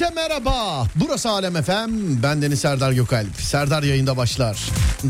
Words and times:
Herkese 0.00 0.14
merhaba. 0.14 0.86
Burası 0.96 1.30
Alem 1.30 1.62
FM. 1.62 2.22
Ben 2.22 2.42
Deniz 2.42 2.60
Serdar 2.60 2.92
Gökalp. 2.92 3.36
Serdar 3.40 3.82
yayında 3.82 4.16
başlar. 4.16 4.58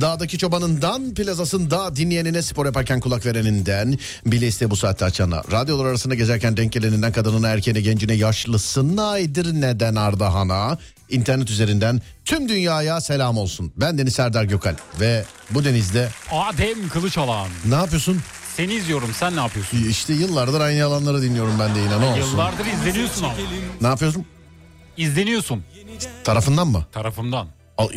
Dağdaki 0.00 0.38
çobanından, 0.38 1.14
plazasında 1.14 1.96
dinleyenine, 1.96 2.42
spor 2.42 2.66
yaparken 2.66 3.00
kulak 3.00 3.26
vereninden, 3.26 3.98
bile 4.26 4.46
iste 4.46 4.70
bu 4.70 4.76
saatte 4.76 5.04
açana, 5.04 5.42
radyolar 5.52 5.84
arasında 5.84 6.14
gezerken 6.14 6.56
denk 6.56 6.72
geleninden, 6.72 7.12
kadınına, 7.12 7.48
erkeğine, 7.48 7.80
gencine, 7.80 8.12
yaşlısına, 8.12 9.16
neden 9.52 9.94
Ardahan'a, 9.94 10.78
internet 11.08 11.50
üzerinden 11.50 12.00
tüm 12.24 12.48
dünyaya 12.48 13.00
selam 13.00 13.38
olsun. 13.38 13.72
Ben 13.76 13.98
Deniz 13.98 14.14
Serdar 14.14 14.44
Gökalp 14.44 14.80
ve 15.00 15.24
bu 15.50 15.64
denizde 15.64 16.08
Adem 16.32 16.88
Kılıçalan. 16.88 17.48
ne 17.64 17.74
yapıyorsun? 17.74 18.20
Seni 18.56 18.74
izliyorum 18.74 19.10
sen 19.18 19.36
ne 19.36 19.40
yapıyorsun? 19.40 19.78
İşte 19.88 20.12
yıllardır 20.12 20.60
aynı 20.60 20.78
yalanları 20.78 21.22
dinliyorum 21.22 21.54
ben 21.60 21.74
de 21.74 21.78
yine 21.78 22.00
ne 22.00 22.04
olsun. 22.06 22.30
Yıllardır 22.30 22.66
izleniyorsun 22.66 23.24
ama. 23.24 23.34
Ne 23.80 23.86
yapıyorsun? 23.86 24.26
İzleniyorsun 24.96 25.62
Tarafından 26.24 26.68
mı? 26.68 26.86
tarafımdan. 26.92 27.48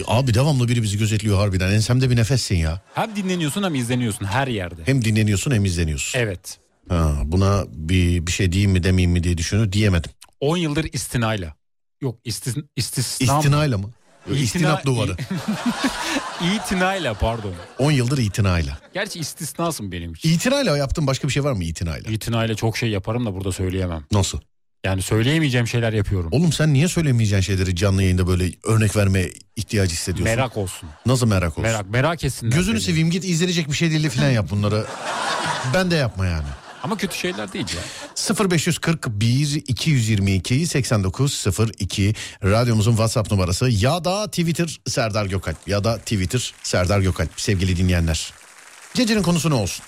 Abi 0.08 0.34
devamlı 0.34 0.68
biri 0.68 0.84
bizi 0.84 0.98
gözetliyor 0.98 1.38
harbiden. 1.38 1.72
Ensemde 1.72 2.10
bir 2.10 2.16
nefessin 2.16 2.56
ya. 2.56 2.82
Hem 2.94 3.16
dinleniyorsun 3.16 3.64
hem 3.64 3.76
izleniyorsun 3.76 4.26
her 4.26 4.48
yerde. 4.48 4.82
Hem 4.86 5.06
dinleniyorsun 5.06 5.52
hem 5.52 5.66
izleniyorsun. 5.66 6.20
Evet. 6.20 6.58
Ha, 6.90 7.22
buna 7.26 7.64
bir 7.70 8.28
bir 8.28 8.32
şey 8.32 8.52
diyeyim 8.52 8.72
mi 8.72 8.84
demeyeyim 8.84 9.12
mi 9.12 9.24
diye 9.24 9.38
düşünüyorum. 9.38 9.74
Diyemedim. 9.74 10.12
10 10.40 10.58
yıldır 10.58 10.86
istinayla. 10.94 11.56
Yok 12.02 12.20
istis, 12.26 12.56
istisna 12.76 13.34
mı? 13.34 13.40
İstinayla 13.40 13.78
mı? 13.78 13.90
Yok, 14.28 14.38
İtina- 14.38 14.44
İstinap 14.44 14.86
duvarı. 14.86 15.18
İtinayla 16.56 17.14
pardon. 17.14 17.54
10 17.80 17.92
yıldır 17.92 18.18
itinayla. 18.18 18.78
Gerçi 18.94 19.20
istisnasın 19.20 19.92
benim 19.92 20.14
için. 20.14 20.30
İtinayla 20.30 20.78
yaptığın 20.78 21.08
başka 21.08 21.28
bir 21.28 21.34
şey 21.34 21.44
var 21.44 21.52
mı 21.52 21.64
itinayla? 21.64 22.12
İtinayla 22.12 22.56
çok 22.56 22.78
şey 22.78 22.90
yaparım 22.90 23.26
da 23.26 23.34
burada 23.36 23.52
söyleyemem. 23.52 24.06
Nasıl? 24.12 24.40
Yani 24.86 25.02
söyleyemeyeceğim 25.02 25.68
şeyler 25.68 25.94
yapıyorum. 25.94 26.30
Oğlum 26.34 26.54
sen 26.54 26.74
niye 26.74 26.88
söylemeyeceğin 26.88 27.42
şeyleri 27.42 27.76
canlı 27.76 28.04
yayında 28.04 28.28
böyle 28.28 28.52
örnek 28.64 28.96
verme 28.96 29.26
ihtiyacı 29.56 29.94
hissediyorsun? 29.94 30.36
Merak 30.36 30.58
olsun. 30.58 30.90
Nasıl 31.06 31.28
merak 31.28 31.50
olsun? 31.52 31.64
Merak 31.64 31.90
merak 31.90 32.24
etsinler. 32.24 32.56
Gözünü 32.56 32.76
beni. 32.76 32.82
seveyim 32.84 33.12
git 33.12 33.26
izlenecek 33.26 33.68
bir 33.68 33.74
şey 33.74 33.92
değil 33.92 34.04
de 34.04 34.10
filan 34.10 34.30
yap 34.30 34.48
bunları. 34.50 34.86
ben 35.74 35.92
de 35.92 35.96
yapma 35.96 36.26
yani. 36.26 36.48
Ama 36.84 36.98
kötü 36.98 37.18
şeyler 37.18 37.54
değil 37.54 37.66
ya. 37.76 38.50
0541 38.50 39.64
222 39.68 40.68
8902 40.68 42.14
radyomuzun 42.44 42.92
WhatsApp 42.92 43.32
numarası 43.32 43.70
ya 43.70 44.06
da 44.06 44.28
Twitter 44.28 44.80
Serdar 44.88 45.26
Gökalp 45.26 45.68
ya 45.68 45.84
da 45.84 45.98
Twitter 45.98 46.54
Serdar 46.64 47.00
Gökalp 47.00 47.30
sevgili 47.38 47.78
dinleyenler. 47.78 48.34
Gecenin 48.94 49.24
konusu 49.24 49.50
ne 49.50 49.54
olsun? 49.54 49.86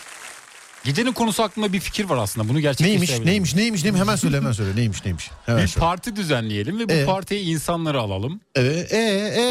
Gecenin 0.85 1.13
konusu 1.13 1.43
hakkında 1.43 1.73
bir 1.73 1.79
fikir 1.79 2.05
var 2.05 2.17
aslında. 2.17 2.49
Bunu 2.49 2.59
gerçekleştirebilirim. 2.59 3.25
Neymiş 3.25 3.55
neymiş 3.55 3.55
neymiş 3.55 3.83
neymiş 3.83 4.01
hemen 4.01 4.15
söyle 4.15 4.37
hemen 4.37 4.51
söyle 4.51 4.75
neymiş 4.75 5.05
neymiş. 5.05 5.31
Hemen 5.45 5.63
Bir 5.63 5.67
söyle. 5.67 5.85
parti 5.85 6.15
düzenleyelim 6.15 6.79
ve 6.79 6.89
bu 6.89 6.93
Ee? 6.93 7.05
partiye 7.05 7.41
insanları 7.41 7.99
alalım. 7.99 8.41
Evet 8.55 8.93
e 8.93 8.97
e 8.97 9.41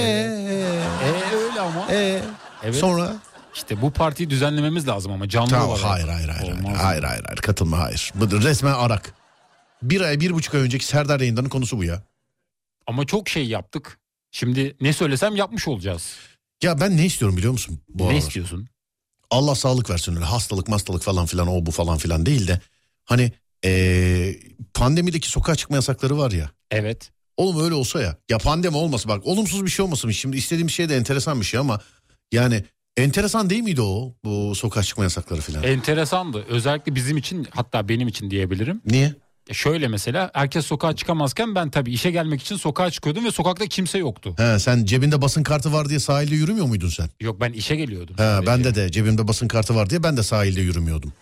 E 1.04 1.36
öyle 1.36 1.60
ama. 1.60 1.86
e 1.92 1.96
e 1.96 2.22
Evet. 2.62 2.74
sonra 2.76 3.12
İşte 3.54 3.82
bu 3.82 3.90
partiyi 3.90 4.30
düzenlememiz 4.30 4.88
lazım 4.88 5.12
ama 5.12 5.28
canlı 5.28 5.48
tamam 5.50 5.68
olarak. 5.68 5.84
hayır 5.84 6.08
hayır 6.08 6.28
hayır 6.28 6.48
hayır, 6.48 6.64
Olmaz. 6.64 6.78
hayır 6.82 7.02
hayır 7.02 7.24
hayır 7.24 7.38
katılma 7.38 7.78
hayır. 7.78 8.12
Bu 8.14 8.30
resmen 8.42 8.72
arak. 8.72 9.14
Bir 9.82 10.00
ay 10.00 10.20
bir 10.20 10.30
buçuk 10.30 10.54
ay 10.54 10.60
önceki 10.60 10.86
Serdar 10.86 11.20
yayınlarının 11.20 11.48
konusu 11.50 11.78
bu 11.78 11.84
ya. 11.84 12.02
Ama 12.86 13.06
çok 13.06 13.28
şey 13.28 13.46
yaptık. 13.46 13.98
Şimdi 14.30 14.76
ne 14.80 14.92
söylesem 14.92 15.36
yapmış 15.36 15.68
olacağız. 15.68 16.16
Ya 16.62 16.80
ben 16.80 16.96
ne 16.96 17.06
istiyorum 17.06 17.36
biliyor 17.36 17.52
musun? 17.52 17.80
Bu 17.88 18.02
ne 18.02 18.06
aralar? 18.06 18.18
istiyorsun? 18.18 18.68
Allah 19.30 19.54
sağlık 19.54 19.90
versin 19.90 20.16
öyle 20.16 20.24
hastalık 20.24 20.68
hastalık 20.68 21.02
falan 21.02 21.26
filan 21.26 21.48
o 21.48 21.66
bu 21.66 21.70
falan 21.70 21.98
filan 21.98 22.26
değil 22.26 22.48
de 22.48 22.60
hani 23.04 23.32
eee, 23.64 24.40
pandemideki 24.74 25.28
sokağa 25.28 25.54
çıkma 25.56 25.76
yasakları 25.76 26.18
var 26.18 26.30
ya. 26.30 26.50
Evet. 26.70 27.10
Oğlum 27.36 27.64
öyle 27.64 27.74
olsa 27.74 28.02
ya. 28.02 28.16
Ya 28.28 28.38
pandemi 28.38 28.76
olmasın 28.76 29.08
bak 29.08 29.26
olumsuz 29.26 29.64
bir 29.64 29.70
şey 29.70 29.84
olmasın. 29.84 30.10
Şimdi 30.10 30.36
istediğim 30.36 30.70
şey 30.70 30.88
de 30.88 30.96
enteresan 30.96 31.40
bir 31.40 31.46
şey 31.46 31.60
ama 31.60 31.80
yani 32.32 32.64
enteresan 32.96 33.50
değil 33.50 33.62
miydi 33.62 33.82
o 33.82 34.14
bu 34.24 34.54
sokağa 34.54 34.82
çıkma 34.82 35.04
yasakları 35.04 35.40
filan? 35.40 35.62
Enteresandı. 35.62 36.44
Özellikle 36.48 36.94
bizim 36.94 37.16
için 37.16 37.46
hatta 37.50 37.88
benim 37.88 38.08
için 38.08 38.30
diyebilirim. 38.30 38.80
Niye? 38.86 39.14
E 39.48 39.54
Şöyle 39.54 39.88
mesela 39.88 40.30
herkes 40.34 40.66
sokağa 40.66 40.96
çıkamazken 40.96 41.54
ben 41.54 41.70
tabii 41.70 41.92
işe 41.92 42.10
gelmek 42.10 42.42
için 42.42 42.56
sokağa 42.56 42.90
çıkıyordum 42.90 43.24
ve 43.24 43.30
sokakta 43.30 43.66
kimse 43.66 43.98
yoktu. 43.98 44.34
He, 44.36 44.58
sen 44.58 44.84
cebinde 44.84 45.22
basın 45.22 45.42
kartı 45.42 45.72
var 45.72 45.88
diye 45.88 46.00
sahilde 46.00 46.34
yürümüyor 46.34 46.66
muydun 46.66 46.88
sen? 46.88 47.08
Yok 47.20 47.40
ben 47.40 47.52
işe 47.52 47.76
geliyordum. 47.76 48.14
He, 48.18 48.22
sadece. 48.22 48.46
bende 48.46 48.74
de 48.74 48.90
cebimde 48.92 49.28
basın 49.28 49.48
kartı 49.48 49.74
var 49.74 49.90
diye 49.90 50.02
ben 50.02 50.16
de 50.16 50.22
sahilde 50.22 50.60
yürümüyordum. 50.60 51.12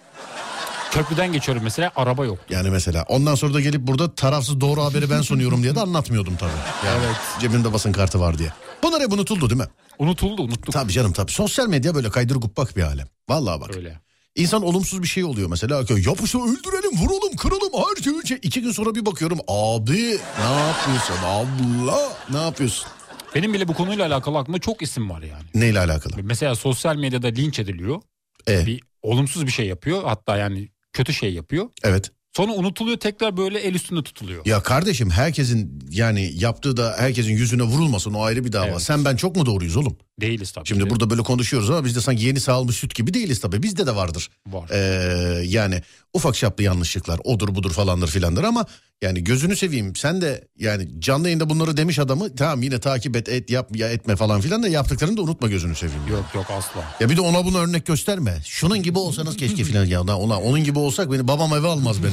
Köprüden 0.91 1.33
geçiyorum 1.33 1.65
mesela 1.65 1.93
araba 1.97 2.25
yok. 2.25 2.39
Yani 2.51 2.71
mesela 2.71 3.05
ondan 3.09 3.35
sonra 3.35 3.55
da 3.55 3.61
gelip 3.61 3.81
burada 3.87 4.15
tarafsız 4.15 4.61
doğru 4.61 4.83
haberi 4.85 5.11
ben 5.11 5.23
sunuyorum 5.23 5.63
diye 5.63 5.75
de 5.75 5.81
anlatmıyordum 5.81 6.37
tabii. 6.37 6.51
Yani 6.87 7.05
Evet. 7.07 7.17
Cebimde 7.41 7.73
basın 7.73 7.93
kartı 7.93 8.21
var 8.21 8.39
diye. 8.39 8.53
Bunlar 8.83 9.03
hep 9.03 9.13
unutuldu 9.13 9.51
değil 9.51 9.61
mi? 9.61 9.67
Unutuldu 9.99 10.43
unuttuk. 10.43 10.73
Tabii 10.73 10.93
canım 10.93 11.13
tabii. 11.13 11.33
Sosyal 11.33 11.69
medya 11.69 11.95
böyle 11.95 12.11
kaydır 12.11 12.37
gubbak 12.37 12.77
bir 12.77 12.83
alem. 12.83 13.07
Vallahi 13.29 13.61
bak. 13.61 13.77
Öyle. 13.77 14.01
İnsan 14.37 14.63
olumsuz 14.63 15.03
bir 15.03 15.09
şey 15.09 15.25
oluyor 15.25 15.49
mesela. 15.49 15.77
Yapıştı 16.07 16.39
öldürelim, 16.39 16.99
vuralım, 16.99 17.37
kıralım, 17.37 17.73
her 17.75 18.03
şey, 18.03 18.13
şey. 18.25 18.39
İki 18.43 18.63
gün 18.63 18.71
sonra 18.73 18.95
bir 18.95 19.07
bakıyorum. 19.07 19.39
Abi 19.49 20.19
ne 20.39 20.57
yapıyorsun 20.69 21.15
abla? 21.27 22.13
Ne 22.31 22.43
yapıyorsun? 22.43 22.87
Benim 23.35 23.55
bile 23.55 23.69
bu 23.69 23.75
konuyla 23.75 24.07
alakalı 24.07 24.39
aklımda 24.39 24.59
çok 24.61 24.83
isim 24.83 25.11
var 25.11 25.23
yani. 25.23 25.45
Neyle 25.55 25.79
alakalı? 25.81 26.13
Mesela 26.23 26.55
sosyal 26.55 26.97
medyada 26.97 27.27
linç 27.27 27.59
ediliyor. 27.59 28.03
E, 28.49 28.67
Bir 28.67 28.83
olumsuz 29.03 29.47
bir 29.47 29.53
şey 29.53 29.67
yapıyor. 29.67 30.03
Hatta 30.05 30.37
yani 30.37 30.69
kötü 30.93 31.15
şey 31.15 31.33
yapıyor. 31.35 31.69
evet. 31.83 32.11
Sonra 32.37 32.53
unutuluyor 32.53 32.97
tekrar 32.97 33.37
böyle 33.37 33.59
el 33.59 33.75
üstünde 33.75 34.03
tutuluyor. 34.03 34.47
Ya 34.47 34.63
kardeşim 34.63 35.11
herkesin 35.11 35.79
yani 35.91 36.31
yaptığı 36.35 36.77
da 36.77 36.95
herkesin 36.99 37.31
yüzüne 37.33 37.63
vurulmasın 37.63 38.15
o 38.15 38.23
ayrı 38.23 38.45
bir 38.45 38.53
dava. 38.53 38.67
Evet. 38.67 38.83
Sen 38.83 39.05
ben 39.05 39.17
çok 39.17 39.37
mu 39.37 39.47
doğruyuz 39.47 39.77
oğlum? 39.77 39.97
Değiliz 40.21 40.53
tabii. 40.53 40.69
Şimdi 40.69 40.85
ki. 40.85 40.91
burada 40.91 41.11
böyle 41.11 41.23
konuşuyoruz 41.23 41.71
ama 41.71 41.85
biz 41.85 41.97
de 41.97 42.01
sanki 42.01 42.25
yeni 42.25 42.41
sağılmış 42.41 42.77
süt 42.77 42.95
gibi 42.95 43.15
değiliz 43.15 43.41
tabii. 43.41 43.63
Bizde 43.63 43.87
de 43.87 43.97
vardır. 43.97 44.31
var. 44.47 44.71
Ee, 44.71 45.45
yani 45.47 45.83
ufak 46.13 46.35
çaplı 46.35 46.65
yanlışlıklar 46.65 47.21
odur 47.25 47.55
budur 47.55 47.71
falandır 47.73 48.09
filandır 48.09 48.45
ama 48.45 48.67
yani 49.03 49.25
gözünü 49.25 49.57
seveyim 49.57 49.97
sen 49.97 50.21
de 50.21 50.49
yani 50.59 50.89
canlı 51.01 51.27
yayında 51.27 51.51
bunları 51.51 51.77
demiş 51.77 51.99
adamı 51.99 52.37
tamam 52.37 52.63
yine 52.63 52.81
takip 52.81 53.17
et 53.17 53.29
et 53.29 53.51
yap 53.51 53.77
ya 53.77 53.89
etme 53.89 54.17
falan 54.17 54.41
filan 54.41 54.63
da 54.63 54.69
yaptıklarını 54.69 55.17
da 55.17 55.23
unutma 55.23 55.49
gözünü 55.49 55.75
seveyim. 55.75 56.03
Yok 56.11 56.25
yok 56.35 56.47
asla. 56.51 56.85
Ya 57.01 57.11
bir 57.11 57.17
de 57.17 57.21
ona 57.21 57.45
buna 57.45 57.59
örnek 57.59 57.87
gösterme. 57.87 58.39
Şunun 58.45 58.83
gibi 58.83 58.99
olsanız 58.99 59.37
keşke 59.37 59.65
filan 59.65 59.85
ya. 59.85 60.01
Ulan 60.01 60.43
onun 60.43 60.65
gibi 60.65 60.79
olsak 60.79 61.13
beni 61.13 61.29
babam 61.29 61.53
eve 61.55 61.69
almaz 61.69 62.03
beni. 62.03 62.13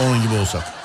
onun 0.06 0.22
gibi 0.22 0.34
olsak. 0.34 0.79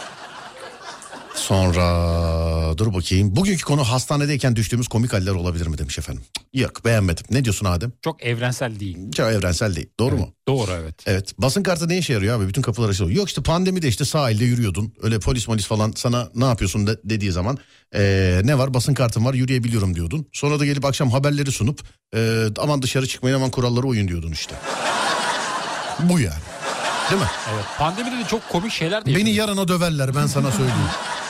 Sonra 1.46 2.78
dur 2.78 2.94
bakayım. 2.94 3.36
Bugünkü 3.36 3.64
konu 3.64 3.84
hastanedeyken 3.84 4.56
düştüğümüz 4.56 4.88
komik 4.88 5.14
haller 5.14 5.32
olabilir 5.32 5.68
mi 5.68 5.78
demiş 5.78 6.00
efendim. 6.00 6.24
Yok 6.54 6.86
beğenmedim. 6.86 7.26
Ne 7.32 7.44
diyorsun 7.44 7.66
Adem? 7.66 7.92
Çok 8.02 8.24
evrensel 8.24 8.80
değil. 8.80 8.98
Çok 9.12 9.32
evrensel 9.32 9.76
değil. 9.76 9.90
Doğru 10.00 10.18
mu? 10.18 10.34
Doğru 10.48 10.72
evet. 10.72 10.96
Evet. 11.06 11.34
Basın 11.38 11.64
kartı 11.64 11.90
ne 11.90 11.98
işe 11.98 12.14
yarıyor 12.14 12.40
abi? 12.40 12.48
Bütün 12.48 12.62
kapılar 12.62 12.90
açılıyor. 12.90 13.18
Yok 13.18 13.28
işte 13.28 13.44
pandemide 13.44 13.88
işte 13.88 14.06
sahilde 14.06 14.46
yürüyordun. 14.46 14.94
Öyle 15.02 15.20
polis 15.20 15.48
molis 15.48 15.66
falan 15.66 15.94
sana 15.96 16.30
ne 16.36 16.46
yapıyorsun 16.46 16.88
de- 16.88 17.00
dediği 17.04 17.32
zaman 17.32 17.58
ee, 17.96 18.42
ne 18.44 18.58
var? 18.58 18.74
Basın 18.74 18.94
kartım 18.94 19.26
var 19.26 19.34
yürüyebiliyorum 19.34 19.96
diyordun. 19.96 20.28
Sonra 20.34 20.60
da 20.60 20.66
gelip 20.66 20.86
akşam 20.86 21.12
haberleri 21.12 21.52
sunup 21.52 21.82
ee, 22.16 22.46
aman 22.60 22.82
dışarı 22.82 23.08
çıkmayın 23.08 23.36
aman 23.36 23.50
kurallara 23.52 23.88
uyun 23.88 24.08
diyordun 24.08 24.32
işte. 24.32 24.56
Bu 26.00 26.20
yani. 26.20 26.44
Değil 27.12 27.22
mi? 27.22 27.28
Evet. 27.54 27.66
Pandemide 27.78 28.16
de 28.20 28.28
çok 28.30 28.50
komik 28.50 28.72
şeyler 28.72 29.06
de 29.06 29.16
Beni 29.16 29.30
yarına 29.30 29.68
döverler 29.68 30.16
ben 30.16 30.28
sana 30.28 30.52
söyleyeyim. 30.52 30.80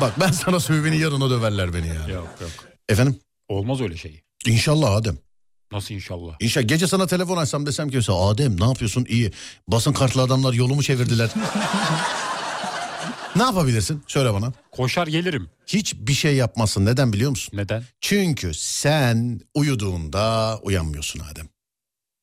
Bak 0.00 0.20
ben 0.20 0.30
sana 0.30 0.60
söyleyeyim 0.60 0.92
beni 0.92 1.02
yarına 1.02 1.30
döverler 1.30 1.74
beni 1.74 1.88
ya. 1.88 1.94
Yok 1.94 2.28
yok. 2.40 2.50
Efendim? 2.88 3.16
Olmaz 3.48 3.80
öyle 3.80 3.96
şey. 3.96 4.20
İnşallah 4.46 4.92
Adem. 4.92 5.18
Nasıl 5.72 5.94
inşallah? 5.94 6.32
İnşallah 6.40 6.68
gece 6.68 6.86
sana 6.86 7.06
telefon 7.06 7.36
açsam 7.36 7.66
desem 7.66 7.88
ki 7.90 7.96
mesela 7.96 8.18
Adem 8.28 8.60
ne 8.60 8.64
yapıyorsun 8.64 9.06
iyi. 9.08 9.32
Basın 9.68 9.92
kartlı 9.92 10.22
adamlar 10.22 10.52
yolumu 10.52 10.82
çevirdiler. 10.82 11.30
ne 13.36 13.42
yapabilirsin? 13.42 14.02
Söyle 14.06 14.34
bana. 14.34 14.52
Koşar 14.72 15.06
gelirim. 15.06 15.50
Hiçbir 15.66 16.14
şey 16.14 16.36
yapmazsın. 16.36 16.86
Neden 16.86 17.12
biliyor 17.12 17.30
musun? 17.30 17.58
Neden? 17.58 17.84
Çünkü 18.00 18.54
sen 18.54 19.40
uyuduğunda 19.54 20.58
uyanmıyorsun 20.62 21.20
Adem. 21.32 21.48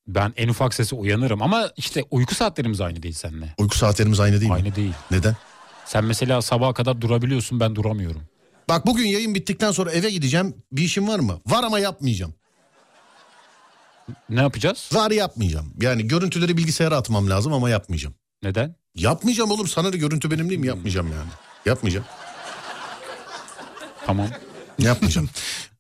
Ben 0.08 0.34
en 0.38 0.48
ufak 0.48 0.74
sesi 0.74 0.96
uyanırım 0.96 1.42
ama 1.42 1.70
işte 1.78 2.04
uyku 2.12 2.36
saatlerimiz 2.36 2.82
aynı 2.82 3.04
değil 3.04 3.16
seninle. 3.16 3.54
Uyku 3.58 3.78
saatlerimiz 3.78 4.20
aynı 4.20 4.40
değil 4.40 4.52
mi? 4.52 4.56
Aynı 4.56 4.76
değil. 4.76 4.94
Neden? 5.12 5.36
Sen 5.88 6.06
mesela 6.06 6.42
sabaha 6.42 6.74
kadar 6.74 7.02
durabiliyorsun 7.02 7.60
ben 7.60 7.76
duramıyorum. 7.76 8.22
Bak 8.70 8.86
bugün 8.86 9.06
yayın 9.06 9.36
bittikten 9.36 9.72
sonra 9.72 9.92
eve 9.92 10.10
gideceğim. 10.10 10.56
Bir 10.72 10.82
işim 10.82 11.08
var 11.08 11.20
mı? 11.20 11.42
Var 11.48 11.64
ama 11.64 11.80
yapmayacağım. 11.80 12.34
Ne 14.30 14.42
yapacağız? 14.42 14.90
Var 14.94 15.12
yapmayacağım. 15.12 15.74
Yani 15.82 16.08
görüntüleri 16.08 16.58
bilgisayara 16.58 16.98
atmam 16.98 17.30
lazım 17.30 17.54
ama 17.54 17.70
yapmayacağım. 17.70 18.16
Neden? 18.44 18.76
Yapmayacağım 18.96 19.52
oğlum. 19.52 19.68
Sana 19.68 19.94
da 19.94 19.98
görüntü 19.98 20.32
benim 20.32 20.50
değil 20.50 20.60
mi? 20.62 20.68
Yapmayacağım 20.68 21.08
yani. 21.08 21.30
Yapmayacağım. 21.66 22.06
Tamam. 24.06 24.28
Yapmayacağım. 24.80 25.30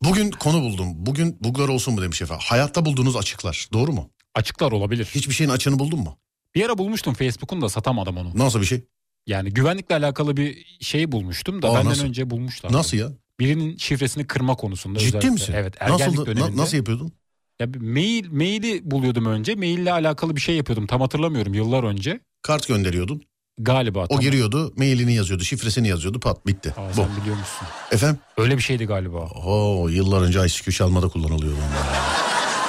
Bugün 0.03 0.31
konu 0.31 0.61
buldum. 0.61 0.87
Bugün 0.95 1.37
buglar 1.41 1.67
olsun 1.67 1.93
mu 1.93 2.01
demiş 2.01 2.21
efendim. 2.21 2.45
Hayatta 2.49 2.85
bulduğunuz 2.85 3.15
açıklar. 3.15 3.67
Doğru 3.73 3.91
mu? 3.93 4.11
Açıklar 4.35 4.71
olabilir. 4.71 5.05
Hiçbir 5.15 5.33
şeyin 5.33 5.49
açığını 5.49 5.79
buldun 5.79 5.99
mu? 5.99 6.17
Bir 6.55 6.65
ara 6.65 6.77
bulmuştum 6.77 7.13
Facebook'un 7.13 7.61
da 7.61 7.69
satamadım 7.69 8.17
onu. 8.17 8.31
Nasıl 8.35 8.61
bir 8.61 8.65
şey? 8.65 8.83
Yani 9.27 9.49
güvenlikle 9.53 9.95
alakalı 9.95 10.37
bir 10.37 10.65
şey 10.81 11.11
bulmuştum 11.11 11.61
da 11.61 11.69
Aa, 11.69 11.75
benden 11.75 11.89
nasıl? 11.89 12.03
önce 12.05 12.29
bulmuşlar. 12.29 12.71
Nasıl 12.73 12.97
ya? 12.97 13.07
Birinin 13.39 13.77
şifresini 13.77 14.27
kırma 14.27 14.55
konusunda 14.55 14.99
Ciddi 14.99 15.07
özellikle. 15.07 15.29
misin? 15.29 15.53
Evet 15.57 15.75
ergenlik 15.79 16.07
Nasıl, 16.17 16.25
döneminde. 16.25 16.61
nasıl 16.61 16.77
yapıyordun? 16.77 17.11
Ya 17.59 17.67
mail 17.79 18.31
maili 18.31 18.91
buluyordum 18.91 19.25
önce. 19.25 19.55
Maille 19.55 19.91
alakalı 19.91 20.35
bir 20.35 20.41
şey 20.41 20.55
yapıyordum. 20.55 20.87
Tam 20.87 21.01
hatırlamıyorum 21.01 21.53
yıllar 21.53 21.83
önce. 21.83 22.19
Kart 22.41 22.67
gönderiyordun. 22.67 23.21
Galiba. 23.59 24.03
O 24.03 24.07
tam. 24.07 24.19
giriyordu, 24.19 24.73
mailini 24.77 25.13
yazıyordu, 25.13 25.43
şifresini 25.43 25.87
yazıyordu, 25.87 26.19
pat 26.19 26.47
bitti. 26.47 26.73
Aa, 26.77 26.89
Bu. 26.89 26.93
sen 26.93 27.09
biliyormuşsun. 27.21 27.67
Efendim? 27.91 28.19
Öyle 28.37 28.57
bir 28.57 28.61
şeydi 28.61 28.85
galiba. 28.85 29.17
Oo, 29.19 29.87
yıllar 29.89 30.21
önce 30.21 30.45
ICQ 30.45 30.71
çalmada 30.71 31.07
kullanılıyordu 31.07 31.57
onlar. 31.57 31.97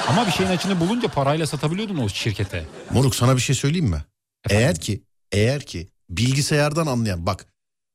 Ama 0.07 0.27
bir 0.27 0.31
şeyin 0.31 0.49
açını 0.49 0.79
bulunca 0.79 1.07
parayla 1.07 1.47
satabiliyordun 1.47 1.97
o 1.97 2.09
şirkete. 2.09 2.65
Moruk 2.91 3.15
sana 3.15 3.35
bir 3.35 3.41
şey 3.41 3.55
söyleyeyim 3.55 3.85
mi? 3.89 4.03
Efendim? 4.45 4.65
Eğer 4.65 4.79
ki, 4.79 5.03
eğer 5.31 5.61
ki 5.65 5.87
bilgisayardan 6.09 6.87
anlayan 6.87 7.25
bak 7.25 7.45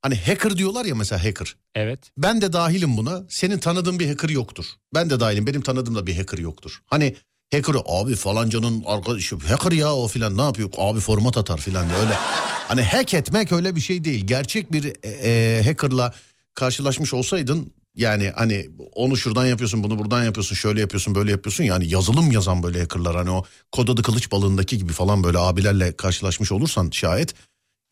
hani 0.02 0.16
hacker 0.16 0.56
diyorlar 0.56 0.84
ya 0.84 0.94
mesela 0.94 1.24
hacker. 1.24 1.56
Evet. 1.74 2.10
Ben 2.18 2.40
de 2.40 2.52
dahilim 2.52 2.96
buna. 2.96 3.22
Senin 3.28 3.58
tanıdığın 3.58 3.98
bir 3.98 4.08
hacker 4.08 4.28
yoktur. 4.28 4.64
Ben 4.94 5.10
de 5.10 5.20
dahilim. 5.20 5.46
Benim 5.46 5.60
tanıdığım 5.60 5.94
da 5.94 6.06
bir 6.06 6.16
hacker 6.16 6.38
yoktur. 6.38 6.82
Hani 6.86 7.16
hacker'ı 7.52 7.78
abi 7.86 8.14
falancanın 8.14 8.82
arkadaşı 8.86 9.36
hacker 9.36 9.72
ya 9.72 9.94
o 9.94 10.08
filan 10.08 10.36
ne 10.36 10.42
yapıyor? 10.42 10.70
Abi 10.76 11.00
format 11.00 11.36
atar 11.36 11.58
filan 11.58 11.84
öyle. 11.84 12.14
Hani 12.68 12.82
hack 12.82 13.14
etmek 13.14 13.52
öyle 13.52 13.76
bir 13.76 13.80
şey 13.80 14.04
değil. 14.04 14.26
Gerçek 14.26 14.72
bir 14.72 14.84
e, 15.02 15.08
e, 15.08 15.62
hacker'la 15.64 16.14
karşılaşmış 16.54 17.14
olsaydın 17.14 17.72
yani 17.94 18.32
hani 18.34 18.70
onu 18.92 19.16
şuradan 19.16 19.46
yapıyorsun 19.46 19.82
bunu 19.82 19.98
buradan 19.98 20.24
yapıyorsun 20.24 20.56
şöyle 20.56 20.80
yapıyorsun 20.80 21.14
böyle 21.14 21.30
yapıyorsun 21.30 21.64
yani 21.64 21.88
yazılım 21.88 22.32
yazan 22.32 22.62
böyle 22.62 22.80
hackerlar 22.80 23.16
hani 23.16 23.30
o 23.30 23.44
kod 23.72 23.88
adı 23.88 24.02
kılıç 24.02 24.32
balığındaki 24.32 24.78
gibi 24.78 24.92
falan 24.92 25.24
böyle 25.24 25.38
abilerle 25.38 25.96
karşılaşmış 25.96 26.52
olursan 26.52 26.90
şayet 26.90 27.34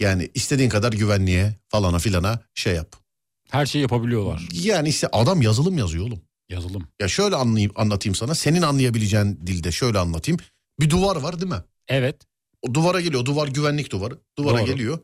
yani 0.02 0.30
istediğin 0.34 0.68
kadar 0.68 0.92
güvenliğe 0.92 1.54
falana 1.68 1.98
filana 1.98 2.40
şey 2.54 2.74
yap. 2.74 2.96
Her 3.50 3.66
şeyi 3.66 3.82
yapabiliyorlar. 3.82 4.48
Yani 4.52 4.88
işte 4.88 5.08
adam 5.12 5.42
yazılım 5.42 5.78
yazıyor 5.78 6.06
oğlum. 6.06 6.20
Yazılım. 6.48 6.88
Ya 7.00 7.08
şöyle 7.08 7.36
anlayayım, 7.36 7.72
anlatayım 7.76 8.14
sana. 8.14 8.34
Senin 8.34 8.62
anlayabileceğin 8.62 9.40
dilde 9.46 9.72
şöyle 9.72 9.98
anlatayım. 9.98 10.40
Bir 10.80 10.90
duvar 10.90 11.16
var 11.16 11.40
değil 11.40 11.52
mi? 11.52 11.62
Evet. 11.88 12.16
O 12.62 12.74
duvara 12.74 13.00
geliyor. 13.00 13.24
Duvar 13.24 13.48
güvenlik 13.48 13.92
duvarı. 13.92 14.18
Duvara 14.38 14.58
Doğru. 14.58 14.66
geliyor. 14.66 14.98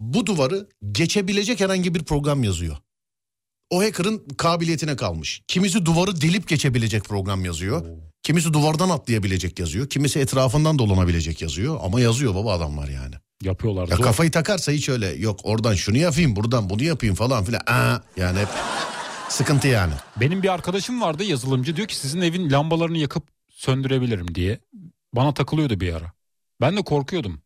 Bu 0.00 0.26
duvarı 0.26 0.68
geçebilecek 0.92 1.60
herhangi 1.60 1.94
bir 1.94 2.04
program 2.04 2.44
yazıyor. 2.44 2.76
O 3.70 3.82
hacker'ın 3.82 4.26
kabiliyetine 4.36 4.96
kalmış. 4.96 5.42
Kimisi 5.48 5.86
duvarı 5.86 6.20
delip 6.20 6.48
geçebilecek 6.48 7.04
program 7.04 7.44
yazıyor. 7.44 7.86
Kimisi 8.22 8.52
duvardan 8.52 8.90
atlayabilecek 8.90 9.58
yazıyor. 9.58 9.88
Kimisi 9.88 10.18
etrafından 10.20 10.78
dolanabilecek 10.78 11.42
yazıyor. 11.42 11.78
Ama 11.82 12.00
yazıyor 12.00 12.34
baba 12.34 12.52
adamlar 12.52 12.88
yani. 12.88 13.14
Yapıyorlar. 13.44 13.88
Ya 13.88 13.96
Zor. 13.96 14.04
kafayı 14.04 14.30
takarsa 14.30 14.72
hiç 14.72 14.88
öyle 14.88 15.06
yok 15.06 15.40
oradan 15.44 15.74
şunu 15.74 15.96
yapayım 15.98 16.36
buradan 16.36 16.70
bunu 16.70 16.82
yapayım 16.82 17.14
falan 17.14 17.44
filan. 17.44 17.60
Aa, 17.66 18.00
yani 18.16 18.38
hep 18.38 18.48
sıkıntı 19.28 19.68
yani. 19.68 19.92
Benim 20.16 20.42
bir 20.42 20.48
arkadaşım 20.48 21.00
vardı 21.00 21.24
yazılımcı 21.24 21.76
diyor 21.76 21.88
ki 21.88 21.96
sizin 21.96 22.20
evin 22.20 22.50
lambalarını 22.50 22.98
yakıp 22.98 23.22
söndürebilirim 23.50 24.34
diye. 24.34 24.58
Bana 25.12 25.34
takılıyordu 25.34 25.80
bir 25.80 25.94
ara. 25.94 26.12
Ben 26.60 26.76
de 26.76 26.82
korkuyordum. 26.82 27.40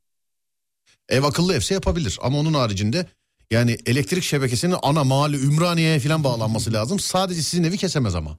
Ev 1.09 1.23
akıllı 1.23 1.55
evse 1.55 1.75
yapabilir 1.75 2.19
ama 2.23 2.39
onun 2.39 2.55
haricinde 2.55 3.07
yani 3.51 3.77
elektrik 3.87 4.25
şebekesinin 4.25 4.77
ana 4.83 5.05
mahalle 5.05 5.37
Ümraniye'ye 5.37 5.99
falan 6.01 6.25
bağlanması 6.25 6.73
lazım. 6.73 6.99
Sadece 7.01 7.43
sizin 7.43 7.65
evi 7.65 7.77
kesemez 7.77 8.15
ama. 8.15 8.39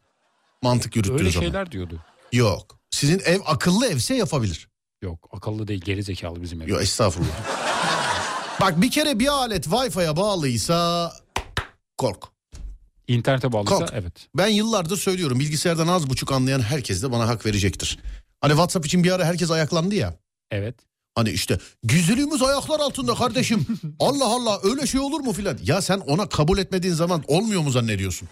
Mantık 0.62 0.96
yürüttüğünüz 0.96 1.22
Öyle 1.22 1.32
zaman. 1.32 1.46
şeyler 1.46 1.72
diyordu. 1.72 2.00
Yok. 2.34 2.80
Sizin 2.92 3.22
ev 3.26 3.40
akıllı 3.46 3.88
evse 3.88 4.16
yapabilir. 4.16 4.70
Yok 5.02 5.30
akıllı 5.32 5.68
değil 5.68 5.82
geri 5.82 6.04
zekalı 6.04 6.42
bizim 6.42 6.62
ev. 6.62 6.68
Yok 6.68 6.82
estağfurullah. 6.82 7.30
Bak 8.62 8.82
bir 8.82 8.92
kere 8.92 9.20
bir 9.20 9.28
alet 9.28 9.66
Wi-Fi'ye 9.66 10.16
bağlıysa 10.18 11.12
kork. 11.98 12.24
İnternete 13.08 13.52
bağlıysa 13.52 13.78
Kork. 13.78 13.90
evet. 13.94 14.14
Ben 14.36 14.48
yıllardır 14.48 14.98
söylüyorum 14.98 15.40
bilgisayardan 15.40 15.88
az 15.88 16.10
buçuk 16.10 16.32
anlayan 16.32 16.60
herkes 16.62 17.04
de 17.04 17.12
bana 17.12 17.28
hak 17.28 17.46
verecektir. 17.46 18.00
Hani 18.42 18.52
WhatsApp 18.52 18.86
için 18.86 19.04
bir 19.04 19.12
ara 19.12 19.26
herkes 19.26 19.52
ayaklandı 19.52 19.96
ya. 19.96 20.16
Evet. 20.52 20.76
Hani 21.16 21.30
işte 21.30 21.58
gizliliğimiz 21.84 22.42
ayaklar 22.42 22.80
altında 22.80 23.16
kardeşim. 23.16 23.66
Allah 24.00 24.26
Allah 24.26 24.60
öyle 24.64 24.88
şey 24.88 25.00
olur 25.02 25.20
mu 25.20 25.34
filan. 25.34 25.58
Ya 25.64 25.82
sen 25.82 25.98
ona 26.00 26.30
kabul 26.30 26.58
etmediğin 26.58 26.94
zaman 26.94 27.24
olmuyor 27.28 27.62
mu 27.62 27.72
zannediyorsun? 27.72 28.30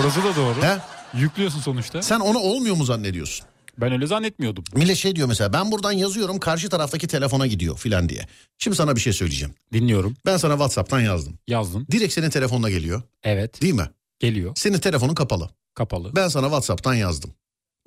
Orası 0.00 0.24
da 0.24 0.36
doğru. 0.36 0.62
He? 0.62 0.78
Yüklüyorsun 1.14 1.60
sonuçta. 1.60 2.02
Sen 2.02 2.20
ona 2.20 2.38
olmuyor 2.38 2.76
mu 2.76 2.84
zannediyorsun? 2.84 3.46
Ben 3.80 3.92
öyle 3.92 4.06
zannetmiyordum. 4.06 4.64
Millet 4.74 4.96
şey 4.96 5.16
diyor 5.16 5.28
mesela 5.28 5.52
ben 5.52 5.72
buradan 5.72 5.92
yazıyorum 5.92 6.38
karşı 6.38 6.68
taraftaki 6.68 7.06
telefona 7.06 7.46
gidiyor 7.46 7.78
filan 7.78 8.08
diye. 8.08 8.26
Şimdi 8.58 8.76
sana 8.76 8.96
bir 8.96 9.00
şey 9.00 9.12
söyleyeceğim. 9.12 9.54
Dinliyorum. 9.72 10.16
Ben 10.26 10.36
sana 10.36 10.52
WhatsApp'tan 10.52 11.00
yazdım. 11.00 11.38
Yazdın. 11.48 11.86
Direkt 11.90 12.12
senin 12.12 12.30
telefonuna 12.30 12.70
geliyor 12.70 13.02
Evet. 13.22 13.62
değil 13.62 13.74
mi? 13.74 13.90
Geliyor. 14.18 14.52
Senin 14.56 14.78
telefonun 14.78 15.14
kapalı. 15.14 15.50
Kapalı. 15.74 16.16
Ben 16.16 16.28
sana 16.28 16.46
WhatsApp'tan 16.46 16.94
yazdım. 16.94 17.34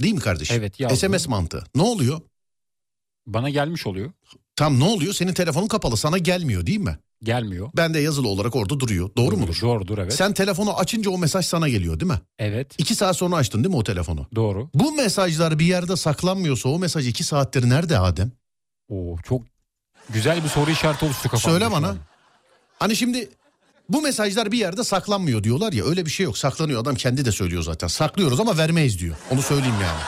Değil 0.02 0.14
mi 0.14 0.20
kardeşim? 0.20 0.56
Evet 0.60 0.80
yazdım. 0.80 1.10
SMS 1.10 1.28
mantığı. 1.28 1.64
Ne 1.76 1.82
oluyor? 1.82 2.22
Bana 3.28 3.50
gelmiş 3.50 3.88
oluyor. 3.88 4.12
Tam 4.56 4.80
ne 4.80 4.84
oluyor? 4.84 5.14
Senin 5.14 5.34
telefonun 5.34 5.68
kapalı 5.68 5.98
sana 5.98 6.18
gelmiyor 6.18 6.66
değil 6.66 6.80
mi? 6.80 6.98
Gelmiyor. 7.24 7.70
Ben 7.78 7.94
de 7.94 8.00
yazılı 8.00 8.28
olarak 8.28 8.56
orada 8.56 8.80
duruyor. 8.80 9.10
Doğru 9.18 9.38
mudur? 9.38 9.58
Doğrudur 9.62 9.98
evet. 9.98 10.14
Sen 10.14 10.34
telefonu 10.34 10.78
açınca 10.78 11.12
o 11.12 11.18
mesaj 11.18 11.46
sana 11.46 11.70
geliyor 11.70 12.00
değil 12.00 12.12
mi? 12.12 12.20
Evet. 12.40 12.76
İki 12.78 12.96
saat 12.96 13.18
sonra 13.18 13.36
açtın 13.36 13.64
değil 13.64 13.70
mi 13.74 13.78
o 13.80 13.84
telefonu? 13.84 14.28
Doğru. 14.36 14.70
Bu 14.74 14.92
mesajlar 14.92 15.60
bir 15.60 15.66
yerde 15.66 15.96
saklanmıyorsa 15.96 16.70
o 16.70 16.80
mesaj 16.80 17.08
iki 17.08 17.24
saattir 17.24 17.70
nerede 17.70 18.00
Adem? 18.00 18.32
Oo 18.90 19.18
çok 19.24 19.42
güzel 20.10 20.44
bir 20.44 20.50
soru 20.50 20.72
işareti 20.72 21.06
oluştu 21.06 21.30
kafamda. 21.30 21.60
Söyle 21.60 21.72
bana. 21.72 21.88
an. 21.88 21.98
Hani 22.80 22.96
şimdi 22.96 23.30
bu 23.90 24.02
mesajlar 24.02 24.52
bir 24.52 24.58
yerde 24.58 24.84
saklanmıyor 24.84 25.44
diyorlar 25.44 25.74
ya 25.74 25.86
öyle 25.86 26.06
bir 26.06 26.12
şey 26.12 26.24
yok. 26.24 26.38
Saklanıyor 26.38 26.82
adam 26.82 26.96
kendi 26.96 27.26
de 27.26 27.32
söylüyor 27.32 27.64
zaten. 27.64 27.88
Saklıyoruz 27.88 28.40
ama 28.40 28.58
vermeyiz 28.58 29.00
diyor. 29.00 29.16
Onu 29.32 29.42
söyleyeyim 29.42 29.76
yani. 29.82 30.00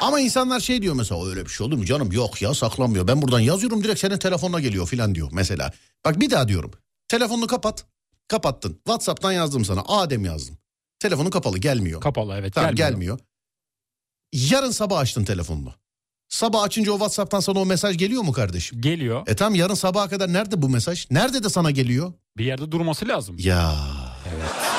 Ama 0.00 0.20
insanlar 0.20 0.60
şey 0.60 0.82
diyor 0.82 0.94
mesela 0.94 1.26
öyle 1.28 1.44
bir 1.44 1.50
şey 1.50 1.66
olur 1.66 1.76
mu 1.76 1.84
canım? 1.84 2.12
Yok 2.12 2.42
ya 2.42 2.54
saklanmıyor. 2.54 3.08
Ben 3.08 3.22
buradan 3.22 3.40
yazıyorum 3.40 3.84
direkt 3.84 4.00
senin 4.00 4.18
telefonuna 4.18 4.60
geliyor 4.60 4.86
filan 4.88 5.14
diyor 5.14 5.28
mesela. 5.32 5.72
Bak 6.04 6.20
bir 6.20 6.30
daha 6.30 6.48
diyorum. 6.48 6.70
Telefonunu 7.08 7.46
kapat. 7.46 7.84
Kapattın. 8.28 8.72
WhatsApp'tan 8.72 9.32
yazdım 9.32 9.64
sana. 9.64 9.82
Adem 9.86 10.24
yazdım. 10.24 10.58
Telefonu 10.98 11.30
kapalı 11.30 11.58
gelmiyor. 11.58 12.00
Kapalı 12.00 12.34
evet. 12.38 12.54
Tamam 12.54 12.74
gelmiyor. 12.74 12.90
gelmiyor. 12.90 13.18
Yarın 14.32 14.70
sabah 14.70 14.98
açtın 14.98 15.24
telefonunu. 15.24 15.74
Sabah 16.28 16.62
açınca 16.62 16.92
o 16.92 16.94
WhatsApp'tan 16.94 17.40
sana 17.40 17.58
o 17.60 17.66
mesaj 17.66 17.96
geliyor 17.98 18.22
mu 18.22 18.32
kardeşim? 18.32 18.80
Geliyor. 18.80 19.22
E 19.26 19.36
tamam 19.36 19.54
yarın 19.54 19.74
sabaha 19.74 20.08
kadar 20.08 20.32
nerede 20.32 20.62
bu 20.62 20.68
mesaj? 20.68 21.06
Nerede 21.10 21.44
de 21.44 21.48
sana 21.48 21.70
geliyor? 21.70 22.12
Bir 22.36 22.44
yerde 22.44 22.72
durması 22.72 23.08
lazım. 23.08 23.36
Ya. 23.38 23.74
Evet. 24.28 24.75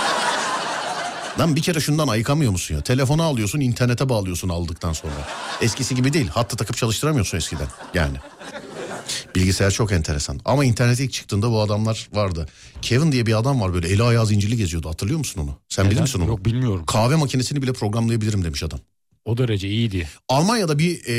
Lan 1.39 1.55
bir 1.55 1.61
kere 1.61 1.79
şundan 1.79 2.07
ayıkamıyor 2.07 2.51
musun 2.51 2.75
ya? 2.75 2.81
Telefonu 2.81 3.23
alıyorsun 3.23 3.59
internete 3.59 4.09
bağlıyorsun 4.09 4.49
aldıktan 4.49 4.93
sonra. 4.93 5.13
Eskisi 5.61 5.95
gibi 5.95 6.13
değil. 6.13 6.27
Hattı 6.27 6.57
takıp 6.57 6.77
çalıştıramıyorsun 6.77 7.37
eskiden. 7.37 7.67
Yani. 7.93 8.17
Bilgisayar 9.35 9.71
çok 9.71 9.91
enteresan. 9.91 10.39
Ama 10.45 10.65
internete 10.65 11.03
ilk 11.03 11.13
çıktığında 11.13 11.51
bu 11.51 11.61
adamlar 11.61 12.09
vardı. 12.13 12.47
Kevin 12.81 13.11
diye 13.11 13.25
bir 13.25 13.39
adam 13.39 13.61
var 13.61 13.73
böyle 13.73 13.87
eli 13.89 14.03
ayağı 14.03 14.25
zincirli 14.25 14.57
geziyordu. 14.57 14.89
Hatırlıyor 14.89 15.19
musun 15.19 15.41
onu? 15.41 15.59
Sen 15.69 15.85
bilir 15.85 15.93
Neden? 15.93 16.03
misin 16.03 16.19
onu? 16.19 16.27
Yok 16.27 16.45
bilmiyorum. 16.45 16.85
Kahve 16.85 17.15
makinesini 17.15 17.61
bile 17.61 17.73
programlayabilirim 17.73 18.43
demiş 18.43 18.63
adam. 18.63 18.79
O 19.25 19.37
derece 19.37 19.67
iyiydi. 19.67 20.09
Almanya'da 20.29 20.79
bir 20.79 21.05
e, 21.07 21.15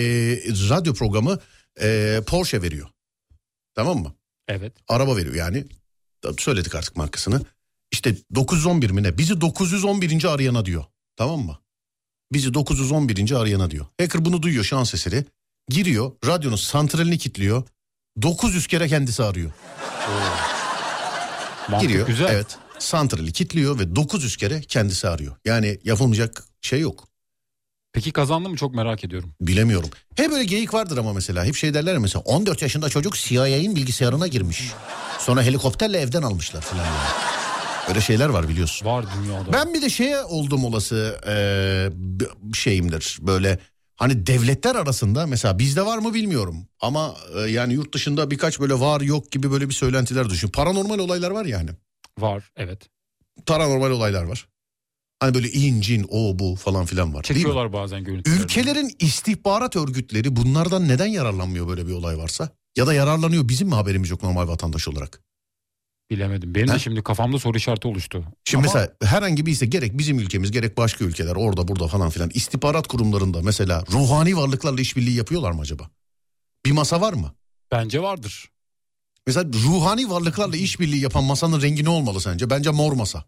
radyo 0.71 0.95
programı 0.95 1.39
e, 1.83 2.21
Porsche 2.27 2.63
veriyor. 2.63 2.89
Tamam 3.75 3.99
mı? 3.99 4.13
Evet. 4.49 4.73
Araba 4.89 5.17
veriyor 5.17 5.35
yani. 5.35 5.65
Söyledik 6.39 6.75
artık 6.75 6.97
markasını. 6.97 7.41
İşte 7.93 8.15
911 8.35 8.91
mi 8.91 9.03
ne? 9.03 9.19
Bizi 9.19 9.41
911. 9.41 10.25
arayana 10.25 10.65
diyor. 10.65 10.85
Tamam 11.17 11.41
mı? 11.41 11.59
Bizi 12.33 12.55
911. 12.55 13.33
arayana 13.33 13.71
diyor. 13.71 13.87
Hacker 14.01 14.25
bunu 14.25 14.43
duyuyor 14.43 14.65
şans 14.65 14.95
eseri. 14.95 15.25
Giriyor 15.69 16.13
radyonun 16.27 16.57
santralini 16.57 17.19
kilitliyor. 17.19 17.63
900 18.23 18.67
kere 18.67 18.89
kendisi 18.89 19.23
arıyor. 19.23 19.51
Mantık 21.69 21.89
Giriyor. 21.89 22.07
güzel. 22.07 22.29
Evet. 22.33 22.59
Santrali 22.79 23.33
kilitliyor 23.33 23.79
ve 23.79 23.97
900 23.97 24.37
kere 24.37 24.61
kendisi 24.61 25.09
arıyor. 25.09 25.37
Yani 25.45 25.79
yapılmayacak 25.85 26.45
şey 26.61 26.81
yok. 26.81 27.09
Peki 27.93 28.13
kazandı 28.13 28.49
mı 28.49 28.57
çok 28.57 28.75
merak 28.75 29.05
ediyorum. 29.05 29.35
Bilemiyorum. 29.41 29.91
Hep 30.17 30.31
böyle 30.31 30.45
geyik 30.45 30.75
vardır 30.75 30.99
ama 30.99 31.13
mesela. 31.13 31.45
Hep 31.45 31.55
şey 31.57 31.75
derler 31.75 31.95
ya 31.95 32.01
mesela 32.01 32.23
14 32.23 32.63
yaşında 32.63 32.89
çocuk 32.89 33.15
CIA'in 33.17 33.77
bilgisayarına 33.77 34.27
girmiş. 34.27 34.73
Sonra 35.19 35.43
helikopterle 35.43 35.99
evden 35.99 36.23
almışlar 36.23 36.61
falan. 36.61 36.85
Yani. 36.85 36.97
Öyle 37.89 38.01
şeyler 38.01 38.29
var 38.29 38.49
biliyorsun. 38.49 38.87
Var 38.87 39.05
dünyada. 39.19 39.53
Ben 39.53 39.75
bir 39.75 39.83
de 39.83 39.91
şeye 39.91 40.21
oldum 40.23 40.65
olası 40.65 41.21
b- 41.95 42.55
şeyimdir 42.55 43.19
böyle 43.21 43.59
hani 43.97 44.27
devletler 44.27 44.75
arasında 44.75 45.27
mesela 45.27 45.59
bizde 45.59 45.87
var 45.87 45.99
mı 45.99 46.15
bilmiyorum 46.15 46.57
ama 46.81 47.15
e, 47.37 47.41
yani 47.41 47.73
yurt 47.73 47.95
dışında 47.95 48.31
birkaç 48.31 48.61
böyle 48.61 48.81
var 48.81 49.01
yok 49.01 49.33
gibi 49.33 49.51
böyle 49.51 49.69
bir 49.69 49.75
söylentiler 49.75 50.31
düşün. 50.31 50.49
Paranormal 50.49 50.99
olaylar 50.99 51.31
var 51.31 51.45
yani. 51.45 51.71
Var 52.19 52.51
evet. 52.57 52.89
Paranormal 53.47 53.91
olaylar 53.91 54.23
var. 54.25 54.49
Hani 55.21 55.35
böyle 55.35 55.51
incin 55.51 56.07
o 56.11 56.39
bu 56.39 56.57
falan 56.57 56.87
filan 56.87 57.15
var. 57.15 57.23
Çekiyorlar 57.23 57.73
bazen 57.73 58.05
görüntüleri. 58.05 58.41
Ülkelerin 58.43 58.97
istihbarat 59.01 59.77
örgütleri 59.77 60.37
bunlardan 60.37 60.89
neden 60.89 61.07
yararlanmıyor 61.07 61.69
böyle 61.69 61.87
bir 61.87 61.93
olay 61.93 62.19
varsa? 62.19 62.49
Ya 62.77 62.87
da 62.87 62.95
yararlanıyor 62.95 63.49
bizim 63.49 63.69
mi 63.69 63.75
haberimiz 63.75 64.11
yok 64.11 64.23
normal 64.23 64.49
vatandaş 64.49 64.89
olarak? 64.89 65.21
Bilemedim. 66.11 66.55
Benim 66.55 66.69
Ha? 66.69 66.75
de 66.75 66.79
şimdi 66.79 67.03
kafamda 67.03 67.39
soru 67.39 67.57
işareti 67.59 67.89
oluştu. 67.89 68.25
Şimdi 68.45 68.69
Ama 68.69 68.75
mesela 68.75 68.97
herhangi 69.03 69.47
bir 69.47 69.53
ise 69.53 69.67
gerek 69.67 69.99
bizim 69.99 70.19
ülkemiz 70.19 70.51
gerek 70.51 70.77
başka 70.79 71.05
ülkeler 71.05 71.37
orada 71.37 71.69
burada 71.69 71.87
falan 71.89 72.11
filan 72.11 72.31
istihbarat 72.35 72.87
kurumlarında 72.87 73.43
mesela 73.43 73.85
ruhani 73.93 74.37
varlıklarla 74.37 74.81
işbirliği 74.81 75.17
yapıyorlar 75.17 75.53
mı 75.53 75.61
acaba? 75.61 75.91
Bir 76.67 76.73
masa 76.73 77.01
var 77.01 77.13
mı? 77.13 77.33
bence 77.73 78.03
vardır. 78.03 78.51
Mesela 79.27 79.51
ruhani 79.53 80.11
varlıklarla 80.11 80.57
işbirliği 80.57 81.03
yapan 81.03 81.25
masanın 81.25 81.63
rengi 81.63 81.85
ne 81.85 81.89
olmalı 81.89 82.21
sence? 82.21 82.51
Bence 82.51 82.71
mor 82.71 82.93
masa. 82.93 83.25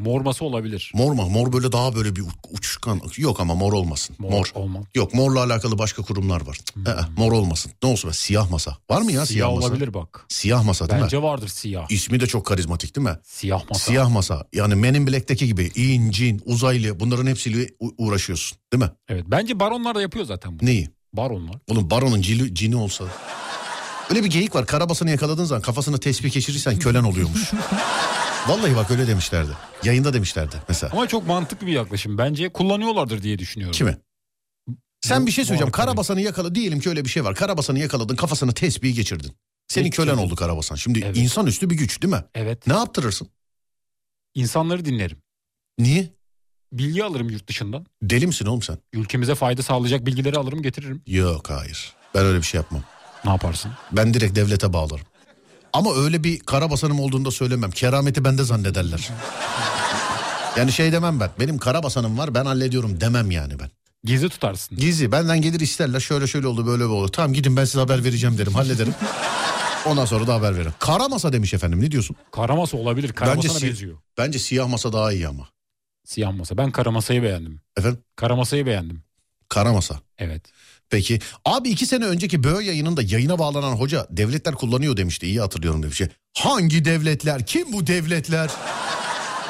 Morması 0.00 0.44
olabilir. 0.44 0.92
Mor 0.94 1.12
mu? 1.12 1.28
Mor 1.30 1.52
böyle 1.52 1.72
daha 1.72 1.94
böyle 1.94 2.16
bir 2.16 2.20
u- 2.20 2.26
uçkan. 2.50 3.00
Yok 3.16 3.40
ama 3.40 3.54
mor 3.54 3.72
olmasın. 3.72 4.16
Mor, 4.18 4.30
Mor. 4.30 4.50
olmaz. 4.54 4.84
Yok 4.94 5.14
morla 5.14 5.42
alakalı 5.44 5.78
başka 5.78 6.02
kurumlar 6.02 6.46
var. 6.46 6.54
Cık, 6.64 6.76
ee, 6.88 6.90
mor 7.16 7.32
olmasın. 7.32 7.72
Ne 7.82 7.88
olsun? 7.88 8.10
Siyah 8.10 8.50
masa. 8.50 8.76
Var 8.90 9.00
mı 9.00 9.12
ya 9.12 9.26
siyah, 9.26 9.46
Siyah 9.46 9.54
masa? 9.54 9.68
olabilir 9.68 9.94
bak. 9.94 10.24
Siyah 10.28 10.64
masa 10.64 10.88
değil 10.90 11.02
Bence 11.02 11.16
mi? 11.16 11.22
vardır 11.22 11.48
siyah. 11.48 11.86
İsmi 11.90 12.20
de 12.20 12.26
çok 12.26 12.46
karizmatik 12.46 12.96
değil 12.96 13.06
mi? 13.08 13.16
Siyah 13.22 13.68
masa. 13.70 13.80
Siyah 13.84 14.10
masa. 14.10 14.44
Yani 14.52 14.74
Men 14.74 14.94
in 14.94 15.06
Black'teki 15.06 15.46
gibi 15.46 15.70
in, 15.74 16.10
cin, 16.10 16.42
uzaylı 16.44 17.00
bunların 17.00 17.26
hepsiyle 17.26 17.68
uğraşıyorsun 17.98 18.58
değil 18.72 18.84
mi? 18.84 18.90
Evet. 19.08 19.24
Bence 19.26 19.60
baronlar 19.60 19.94
da 19.94 20.02
yapıyor 20.02 20.24
zaten 20.24 20.58
bunu. 20.58 20.68
Neyi? 20.68 20.90
Baronlar. 21.12 21.56
Oğlum 21.68 21.90
baronun 21.90 22.22
cili, 22.22 22.54
cini 22.54 22.76
olsa. 22.76 23.04
Öyle 24.10 24.24
bir 24.24 24.30
geyik 24.30 24.54
var. 24.54 24.66
Karabasanı 24.66 25.10
yakaladığın 25.10 25.44
zaman 25.44 25.62
kafasına 25.62 25.98
tespih 25.98 26.32
geçirirsen 26.32 26.78
kölen 26.78 27.02
oluyormuş. 27.04 27.50
Vallahi 28.48 28.76
bak 28.76 28.90
öyle 28.90 29.06
demişlerdi. 29.06 29.50
Yayında 29.84 30.12
demişlerdi 30.14 30.56
mesela. 30.68 30.92
Ama 30.92 31.08
çok 31.08 31.26
mantıklı 31.26 31.66
bir 31.66 31.72
yaklaşım. 31.72 32.18
Bence 32.18 32.48
kullanıyorlardır 32.48 33.22
diye 33.22 33.38
düşünüyorum. 33.38 33.72
Kimi? 33.74 33.96
Sen 35.00 35.22
Bu- 35.22 35.26
bir 35.26 35.32
şey 35.32 35.44
söyleyeceğim. 35.44 35.72
Karabasanı 35.72 36.20
yakala 36.20 36.54
diyelim 36.54 36.80
ki 36.80 36.88
öyle 36.88 37.04
bir 37.04 37.10
şey 37.10 37.24
var. 37.24 37.34
Karabasanı 37.34 37.78
yakaladın 37.78 38.16
kafasına 38.16 38.52
tesbihi 38.52 38.94
geçirdin. 38.94 39.32
Senin 39.68 39.84
Peki 39.84 39.96
kölen 39.96 40.06
canım. 40.08 40.24
oldu 40.24 40.36
Karabasan. 40.36 40.76
Şimdi 40.76 41.00
Evet. 41.04 41.16
insanüstü 41.16 41.70
bir 41.70 41.76
güç 41.76 42.02
değil 42.02 42.14
mi? 42.14 42.24
Evet. 42.34 42.66
Ne 42.66 42.72
yaptırırsın? 42.74 43.28
İnsanları 44.34 44.84
dinlerim. 44.84 45.18
Niye? 45.78 46.10
Bilgi 46.72 47.04
alırım 47.04 47.30
yurt 47.30 47.48
dışından. 47.48 47.86
Deli 48.02 48.26
misin 48.26 48.46
oğlum 48.46 48.62
sen? 48.62 48.78
Ülkemize 48.92 49.34
fayda 49.34 49.62
sağlayacak 49.62 50.06
bilgileri 50.06 50.36
alırım 50.38 50.62
getiririm. 50.62 51.02
Yok 51.06 51.50
hayır. 51.50 51.92
Ben 52.14 52.24
öyle 52.24 52.38
bir 52.38 52.42
şey 52.42 52.58
yapmam. 52.58 52.82
Ne 53.24 53.30
yaparsın? 53.30 53.72
Ben 53.92 54.14
direkt 54.14 54.36
devlete 54.36 54.72
bağlarım. 54.72 55.06
Ama 55.76 55.94
öyle 55.94 56.24
bir 56.24 56.38
karabasanım 56.40 57.00
olduğunu 57.00 57.24
da 57.24 57.30
söylemem. 57.30 57.70
Kerameti 57.70 58.24
bende 58.24 58.44
zannederler. 58.44 59.10
Yani 60.56 60.72
şey 60.72 60.92
demem 60.92 61.20
ben. 61.20 61.30
Benim 61.40 61.58
karabasanım 61.58 62.18
var 62.18 62.34
ben 62.34 62.44
hallediyorum 62.46 63.00
demem 63.00 63.30
yani 63.30 63.58
ben. 63.58 63.70
Gizli 64.04 64.28
tutarsın. 64.28 64.78
Gizli 64.78 65.12
benden 65.12 65.40
gelir 65.42 65.60
isterler 65.60 66.00
şöyle 66.00 66.26
şöyle 66.26 66.46
oldu 66.46 66.66
böyle 66.66 66.80
böyle 66.82 66.92
oldu. 66.92 67.08
Tamam 67.08 67.32
gidin 67.32 67.56
ben 67.56 67.64
size 67.64 67.78
haber 67.78 68.04
vereceğim 68.04 68.38
derim 68.38 68.54
hallederim. 68.54 68.94
Ondan 69.86 70.04
sonra 70.04 70.26
da 70.26 70.34
haber 70.34 70.56
veririm. 70.56 70.72
Kara 70.78 71.08
masa 71.08 71.32
demiş 71.32 71.54
efendim 71.54 71.80
ne 71.80 71.90
diyorsun? 71.90 72.16
Karaması 72.32 72.76
olabilir. 72.76 73.12
Karamasına 73.12 73.52
si- 73.52 73.66
benziyor. 73.66 73.96
Bence 74.18 74.38
siyah 74.38 74.68
masa 74.68 74.92
daha 74.92 75.12
iyi 75.12 75.28
ama. 75.28 75.48
Siyah 76.04 76.32
masa. 76.32 76.56
Ben 76.58 76.70
karamasayı 76.70 77.22
beğendim. 77.22 77.60
Efendim 77.76 78.00
Karamasayı 78.16 78.66
beğendim. 78.66 79.02
kara 79.48 79.72
masa. 79.72 80.00
Evet. 80.18 80.42
Peki 80.90 81.18
abi 81.44 81.68
iki 81.68 81.86
sene 81.86 82.04
önceki 82.04 82.44
Böğ 82.44 82.62
yayınında 82.62 83.02
yayına 83.02 83.38
bağlanan 83.38 83.72
hoca 83.72 84.06
devletler 84.10 84.54
kullanıyor 84.54 84.96
demişti 84.96 85.26
iyi 85.26 85.40
hatırlıyorum 85.40 85.82
demiş. 85.82 86.02
Hangi 86.38 86.84
devletler 86.84 87.46
kim 87.46 87.72
bu 87.72 87.86
devletler? 87.86 88.50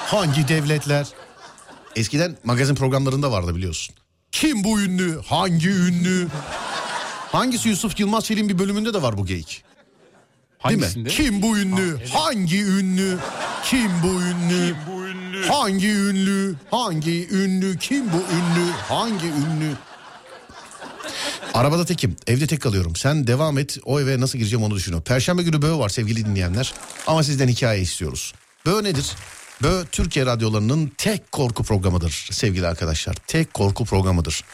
Hangi 0.07 0.49
devletler? 0.49 1.07
Eskiden 1.97 2.37
magazin 2.45 2.75
programlarında 2.75 3.33
vardı 3.33 3.57
biliyorsun. 3.57 3.95
Kim 4.33 4.64
bu 4.64 4.81
ünlü? 4.81 5.21
Hangi 5.26 5.69
ünlü? 5.69 6.28
Hangisi 7.33 7.69
Yusuf 7.69 8.00
Yılmaz 8.00 8.25
Çelik'in 8.25 8.49
bir 8.49 8.59
bölümünde 8.59 8.95
de 8.95 9.02
var 9.02 9.19
bu 9.19 9.26
geyik. 9.26 9.62
Değil 10.69 10.97
mi? 10.97 11.09
Kim 11.09 11.43
bu 11.43 11.59
ünlü? 11.59 11.90
Ha, 11.93 11.97
evet. 11.99 12.11
Hangi 12.14 12.62
ünlü? 12.62 13.19
Kim 13.64 13.90
bu 14.02 14.07
ünlü? 14.07 14.75
Bu 14.90 15.07
ünlü. 15.07 15.47
Hangi 15.47 15.88
ünlü? 15.88 16.55
Hangi 16.71 17.28
ünlü? 17.28 17.78
Kim 17.78 18.12
bu 18.12 18.16
ünlü? 18.16 18.71
Hangi 18.88 19.26
ünlü? 19.26 19.73
Arabada 21.54 21.84
tekim. 21.84 22.16
Evde 22.26 22.46
tek 22.46 22.60
kalıyorum. 22.60 22.96
Sen 22.96 23.26
devam 23.26 23.58
et. 23.58 23.78
O 23.84 24.00
eve 24.00 24.20
nasıl 24.20 24.38
gireceğim 24.38 24.64
onu 24.64 24.75
düşünüyorum. 24.75 25.04
Perşembe 25.04 25.42
günü 25.42 25.62
Böğ 25.62 25.78
var 25.78 25.88
sevgili 25.88 26.25
dinleyenler. 26.26 26.75
Ama 27.06 27.22
sizden 27.22 27.48
hikaye 27.48 27.80
istiyoruz. 27.80 28.34
Böğ 28.66 28.84
nedir? 28.84 29.12
Böğ 29.62 29.84
Türkiye 29.92 30.26
radyolarının 30.26 30.92
tek 30.98 31.32
korku 31.32 31.64
programıdır 31.64 32.28
sevgili 32.30 32.66
arkadaşlar. 32.66 33.14
Tek 33.26 33.54
korku 33.54 33.84
programıdır. 33.84 34.44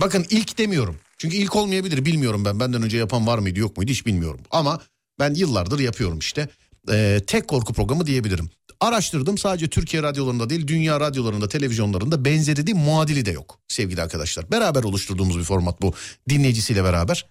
Bakın 0.00 0.26
ilk 0.30 0.58
demiyorum. 0.58 0.96
Çünkü 1.18 1.36
ilk 1.36 1.56
olmayabilir 1.56 2.04
bilmiyorum 2.04 2.44
ben. 2.44 2.60
Benden 2.60 2.82
önce 2.82 2.98
yapan 2.98 3.26
var 3.26 3.38
mıydı 3.38 3.60
yok 3.60 3.76
muydu 3.76 3.90
hiç 3.90 4.06
bilmiyorum. 4.06 4.40
Ama 4.50 4.80
ben 5.18 5.34
yıllardır 5.34 5.78
yapıyorum 5.78 6.18
işte. 6.18 6.48
Ee, 6.90 7.20
tek 7.26 7.48
korku 7.48 7.72
programı 7.72 8.06
diyebilirim. 8.06 8.50
Araştırdım 8.82 9.38
sadece 9.38 9.68
Türkiye 9.68 10.02
radyolarında 10.02 10.50
değil 10.50 10.66
dünya 10.66 11.00
radyolarında 11.00 11.48
televizyonlarında 11.48 12.24
benzeri 12.24 12.66
de 12.66 12.72
muadili 12.72 13.26
de 13.26 13.30
yok 13.30 13.58
sevgili 13.68 14.02
arkadaşlar. 14.02 14.50
Beraber 14.50 14.84
oluşturduğumuz 14.84 15.38
bir 15.38 15.44
format 15.44 15.82
bu 15.82 15.94
dinleyicisiyle 16.28 16.84
beraber. 16.84 17.26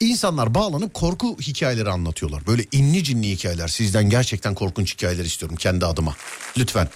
İnsanlar 0.00 0.54
bağlanıp 0.54 0.94
korku 0.94 1.36
hikayeleri 1.40 1.90
anlatıyorlar. 1.90 2.46
Böyle 2.46 2.64
inli 2.72 3.04
cinli 3.04 3.30
hikayeler. 3.30 3.68
Sizden 3.68 4.10
gerçekten 4.10 4.54
korkunç 4.54 4.94
hikayeler 4.94 5.24
istiyorum 5.24 5.56
kendi 5.56 5.86
adıma. 5.86 6.16
Lütfen. 6.58 6.88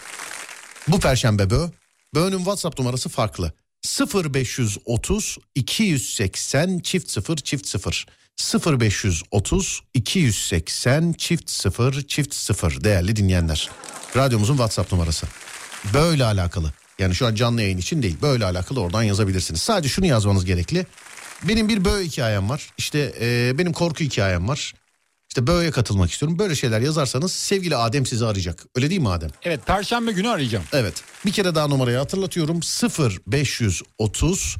Bu 0.88 1.00
perşembe 1.00 1.50
Bö. 1.50 1.68
Bö'nün 2.14 2.38
WhatsApp 2.38 2.78
numarası 2.78 3.08
farklı. 3.08 3.52
0530 3.84 5.38
280 5.54 6.78
çift 6.78 7.10
0 7.10 7.36
çift 7.36 7.66
0. 7.66 8.06
0530 8.80 9.80
280 9.94 11.12
çift 11.12 11.50
0 11.50 12.02
çift 12.02 12.34
0 12.34 12.84
değerli 12.84 13.16
dinleyenler. 13.16 13.70
Radyomuzun 14.16 14.54
WhatsApp 14.54 14.92
numarası. 14.92 15.26
Böyle 15.94 16.24
alakalı. 16.24 16.72
Yani 16.98 17.14
şu 17.14 17.26
an 17.26 17.34
canlı 17.34 17.62
yayın 17.62 17.78
için 17.78 18.02
değil. 18.02 18.16
Böyle 18.22 18.44
alakalı 18.44 18.80
oradan 18.80 19.02
yazabilirsiniz. 19.02 19.62
Sadece 19.62 19.88
şunu 19.88 20.06
yazmanız 20.06 20.44
gerekli. 20.44 20.86
Benim 21.42 21.68
bir 21.68 21.84
böğ 21.84 22.04
hikayem 22.04 22.50
var. 22.50 22.70
İşte 22.78 23.14
e, 23.20 23.58
benim 23.58 23.72
korku 23.72 24.04
hikayem 24.04 24.48
var. 24.48 24.74
İşte 25.32 25.46
böğe 25.46 25.70
katılmak 25.70 26.10
istiyorum. 26.10 26.38
Böyle 26.38 26.54
şeyler 26.54 26.80
yazarsanız 26.80 27.32
sevgili 27.32 27.76
Adem 27.76 28.06
sizi 28.06 28.26
arayacak. 28.26 28.66
Öyle 28.76 28.90
değil 28.90 29.00
mi 29.00 29.08
Adem? 29.08 29.30
Evet 29.42 29.66
perşembe 29.66 30.12
günü 30.12 30.28
arayacağım. 30.28 30.64
Evet. 30.72 30.94
Bir 31.26 31.32
kere 31.32 31.54
daha 31.54 31.68
numarayı 31.68 31.98
hatırlatıyorum. 31.98 32.60
0530 33.26 34.56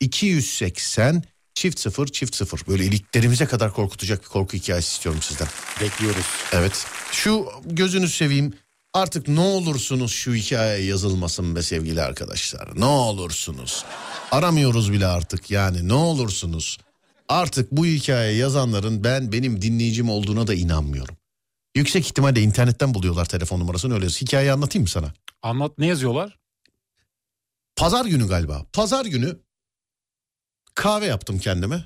280 0.00 1.22
çift 1.54 1.80
0 1.80 2.06
çift 2.06 2.36
0. 2.36 2.60
Böyle 2.68 2.84
iliklerimize 2.84 3.46
kadar 3.46 3.72
korkutacak 3.72 4.22
bir 4.22 4.28
korku 4.28 4.56
hikayesi 4.56 4.94
istiyorum 4.94 5.22
sizden. 5.22 5.48
Bekliyoruz. 5.80 6.26
Evet. 6.52 6.86
Şu 7.12 7.46
gözünü 7.64 8.08
seveyim. 8.08 8.54
Artık 8.94 9.28
ne 9.28 9.40
olursunuz 9.40 10.12
şu 10.12 10.34
hikaye 10.34 10.84
yazılmasın 10.84 11.56
be 11.56 11.62
sevgili 11.62 12.02
arkadaşlar. 12.02 12.80
Ne 12.80 12.84
olursunuz. 12.84 13.84
Aramıyoruz 14.30 14.92
bile 14.92 15.06
artık 15.06 15.50
yani 15.50 15.88
ne 15.88 15.94
olursunuz. 15.94 16.78
Artık 17.28 17.72
bu 17.72 17.86
hikaye 17.86 18.36
yazanların 18.36 19.04
ben 19.04 19.32
benim 19.32 19.62
dinleyicim 19.62 20.10
olduğuna 20.10 20.46
da 20.46 20.54
inanmıyorum. 20.54 21.16
Yüksek 21.74 22.06
ihtimalle 22.06 22.40
internetten 22.42 22.94
buluyorlar 22.94 23.24
telefon 23.24 23.60
numarasını 23.60 23.94
öyle. 23.94 24.06
Hikayeyi 24.06 24.52
anlatayım 24.52 24.82
mı 24.82 24.88
sana? 24.88 25.12
Anlat 25.42 25.78
ne 25.78 25.86
yazıyorlar? 25.86 26.38
Pazar 27.76 28.04
günü 28.04 28.28
galiba. 28.28 28.66
Pazar 28.72 29.04
günü 29.04 29.38
kahve 30.74 31.06
yaptım 31.06 31.38
kendime. 31.38 31.84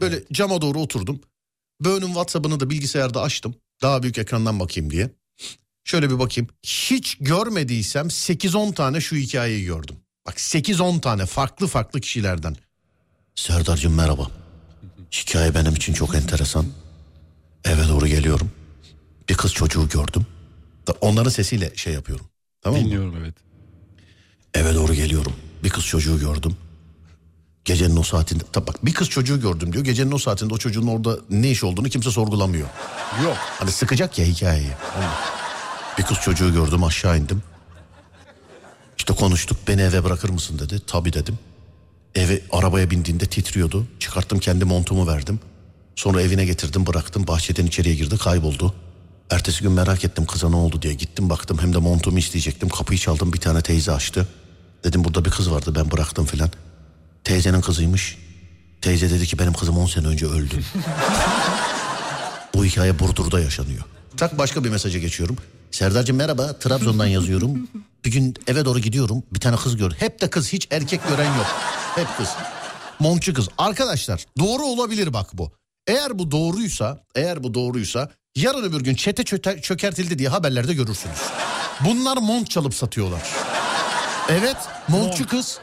Böyle 0.00 0.24
cama 0.32 0.60
doğru 0.60 0.80
oturdum. 0.80 1.20
Böğünün 1.80 2.06
WhatsApp'ını 2.06 2.60
da 2.60 2.70
bilgisayarda 2.70 3.22
açtım. 3.22 3.54
Daha 3.82 4.02
büyük 4.02 4.18
ekrandan 4.18 4.60
bakayım 4.60 4.90
diye. 4.90 5.10
Şöyle 5.84 6.10
bir 6.10 6.18
bakayım. 6.18 6.50
Hiç 6.62 7.16
görmediysem 7.20 8.06
8-10 8.06 8.74
tane 8.74 9.00
şu 9.00 9.16
hikayeyi 9.16 9.64
gördüm. 9.64 9.96
Bak 10.26 10.34
8-10 10.38 11.00
tane 11.00 11.26
farklı 11.26 11.66
farklı 11.66 12.00
kişilerden. 12.00 12.56
Serdar'cığım 13.34 13.94
merhaba. 13.94 14.26
Hikaye 15.12 15.54
benim 15.54 15.74
için 15.74 15.92
çok 15.92 16.14
enteresan. 16.14 16.66
Eve 17.64 17.88
doğru 17.88 18.06
geliyorum. 18.06 18.50
Bir 19.28 19.34
kız 19.34 19.52
çocuğu 19.52 19.88
gördüm. 19.88 20.26
Onların 21.00 21.30
sesiyle 21.30 21.72
şey 21.76 21.92
yapıyorum. 21.92 22.26
Tamam 22.62 22.80
mı? 22.80 22.86
Dinliyorum 22.86 23.16
evet. 23.16 23.34
Eve 24.54 24.74
doğru 24.74 24.94
geliyorum. 24.94 25.32
Bir 25.64 25.70
kız 25.70 25.84
çocuğu 25.84 26.18
gördüm. 26.18 26.56
Gecenin 27.64 27.96
o 27.96 28.02
saatinde... 28.02 28.44
Tabii 28.52 28.66
bak 28.66 28.86
bir 28.86 28.94
kız 28.94 29.08
çocuğu 29.08 29.40
gördüm 29.40 29.72
diyor. 29.72 29.84
Gecenin 29.84 30.12
o 30.12 30.18
saatinde 30.18 30.54
o 30.54 30.58
çocuğun 30.58 30.86
orada 30.86 31.18
ne 31.30 31.50
iş 31.50 31.64
olduğunu 31.64 31.88
kimse 31.88 32.10
sorgulamıyor. 32.10 32.68
Yok. 33.24 33.36
Hani 33.58 33.72
sıkacak 33.72 34.18
ya 34.18 34.26
hikayeyi. 34.26 34.70
Bir 35.98 36.02
kız 36.02 36.18
çocuğu 36.20 36.52
gördüm 36.52 36.84
aşağı 36.84 37.18
indim. 37.18 37.42
İşte 38.98 39.14
konuştuk 39.14 39.58
beni 39.68 39.80
eve 39.82 40.04
bırakır 40.04 40.28
mısın 40.28 40.58
dedi. 40.58 40.80
Tabii 40.86 41.12
dedim. 41.12 41.38
Eve 42.14 42.40
arabaya 42.52 42.90
bindiğinde 42.90 43.26
titriyordu. 43.26 43.86
Çıkarttım 44.00 44.38
kendi 44.38 44.64
montumu 44.64 45.06
verdim. 45.06 45.40
Sonra 45.96 46.22
evine 46.22 46.44
getirdim 46.44 46.86
bıraktım. 46.86 47.26
Bahçeden 47.26 47.66
içeriye 47.66 47.94
girdi 47.94 48.18
kayboldu. 48.18 48.74
Ertesi 49.30 49.62
gün 49.62 49.72
merak 49.72 50.04
ettim 50.04 50.26
kıza 50.26 50.48
ne 50.48 50.56
oldu 50.56 50.82
diye. 50.82 50.94
Gittim 50.94 51.30
baktım 51.30 51.58
hem 51.60 51.72
de 51.74 51.78
montumu 51.78 52.18
isteyecektim. 52.18 52.68
Kapıyı 52.68 52.98
çaldım 52.98 53.32
bir 53.32 53.40
tane 53.40 53.62
teyze 53.62 53.92
açtı. 53.92 54.28
Dedim 54.84 55.04
burada 55.04 55.24
bir 55.24 55.30
kız 55.30 55.50
vardı 55.50 55.74
ben 55.74 55.90
bıraktım 55.90 56.26
filan. 56.26 56.50
Teyzenin 57.24 57.60
kızıymış. 57.60 58.18
Teyze 58.80 59.10
dedi 59.10 59.26
ki 59.26 59.38
benim 59.38 59.52
kızım 59.52 59.78
10 59.78 59.86
sene 59.86 60.06
önce 60.06 60.26
öldü. 60.26 60.54
Bu 62.54 62.64
hikaye 62.64 62.98
Burdur'da 62.98 63.40
yaşanıyor. 63.40 63.82
Tak 64.16 64.38
başka 64.38 64.64
bir 64.64 64.70
mesaja 64.70 64.98
geçiyorum. 64.98 65.36
Serdar'cığım 65.70 66.16
merhaba 66.16 66.58
Trabzon'dan 66.58 67.06
yazıyorum. 67.06 67.68
Bir 68.04 68.10
gün 68.10 68.34
eve 68.46 68.64
doğru 68.64 68.78
gidiyorum 68.78 69.22
bir 69.34 69.40
tane 69.40 69.56
kız 69.56 69.76
gör. 69.76 69.92
Hep 69.92 70.20
de 70.20 70.30
kız 70.30 70.52
hiç 70.52 70.68
erkek 70.70 71.08
gören 71.08 71.36
yok. 71.36 71.46
Hep 71.94 72.06
kız. 72.16 72.28
Montçu 72.98 73.34
kız. 73.34 73.48
Arkadaşlar 73.58 74.24
doğru 74.38 74.62
olabilir 74.62 75.12
bak 75.12 75.30
bu. 75.32 75.52
Eğer 75.86 76.18
bu 76.18 76.30
doğruysa, 76.30 77.00
eğer 77.14 77.42
bu 77.42 77.54
doğruysa 77.54 78.10
yarın 78.36 78.62
öbür 78.62 78.80
gün 78.80 78.94
çete 78.94 79.24
çöte, 79.24 79.60
çökertildi 79.60 80.18
diye 80.18 80.28
haberlerde 80.28 80.74
görürsünüz. 80.74 81.18
Bunlar 81.80 82.16
mont 82.16 82.50
çalıp 82.50 82.74
satıyorlar. 82.74 83.22
Evet 84.28 84.56
montçu 84.88 85.26
kız. 85.28 85.58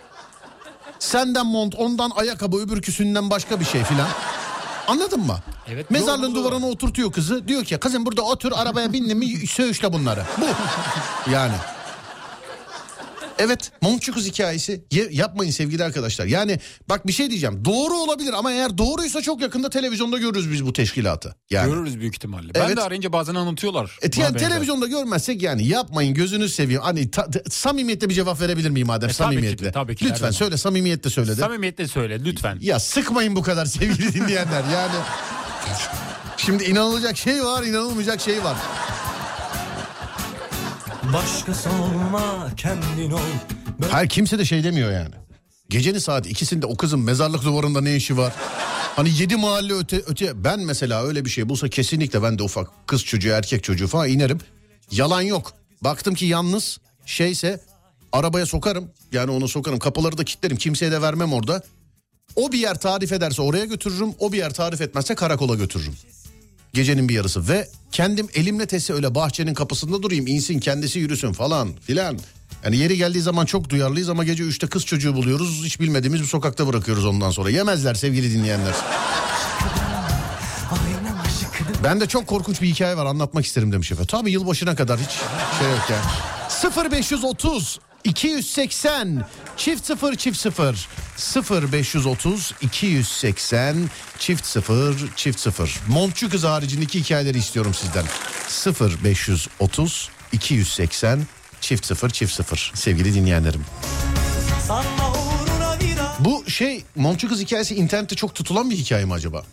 Senden 1.00 1.46
mont, 1.46 1.76
ondan 1.76 2.10
ayakkabı, 2.16 2.58
öbürküsünden 2.58 3.30
başka 3.30 3.60
bir 3.60 3.66
şey 3.66 3.84
filan. 3.84 4.08
Anladın 4.88 5.20
mı? 5.20 5.40
Evet, 5.68 5.92
Mezarlığın 5.92 6.36
doğru. 6.36 6.44
duvarına 6.44 6.68
oturtuyor 6.68 7.12
kızı. 7.12 7.48
Diyor 7.48 7.66
ki 7.66 7.78
kızım 7.78 8.06
burada 8.06 8.22
otur 8.22 8.52
arabaya 8.56 8.94
bindin 8.94 9.18
mi 9.18 9.48
söğüşle 9.48 9.94
bunları. 9.94 10.24
Bu. 10.42 10.46
Yani. 11.32 11.54
Evet 13.42 13.72
montçu 13.82 14.14
kız 14.14 14.26
hikayesi 14.26 14.86
Ye- 14.92 15.10
yapmayın 15.12 15.52
sevgili 15.52 15.84
arkadaşlar. 15.84 16.26
Yani 16.26 16.60
bak 16.90 17.08
bir 17.08 17.14
şey 17.14 17.30
diyeceğim 17.30 17.66
doğru 17.66 17.94
olabilir 17.94 18.34
ama 18.34 18.52
eğer 18.52 18.78
doğruysa 18.78 19.22
çok 19.22 19.42
yakında 19.42 19.70
televizyonda 19.70 20.18
görürüz 20.18 20.52
biz 20.52 20.66
bu 20.66 20.74
teşkilatı. 20.74 21.36
Yani. 21.50 21.72
Görürüz 21.72 22.00
büyük 22.00 22.16
ihtimalle. 22.16 22.54
Ben 22.56 22.66
Evet. 22.66 22.78
de 22.78 22.82
arayınca 22.82 23.14
bazen 23.14 23.36
anlatıyorlar. 23.36 23.98
E, 24.02 24.22
yani 24.22 24.38
televizyonda 24.38 24.88
görmezsek 24.88 25.42
yani 25.42 25.68
yapmayın 25.68 26.14
gözünü 26.14 26.50
seveyim. 26.50 26.82
Hani 26.82 27.12
ta- 27.12 27.30
ta- 27.32 27.42
samimiyetle 27.50 28.10
bir 28.10 28.14
cevap 28.14 28.42
verebilir 28.42 28.70
miyim 28.70 28.88
madem 28.88 29.10
E, 29.10 29.14
tabii 29.14 29.30
ki 29.30 29.34
samimiyetle. 29.36 29.72
tabii 29.72 29.96
ki 29.96 30.06
de, 30.06 30.10
her 30.10 30.16
Lütfen 30.16 30.32
söyle 30.32 30.58
samimiyetle 30.58 31.10
söyle 31.10 31.32
de. 31.32 31.36
Samimiyetle 31.42 31.88
söyle 31.88 32.24
lütfen. 32.24 32.58
Ya 32.62 32.80
sıkmayın 32.80 33.36
bu 33.36 33.42
kadar 33.42 33.66
sevgili 33.66 34.14
dinleyenler 34.14 34.64
yani. 34.74 34.94
Şimdi 36.38 36.64
inanılacak 36.64 37.18
şey 37.18 37.44
var 37.44 37.64
inanılmayacak 37.64 38.22
şey 38.22 38.44
var. 38.44 38.58
Başkası 41.04 41.70
olma 41.70 42.50
kendin 42.58 43.12
ol 43.12 43.20
Her 43.90 44.10
kimse 44.10 44.40
de 44.40 44.46
şey 44.46 44.64
demiyor 44.64 44.92
yani. 44.92 45.16
Gecenin 45.70 46.00
saat 46.00 46.28
ikisinde 46.28 46.66
o 46.66 46.78
kızın 46.78 47.00
mezarlık 47.00 47.44
duvarında 47.44 47.82
ne 47.82 47.96
işi 47.96 48.18
var? 48.18 48.34
Hani 48.96 49.10
yedi 49.20 49.36
mahalle 49.36 49.74
öte, 49.74 50.02
öte 50.08 50.44
ben 50.44 50.60
mesela 50.60 51.04
öyle 51.04 51.26
bir 51.26 51.30
şey 51.30 51.50
bulsa 51.50 51.70
kesinlikle 51.70 52.24
ben 52.24 52.40
de 52.40 52.44
ufak 52.44 52.88
kız 52.88 53.04
çocuğu 53.04 53.30
erkek 53.30 53.64
çocuğu 53.64 53.88
falan 53.88 54.10
inerim. 54.10 54.40
Yalan 54.92 55.22
yok. 55.22 55.54
Baktım 55.82 56.14
ki 56.14 56.26
yalnız 56.26 56.78
şeyse 57.06 57.60
arabaya 58.12 58.46
sokarım. 58.46 58.92
Yani 59.12 59.32
onu 59.32 59.48
sokarım 59.48 59.80
kapıları 59.80 60.18
da 60.18 60.24
kilitlerim 60.24 60.58
kimseye 60.58 60.92
de 60.92 61.02
vermem 61.02 61.34
orada. 61.34 61.64
O 62.36 62.52
bir 62.52 62.60
yer 62.60 62.80
tarif 62.80 63.12
ederse 63.12 63.42
oraya 63.42 63.66
götürürüm. 63.66 64.14
O 64.20 64.32
bir 64.32 64.38
yer 64.38 64.54
tarif 64.54 64.82
etmezse 64.82 65.16
karakola 65.16 65.56
götürürüm. 65.56 65.94
Gecenin 66.74 67.10
bir 67.10 67.14
yarısı 67.14 67.48
ve 67.48 67.68
kendim 67.92 68.28
elimle 68.34 68.66
tesi 68.66 68.94
öyle 68.94 69.16
bahçenin 69.16 69.54
kapısında 69.54 70.04
durayım 70.04 70.28
insin 70.28 70.60
kendisi 70.60 71.00
yürüsün 71.00 71.34
falan 71.34 71.70
filan. 71.82 72.20
Yani 72.64 72.78
yeri 72.78 72.98
geldiği 72.98 73.22
zaman 73.22 73.46
çok 73.46 73.70
duyarlıyız 73.70 74.10
ama 74.10 74.24
gece 74.24 74.44
üçte 74.44 74.68
kız 74.68 74.86
çocuğu 74.86 75.16
buluyoruz. 75.16 75.62
Hiç 75.66 75.80
bilmediğimiz 75.80 76.22
bir 76.22 76.28
sokakta 76.28 76.68
bırakıyoruz 76.68 77.06
ondan 77.06 77.32
sonra. 77.32 77.50
Yemezler 77.50 77.96
sevgili 77.96 78.34
dinleyenler. 78.34 78.74
Ben 81.84 82.02
de 82.02 82.08
çok 82.08 82.28
korkunç 82.28 82.62
bir 82.62 82.68
hikaye 82.68 82.98
var 82.98 83.06
anlatmak 83.06 83.46
isterim 83.46 83.72
demiş 83.72 83.92
efendim. 83.92 84.08
Tabii 84.12 84.32
yılbaşına 84.32 84.76
kadar 84.76 85.00
hiç 85.00 85.10
şey 85.60 85.70
yok 85.70 85.90
yani. 85.90 86.92
0530 86.92 87.80
280 88.04 89.26
çift 89.58 89.86
0 89.86 90.16
çift 90.16 90.38
0 90.40 90.88
0530 91.72 92.54
280 92.62 93.90
çift 94.20 94.46
0 94.46 94.96
çift 95.16 95.40
0 95.40 95.80
Montçu 95.88 96.30
kız 96.30 96.44
haricindeki 96.44 97.00
hikayeleri 97.00 97.38
istiyorum 97.38 97.74
sizden 97.74 98.06
0530 99.04 100.10
280 100.32 101.28
çift 101.62 101.86
0 101.86 102.10
çift 102.10 102.34
0 102.34 102.72
sevgili 102.76 103.14
dinleyenlerim. 103.14 103.66
Bu 106.20 106.50
şey 106.50 106.84
Montçu 106.96 107.30
kız 107.30 107.40
hikayesi 107.40 107.76
internette 107.76 108.16
çok 108.16 108.36
tutulan 108.36 108.70
bir 108.70 108.76
hikaye 108.76 109.06
mi 109.06 109.14
acaba? 109.14 109.44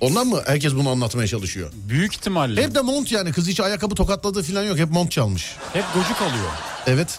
Ondan 0.00 0.26
mı 0.26 0.42
herkes 0.46 0.74
bunu 0.74 0.90
anlatmaya 0.90 1.28
çalışıyor? 1.28 1.72
Büyük 1.88 2.14
ihtimalle. 2.14 2.62
Hep 2.62 2.74
de 2.74 2.80
mont 2.80 3.12
yani 3.12 3.32
kız 3.32 3.48
hiç 3.48 3.60
ayakkabı 3.60 3.94
tokatladığı 3.94 4.42
falan 4.42 4.62
yok 4.62 4.78
hep 4.78 4.90
mont 4.90 5.12
çalmış. 5.12 5.56
Hep 5.72 5.84
gocuk 5.94 6.22
alıyor. 6.22 6.50
Evet. 6.86 7.18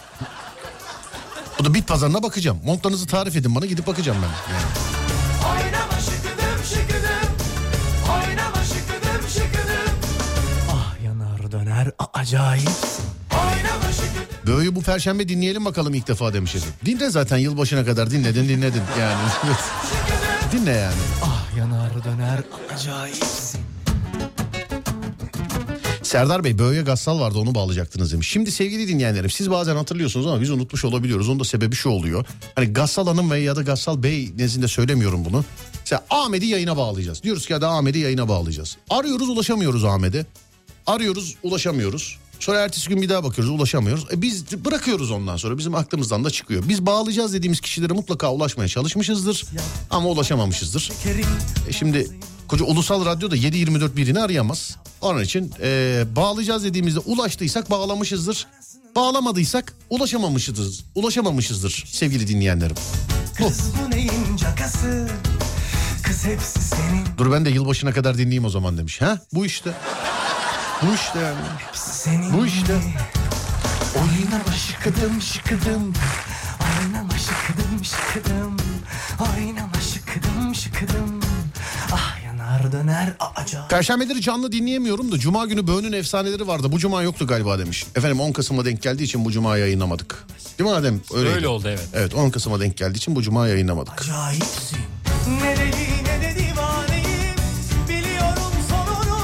Bu 1.58 1.64
da 1.64 1.74
bit 1.74 1.88
pazarına 1.88 2.22
bakacağım. 2.22 2.58
Montlarınızı 2.64 3.06
tarif 3.06 3.36
edin 3.36 3.54
bana 3.54 3.66
gidip 3.66 3.86
bakacağım 3.86 4.18
ben. 4.22 4.54
Yani. 4.54 4.64
Oynama 5.50 5.92
şıkıdım 6.00 6.64
şıkıdım 6.64 7.30
Oynama 8.12 8.64
şıkıdım 8.64 9.28
şıkıdım 9.28 9.94
Ah 10.72 11.04
yanar 11.04 11.52
döner 11.52 11.90
acayip 12.14 12.68
Oynama 13.32 13.92
şıkıdım 13.92 14.46
Böyle 14.46 14.74
bu 14.76 14.82
perşembe 14.82 15.28
dinleyelim 15.28 15.64
bakalım 15.64 15.94
ilk 15.94 16.08
defa 16.08 16.32
demiş 16.34 16.54
efendim. 16.54 16.74
Dinle 16.84 17.10
zaten 17.10 17.36
yılbaşına 17.36 17.84
kadar 17.84 18.10
dinledin 18.10 18.48
dinledin 18.48 18.82
yani. 19.00 19.16
Dinle 20.52 20.70
yani. 20.72 20.94
Ah 21.24 21.56
yanar 21.56 22.04
döner 22.04 22.40
acayipsin 22.74 23.60
Serdar 26.08 26.44
Bey 26.44 26.58
Böğe 26.58 26.82
Gassal 26.82 27.20
vardı 27.20 27.38
onu 27.38 27.54
bağlayacaktınız 27.54 28.12
demiş. 28.12 28.28
Şimdi 28.28 28.52
sevgili 28.52 28.88
dinleyenlerim 28.88 29.30
siz 29.30 29.50
bazen 29.50 29.76
hatırlıyorsunuz 29.76 30.26
ama 30.26 30.40
biz 30.40 30.50
unutmuş 30.50 30.84
olabiliyoruz. 30.84 31.28
Onun 31.28 31.40
da 31.40 31.44
sebebi 31.44 31.76
şu 31.76 31.88
oluyor. 31.88 32.24
Hani 32.54 32.72
Gassal 32.72 33.06
Hanım 33.06 33.30
ve 33.30 33.40
ya 33.40 33.56
da 33.56 33.62
Gassal 33.62 34.02
Bey 34.02 34.32
nezdinde 34.36 34.68
söylemiyorum 34.68 35.24
bunu. 35.24 35.44
Mesela 35.80 36.04
Ahmet'i 36.10 36.46
yayına 36.46 36.76
bağlayacağız. 36.76 37.22
Diyoruz 37.22 37.46
ki 37.46 37.54
hadi 37.54 37.66
Ahmet'i 37.66 37.98
yayına 37.98 38.28
bağlayacağız. 38.28 38.76
Arıyoruz 38.90 39.28
ulaşamıyoruz 39.28 39.84
Ahmet'e. 39.84 40.26
Arıyoruz 40.86 41.34
ulaşamıyoruz. 41.42 42.18
Sonra 42.40 42.60
ertesi 42.60 42.88
gün 42.88 43.02
bir 43.02 43.08
daha 43.08 43.24
bakıyoruz 43.24 43.54
ulaşamıyoruz. 43.54 44.06
E 44.12 44.22
biz 44.22 44.64
bırakıyoruz 44.64 45.10
ondan 45.10 45.36
sonra 45.36 45.58
bizim 45.58 45.74
aklımızdan 45.74 46.24
da 46.24 46.30
çıkıyor. 46.30 46.64
Biz 46.68 46.86
bağlayacağız 46.86 47.32
dediğimiz 47.32 47.60
kişilere 47.60 47.92
mutlaka 47.92 48.32
ulaşmaya 48.32 48.68
çalışmışızdır. 48.68 49.44
Ama 49.90 50.08
ulaşamamışızdır. 50.08 50.92
E 51.68 51.72
şimdi 51.72 52.08
koca 52.48 52.64
ulusal 52.64 53.04
radyo 53.04 53.30
da 53.30 53.36
7-24 53.36 53.96
birini 53.96 54.20
arayamaz. 54.20 54.76
Onun 55.00 55.22
için 55.22 55.52
e, 55.62 56.04
bağlayacağız 56.16 56.64
dediğimizde 56.64 56.98
ulaştıysak 56.98 57.70
bağlamışızdır. 57.70 58.46
Bağlamadıysak 58.96 59.74
ulaşamamışızdır. 59.90 60.84
Ulaşamamışızdır 60.94 61.84
sevgili 61.86 62.28
dinleyenlerim. 62.28 62.76
Bu 63.40 63.50
Dur 67.18 67.32
ben 67.32 67.44
de 67.44 67.50
yılbaşına 67.50 67.92
kadar 67.92 68.18
dinleyeyim 68.18 68.44
o 68.44 68.50
zaman 68.50 68.78
demiş. 68.78 69.00
Ha 69.00 69.18
bu 69.32 69.46
işte. 69.46 69.70
Bu 70.82 70.94
işte 70.94 71.18
yani. 71.18 71.36
hepsi 71.58 71.90
senin 71.90 72.38
Bu 72.38 72.46
işte. 72.46 72.80
Oynama 73.94 74.52
şıkıdım 74.52 75.22
şıkıdım 75.22 75.92
Oynama 76.60 77.18
şıkıdım 77.18 77.84
şıkıdım 77.84 78.56
Oynama 79.20 79.80
şıkıdım 79.94 80.54
şıkıdım 80.54 81.17
Döner 82.72 83.12
acayip 83.36 83.70
Perşembeleri 83.70 84.20
canlı 84.20 84.52
dinleyemiyorum 84.52 85.12
da 85.12 85.18
Cuma 85.18 85.46
günü 85.46 85.66
Böğün'ün 85.66 85.92
efsaneleri 85.92 86.46
vardı. 86.46 86.72
Bu 86.72 86.78
Cuma 86.78 87.02
yoktu 87.02 87.26
galiba 87.26 87.58
demiş. 87.58 87.86
Efendim 87.96 88.20
10 88.20 88.32
Kasım'a 88.32 88.64
denk 88.64 88.82
geldiği 88.82 89.04
için 89.04 89.24
bu 89.24 89.32
Cuma 89.32 89.56
yayınlamadık. 89.56 90.26
Değil 90.58 90.70
mi 90.70 90.76
Adem? 90.76 91.00
Öyleydi. 91.14 91.34
Öyle 91.34 91.48
oldu 91.48 91.68
evet. 91.68 91.88
Evet 91.94 92.14
10 92.14 92.30
Kasım'a 92.30 92.60
denk 92.60 92.76
geldiği 92.76 92.96
için 92.96 93.16
bu 93.16 93.22
Cuma 93.22 93.48
yayınlamadık. 93.48 94.02
Acayipsin 94.02 94.78
Ne 95.42 95.56
deli 95.56 96.04
ne 96.04 96.22
de 96.22 96.34
divaneyim 96.38 97.36
Biliyorum 97.88 98.52
sonunu 98.68 99.18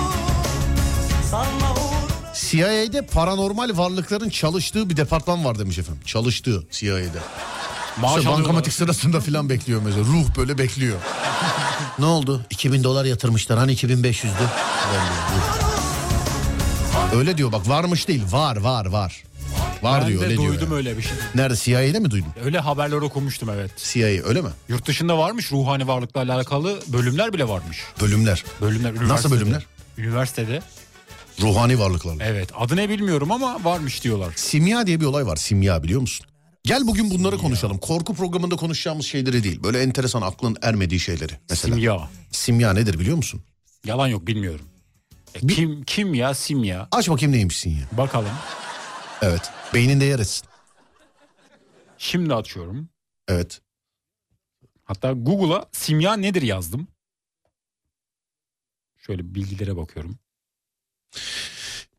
Sanma 1.30 1.72
uğruna 1.72 2.34
CIA'de 2.34 3.02
paranormal 3.06 3.76
varlıkların 3.76 4.28
çalıştığı 4.30 4.90
bir 4.90 4.96
departman 4.96 5.44
var 5.44 5.58
demiş 5.58 5.78
efendim. 5.78 6.02
Çalıştığı 6.06 6.62
CIA'de. 6.70 7.18
Maaş 8.00 8.18
İşte 8.18 8.30
bankamatik 8.30 8.72
sırasında 8.72 9.20
filan 9.20 9.48
bekliyor 9.48 9.82
mesela. 9.84 10.04
Ruh 10.04 10.36
böyle 10.36 10.58
bekliyor. 10.58 10.98
ne 11.98 12.04
oldu? 12.06 12.42
2000 12.50 12.84
dolar 12.84 13.04
yatırmışlar 13.04 13.58
hani 13.58 13.72
2500'dü. 13.74 14.26
Ulan 14.26 15.06
diyor, 15.08 15.44
ruh. 17.12 17.18
Öyle 17.18 17.36
diyor 17.38 17.52
bak 17.52 17.68
varmış 17.68 18.08
değil 18.08 18.22
var 18.30 18.56
var 18.56 18.86
var. 18.86 19.22
Var 19.82 20.00
Ben 20.02 20.08
diyor 20.08 20.20
de 20.20 20.24
öyle 20.24 20.36
diyor. 20.38 20.48
duydum 20.52 20.66
yani. 20.68 20.76
öyle 20.76 20.96
bir 20.96 21.02
şey. 21.02 21.12
Nerede 21.34 21.56
CIA'de 21.56 21.98
mi 22.00 22.10
duydun? 22.10 22.28
Öyle 22.44 22.58
haberler 22.58 22.96
okumuştum 22.96 23.50
evet. 23.50 23.70
CIA 23.76 24.06
öyle 24.24 24.40
mi? 24.42 24.48
Yurt 24.68 24.86
dışında 24.86 25.18
varmış 25.18 25.52
ruhani 25.52 25.86
varlıklarla 25.86 26.34
alakalı 26.34 26.78
bölümler 26.88 27.32
bile 27.32 27.48
varmış. 27.48 27.78
Bölümler. 28.00 28.44
Bölümler 28.60 29.08
Nasıl 29.08 29.30
bölümler? 29.30 29.66
Üniversitede. 29.98 30.62
Ruhani 31.40 31.78
varlıklarla. 31.78 32.24
Evet 32.24 32.48
adı 32.58 32.76
ne 32.76 32.88
bilmiyorum 32.88 33.32
ama 33.32 33.64
varmış 33.64 34.04
diyorlar. 34.04 34.32
Simya 34.36 34.86
diye 34.86 35.00
bir 35.00 35.06
olay 35.06 35.26
var. 35.26 35.36
Simya 35.36 35.82
biliyor 35.82 36.00
musun? 36.00 36.26
Gel 36.66 36.86
bugün 36.86 37.10
bunları 37.10 37.38
konuşalım. 37.38 37.78
Korku 37.78 38.14
programında 38.14 38.56
konuşacağımız 38.56 39.06
şeyleri 39.06 39.44
değil. 39.44 39.62
Böyle 39.62 39.82
enteresan 39.82 40.22
aklın 40.22 40.56
ermediği 40.62 41.00
şeyleri. 41.00 41.32
Mesela. 41.50 41.74
Simya. 41.74 42.08
Simya 42.30 42.72
nedir 42.72 42.98
biliyor 42.98 43.16
musun? 43.16 43.42
Yalan 43.84 44.08
yok 44.08 44.26
bilmiyorum. 44.26 44.66
E, 45.34 45.46
kim 45.46 45.84
kim 45.84 46.14
ya 46.14 46.34
simya? 46.34 46.88
Aç 46.92 47.08
bakayım 47.08 47.32
neymiş 47.32 47.56
simya. 47.58 47.88
Bakalım. 47.92 48.30
Evet. 49.22 49.50
Beyninde 49.74 50.04
yer 50.04 50.18
etsin. 50.18 50.48
Şimdi 51.98 52.34
açıyorum. 52.34 52.88
Evet. 53.28 53.60
Hatta 54.84 55.12
Google'a 55.12 55.66
simya 55.72 56.16
nedir 56.16 56.42
yazdım. 56.42 56.88
Şöyle 59.06 59.34
bilgilere 59.34 59.76
bakıyorum. 59.76 60.18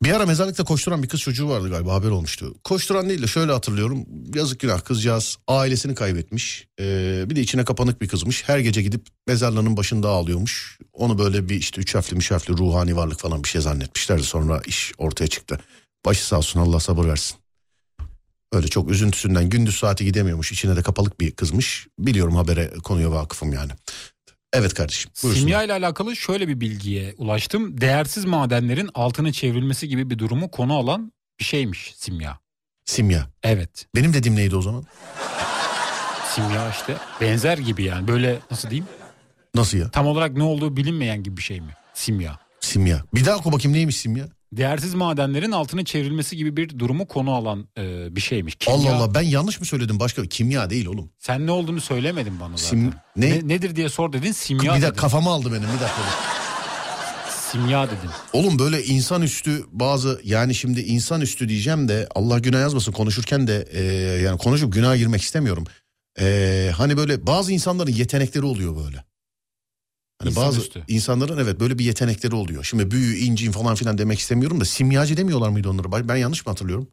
Bir 0.04 0.12
ara 0.12 0.26
mezarlıkta 0.26 0.64
koşturan 0.64 1.04
bir 1.04 1.08
kız 1.08 1.20
çocuğu 1.20 1.50
vardı 1.50 1.70
galiba 1.70 1.94
haber 1.94 2.10
olmuştu. 2.10 2.56
Koşturan 2.64 3.10
değil 3.10 3.22
de 3.22 3.28
şöyle 3.28 3.52
hatırlıyorum. 3.52 4.06
Yazık 4.36 4.60
günah 4.60 4.82
kızcağız 4.82 5.38
ailesini 5.48 5.96
kaybetmiş. 5.96 6.68
Ee, 6.80 7.26
bir 7.30 7.36
de 7.36 7.42
içine 7.42 7.66
kapanık 7.66 8.02
bir 8.02 8.08
kızmış. 8.08 8.44
Her 8.48 8.60
gece 8.60 8.82
gidip 8.82 9.08
mezarlığının 9.28 9.78
başında 9.78 10.10
ağlıyormuş. 10.10 10.80
Onu 10.94 11.18
böyle 11.20 11.50
bir 11.50 11.56
işte 11.56 11.82
üç 11.82 11.96
harfli 11.96 12.18
üç 12.18 12.32
harfli 12.32 12.58
ruhani 12.58 12.96
varlık 12.96 13.20
falan 13.20 13.44
bir 13.44 13.50
şey 13.50 13.62
zannetmişlerdi. 13.62 14.24
Sonra 14.24 14.62
iş 14.68 14.94
ortaya 14.98 15.28
çıktı. 15.28 15.60
Başı 16.06 16.28
sağ 16.28 16.38
olsun 16.38 16.60
Allah 16.60 16.80
sabır 16.80 17.08
versin. 17.08 17.38
Öyle 18.54 18.68
çok 18.68 18.92
üzüntüsünden 18.92 19.50
gündüz 19.50 19.78
saati 19.78 20.06
gidemiyormuş. 20.06 20.52
İçine 20.52 20.76
de 20.76 20.82
kapalık 20.82 21.20
bir 21.20 21.32
kızmış. 21.32 21.88
Biliyorum 22.00 22.36
habere 22.36 22.72
konuya 22.84 23.12
vakıfım 23.12 23.54
yani. 23.54 23.72
Evet 24.56 24.74
kardeşim. 24.74 25.12
buyursunlar. 25.24 25.48
Simya 25.48 25.64
ile 25.64 25.74
alakalı 25.74 26.16
şöyle 26.16 26.48
bir 26.48 26.62
bilgiye 26.62 27.14
ulaştım. 27.18 27.82
Değersiz 27.82 28.26
madenlerin 28.26 28.90
altına 28.94 29.32
çevrilmesi 29.32 29.88
gibi 29.88 30.10
bir 30.10 30.20
durumu 30.20 30.52
konu 30.52 30.74
alan 30.74 31.12
bir 31.40 31.44
şeymiş 31.44 31.94
simya. 31.98 32.40
Simya. 32.86 33.28
Evet. 33.44 33.88
Benim 33.96 34.14
dediğim 34.14 34.36
neydi 34.38 34.56
o 34.56 34.62
zaman? 34.62 34.86
Simya 36.36 36.70
işte 36.70 36.96
benzer 37.22 37.58
gibi 37.58 37.84
yani 37.84 38.08
böyle 38.08 38.40
nasıl 38.52 38.70
diyeyim? 38.70 38.88
Nasıl 39.56 39.78
ya? 39.78 39.92
Tam 39.92 40.08
olarak 40.08 40.38
ne 40.38 40.44
olduğu 40.44 40.78
bilinmeyen 40.78 41.24
gibi 41.24 41.38
bir 41.38 41.42
şey 41.42 41.62
mi? 41.62 41.74
Simya. 41.94 42.40
Simya. 42.60 43.04
Bir 43.16 43.26
daha 43.26 43.36
oku 43.38 43.52
bakayım 43.52 43.78
neymiş 43.78 43.98
simya? 43.98 44.26
Değersiz 44.58 44.94
madenlerin 44.94 45.52
altına 45.52 45.86
çevrilmesi 45.86 46.38
gibi 46.38 46.58
bir 46.58 46.80
durumu 46.80 47.08
konu 47.08 47.34
alan 47.34 47.68
e, 47.78 48.16
bir 48.16 48.22
şeymiş. 48.22 48.56
Kimya- 48.56 48.76
Allah 48.76 48.96
Allah 48.96 49.16
ben 49.16 49.22
yanlış 49.22 49.60
mı 49.60 49.66
söyledim 49.66 50.00
başka? 50.00 50.26
Kimya 50.26 50.70
değil 50.70 50.86
oğlum. 50.86 51.10
Sen 51.20 51.48
ne 51.48 51.52
olduğunu 51.52 51.82
söylemedin 51.82 52.40
bana 52.40 52.58
zaten. 52.58 52.78
Sim- 52.78 52.94
ne? 53.16 53.48
nedir 53.48 53.76
diye 53.76 53.90
sor 53.90 54.14
dedin 54.14 54.32
simya 54.32 54.64
bir 54.64 54.70
dakika 54.70 54.88
dedin. 54.88 54.98
kafamı 54.98 55.30
aldı 55.30 55.50
benim 55.52 55.64
bir 55.64 55.68
dakika. 55.82 56.02
Simya 57.52 57.88
dedin. 57.88 58.10
Oğlum 58.34 58.60
böyle 58.60 58.84
insanüstü 58.84 59.64
bazı 59.72 60.22
yani 60.24 60.56
şimdi 60.56 60.82
insanüstü 60.82 61.50
diyeceğim 61.50 61.88
de 61.88 62.08
Allah 62.16 62.40
günah 62.40 62.60
yazmasın 62.60 62.92
konuşurken 62.92 63.48
de 63.48 63.68
e, 63.72 63.84
yani 64.22 64.38
konuşup 64.38 64.74
günaha 64.74 64.98
girmek 64.98 65.22
istemiyorum. 65.22 65.64
E, 66.20 66.72
hani 66.78 66.98
böyle 66.98 67.28
bazı 67.28 67.52
insanların 67.52 67.92
yetenekleri 67.92 68.46
oluyor 68.46 68.76
böyle. 68.86 69.04
Hani 70.20 70.36
bazı 70.36 70.48
İnsanüstü. 70.48 70.84
insanların 70.88 71.38
evet 71.44 71.60
böyle 71.60 71.80
bir 71.80 71.86
yetenekleri 71.86 72.36
oluyor. 72.36 72.64
Şimdi 72.64 72.92
büyü, 72.92 73.18
incin 73.18 73.52
falan 73.52 73.76
filan 73.76 73.98
demek 73.98 74.20
istemiyorum 74.20 74.62
da 74.62 74.66
simyacı 74.66 75.18
demiyorlar 75.18 75.50
mıydı 75.50 75.70
onları? 75.70 76.08
Ben- 76.08 76.16
yanlış 76.16 76.46
mı 76.46 76.50
hatırlıyorum? 76.52 76.88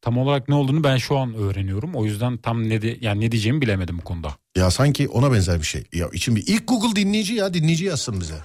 Tam 0.00 0.18
olarak 0.18 0.48
ne 0.48 0.54
olduğunu 0.54 0.84
ben 0.84 0.96
şu 0.96 1.18
an 1.18 1.34
öğreniyorum. 1.34 1.94
O 1.94 2.04
yüzden 2.04 2.36
tam 2.36 2.68
ne 2.68 2.82
de, 2.82 2.98
yani 3.00 3.20
ne 3.20 3.32
diyeceğimi 3.32 3.60
bilemedim 3.60 3.98
bu 3.98 4.02
konuda. 4.04 4.36
Ya 4.56 4.70
sanki 4.70 5.08
ona 5.08 5.32
benzer 5.32 5.58
bir 5.60 5.66
şey. 5.66 5.84
Ya 5.92 6.08
için 6.08 6.36
bir 6.36 6.46
ilk 6.46 6.68
Google 6.68 6.96
dinleyici 6.96 7.34
ya 7.34 7.54
dinleyici 7.54 7.84
yazsın 7.84 8.20
bize. 8.20 8.38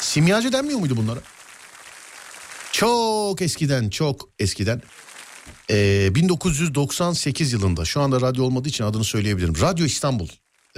Simyacı 0.00 0.52
denmiyor 0.52 0.78
muydu 0.78 0.96
bunlara? 0.96 1.20
Çok 2.72 3.42
eskiden 3.42 3.90
çok 3.90 4.28
eskiden 4.38 4.82
Ee, 5.70 6.14
1998 6.14 7.52
yılında 7.52 7.84
şu 7.84 8.00
anda 8.00 8.20
radyo 8.20 8.44
olmadığı 8.44 8.68
için 8.68 8.84
adını 8.84 9.04
söyleyebilirim. 9.04 9.54
Radyo 9.60 9.86
İstanbul 9.86 10.28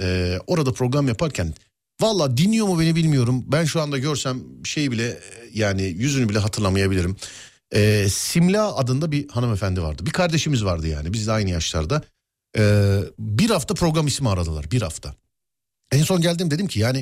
Ee, 0.01 0.37
orada 0.47 0.73
program 0.73 1.07
yaparken 1.07 1.53
valla 2.01 2.37
dinliyor 2.37 2.67
mu 2.67 2.79
beni 2.79 2.95
bilmiyorum. 2.95 3.43
Ben 3.47 3.65
şu 3.65 3.81
anda 3.81 3.97
görsem 3.97 4.39
şey 4.65 4.91
bile 4.91 5.19
yani 5.53 5.81
yüzünü 5.81 6.29
bile 6.29 6.39
hatırlamayabilirim. 6.39 7.15
Ee, 7.75 8.07
Simla 8.09 8.75
adında 8.75 9.11
bir 9.11 9.29
hanımefendi 9.29 9.81
vardı. 9.81 10.05
Bir 10.05 10.11
kardeşimiz 10.11 10.65
vardı 10.65 10.87
yani 10.87 11.13
biz 11.13 11.27
de 11.27 11.31
aynı 11.31 11.49
yaşlarda. 11.49 12.01
Ee, 12.57 12.99
bir 13.19 13.49
hafta 13.49 13.73
program 13.73 14.07
ismi 14.07 14.29
aradılar 14.29 14.71
bir 14.71 14.81
hafta. 14.81 15.15
En 15.91 16.03
son 16.03 16.21
geldim 16.21 16.51
dedim 16.51 16.67
ki 16.67 16.79
yani 16.79 16.99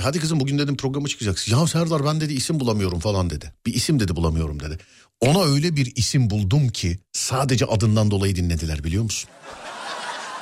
"E 0.00 0.02
hadi 0.02 0.18
kızım 0.20 0.40
bugün 0.40 0.58
dedim 0.58 0.76
programı 0.76 1.08
çıkacaksın. 1.08 1.56
Ya 1.58 1.66
Serdar 1.66 2.04
ben 2.04 2.20
dedi 2.20 2.32
isim 2.32 2.60
bulamıyorum 2.60 2.98
falan 3.00 3.30
dedi. 3.30 3.52
Bir 3.66 3.74
isim 3.74 4.00
dedi 4.00 4.16
bulamıyorum 4.16 4.60
dedi. 4.60 4.78
Ona 5.20 5.44
öyle 5.44 5.76
bir 5.76 5.92
isim 5.96 6.30
buldum 6.30 6.68
ki 6.68 6.98
sadece 7.12 7.66
adından 7.66 8.10
dolayı 8.10 8.36
dinlediler 8.36 8.84
biliyor 8.84 9.02
musun? 9.02 9.30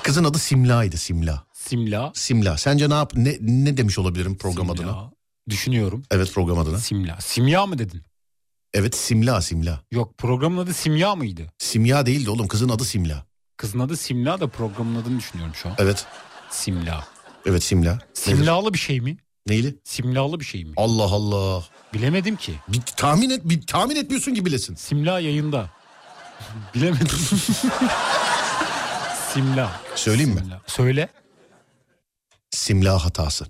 Kızın 0.02 0.24
adı 0.24 0.38
Simla'ydı 0.38 0.96
Simla. 0.96 1.45
Simla. 1.70 2.12
Simla. 2.14 2.58
Sence 2.58 2.90
ne 2.90 2.94
yap 2.94 3.12
ne, 3.16 3.36
ne 3.40 3.76
demiş 3.76 3.98
olabilirim 3.98 4.36
program 4.38 4.66
Simla. 4.66 4.72
adına? 4.72 5.10
Düşünüyorum. 5.48 6.02
Evet 6.10 6.32
program 6.34 6.58
adına. 6.58 6.78
Simla. 6.78 7.20
Simya 7.20 7.66
mı 7.66 7.78
dedin? 7.78 8.02
Evet 8.74 8.94
Simla 8.96 9.42
Simla. 9.42 9.80
Yok 9.92 10.18
programın 10.18 10.56
adı 10.58 10.74
Simya 10.74 11.14
mıydı? 11.14 11.52
Simya 11.58 12.06
değildi 12.06 12.30
oğlum 12.30 12.48
kızın 12.48 12.68
adı 12.68 12.84
Simla. 12.84 13.24
Kızın 13.56 13.78
adı 13.78 13.96
Simla 13.96 14.40
da 14.40 14.48
programın 14.48 15.02
adını 15.02 15.18
düşünüyorum 15.18 15.54
şu 15.54 15.68
an. 15.68 15.74
Evet. 15.78 16.06
Simla. 16.50 17.04
Evet 17.46 17.62
Simla. 17.62 17.92
Nedir? 17.92 18.04
Simlalı 18.14 18.74
bir 18.74 18.78
şey 18.78 19.00
mi? 19.00 19.16
Neyli? 19.46 19.76
Simlalı 19.84 20.40
bir 20.40 20.44
şey 20.44 20.64
mi? 20.64 20.72
Allah 20.76 21.02
Allah. 21.02 21.64
Bilemedim 21.94 22.36
ki. 22.36 22.54
Bir 22.68 22.80
tahmin 22.80 23.30
et, 23.30 23.40
bir 23.44 23.66
tahmin 23.66 23.96
etmiyorsun 23.96 24.34
ki 24.34 24.44
bilesin. 24.44 24.74
Simla 24.74 25.20
yayında. 25.20 25.70
Bilemedim. 26.74 27.06
Simla. 29.32 29.80
Söyleyeyim 29.94 30.30
mi? 30.30 30.40
Simla. 30.40 30.60
Söyle. 30.66 31.08
Simla 32.60 33.04
hatası. 33.04 33.46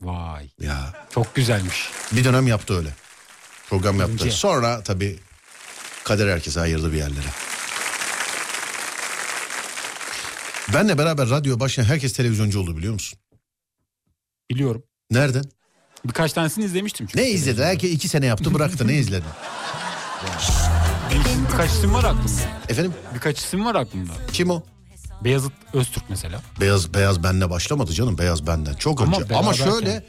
Vay. 0.00 0.50
Ya 0.60 0.92
Çok 1.14 1.34
güzelmiş. 1.34 1.90
bir 2.12 2.24
dönem 2.24 2.46
yaptı 2.46 2.76
öyle. 2.78 2.94
Program 3.68 4.00
yaptı. 4.00 4.30
Sonra 4.32 4.82
tabii 4.82 5.18
kader 6.04 6.28
herkese 6.28 6.60
ayırdı 6.60 6.92
bir 6.92 6.96
yerlere. 6.98 7.26
Benle 10.74 10.98
beraber 10.98 11.30
radyo 11.30 11.60
başlayan 11.60 11.84
herkes 11.84 12.12
televizyoncu 12.12 12.60
oldu 12.60 12.76
biliyor 12.76 12.92
musun? 12.92 13.18
Biliyorum. 14.50 14.82
Nereden? 15.10 15.44
Birkaç 16.04 16.32
tanesini 16.32 16.64
izlemiştim 16.64 17.06
çünkü. 17.06 17.18
Ne 17.24 17.30
izledi? 17.30 17.64
Herkes 17.64 17.92
iki 17.92 18.08
sene 18.08 18.26
yaptı 18.26 18.54
bıraktı. 18.54 18.86
ne 18.88 18.94
izledi? 18.94 19.24
Bir- 21.10 21.52
birkaç 21.52 21.70
isim 21.70 21.94
var 21.94 22.04
aklımda. 22.04 22.42
Efendim 22.68 22.94
Birkaç 23.14 23.38
isim 23.38 23.64
var 23.64 23.74
aklımda. 23.74 24.12
kim 24.32 24.50
o? 24.50 24.62
Beyazıt 25.24 25.52
Öztürk 25.74 26.04
mesela. 26.08 26.42
Beyaz 26.60 26.94
beyaz 26.94 27.22
benle 27.22 27.50
başlamadı 27.50 27.92
canım. 27.92 28.18
Beyaz 28.18 28.46
benden 28.46 28.74
çok 28.74 29.00
Ama 29.02 29.16
önce. 29.20 29.34
Ama 29.34 29.50
beraberken- 29.52 29.70
şöyle 29.70 30.04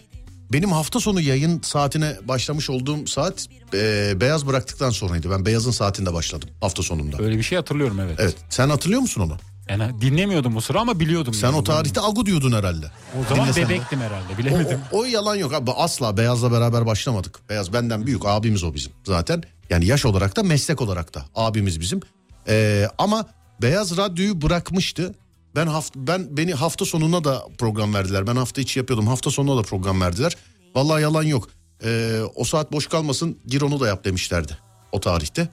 benim 0.54 0.72
hafta 0.72 1.00
sonu 1.00 1.22
yayın 1.22 1.62
saatine 1.62 2.16
başlamış 2.28 2.70
olduğum 2.70 3.08
saat 3.08 3.48
e, 3.74 4.14
beyaz 4.22 4.48
bıraktıktan 4.48 4.90
sonraydı. 4.90 5.32
Ben 5.32 5.46
beyazın 5.46 5.72
saatinde 5.72 6.14
başladım 6.14 6.50
hafta 6.62 6.84
sonunda. 6.84 7.24
Öyle 7.24 7.38
bir 7.38 7.44
şey 7.44 7.58
hatırlıyorum 7.58 8.00
evet. 8.00 8.16
Evet. 8.22 8.36
Sen 8.50 8.70
hatırlıyor 8.70 9.02
musun 9.02 9.22
onu? 9.22 9.38
Yani 9.70 10.02
dinlemiyordum 10.02 10.56
o 10.58 10.62
sıra 10.62 10.80
ama 10.82 11.00
biliyordum. 11.00 11.34
Sen 11.34 11.48
yani. 11.48 11.58
o 11.58 11.64
tarihte 11.64 12.02
Agu 12.02 12.26
diyordun 12.26 12.52
herhalde. 12.52 12.86
O 13.22 13.30
zaman 13.30 13.46
Dinlesen 13.46 13.66
de. 13.66 13.70
bebektim 13.70 14.00
herhalde 14.00 14.34
O, 14.36 14.38
bilemedim. 14.38 14.80
o- 14.92 15.00
o 15.00 15.04
yalan 15.06 15.36
yok 15.36 15.54
abi 15.54 15.72
asla 15.72 16.18
Beyaz'la 16.18 16.52
beraber 16.52 16.86
başlamadık. 16.86 17.50
Beyaz 17.50 17.74
benden 17.74 18.06
büyük 18.06 18.26
abimiz 18.26 18.64
o 18.64 18.74
bizim 18.74 18.92
zaten. 19.04 19.44
Yani 19.70 19.86
yaş 19.86 20.06
olarak 20.06 20.36
da 20.36 20.44
meslek 20.44 20.82
olarak 20.82 21.14
da 21.14 21.26
abimiz 21.36 21.80
bizim. 21.80 22.00
Ee, 22.48 22.88
ama 22.98 23.26
Beyaz 23.62 23.98
radyoyu 23.98 24.42
bırakmıştı. 24.42 25.16
Ben 25.56 25.68
hafta 25.68 26.08
ben 26.08 26.38
beni 26.38 26.54
hafta 26.54 26.86
sonuna 26.86 27.24
da 27.24 27.44
program 27.58 27.94
verdiler. 27.94 28.28
Ben 28.28 28.36
hafta 28.36 28.62
içi 28.62 28.80
yapıyordum. 28.80 29.08
Hafta 29.08 29.32
sonuna 29.32 29.58
da 29.58 29.62
program 29.64 30.02
verdiler. 30.02 30.36
Vallahi 30.76 31.02
yalan 31.02 31.24
yok. 31.24 31.50
Ee, 31.84 32.22
o 32.36 32.44
saat 32.44 32.72
boş 32.72 32.88
kalmasın 32.88 33.38
gir 33.48 33.62
onu 33.62 33.80
da 33.80 33.88
yap 33.88 34.06
demişlerdi 34.06 34.58
o 34.92 35.00
tarihte. 35.00 35.50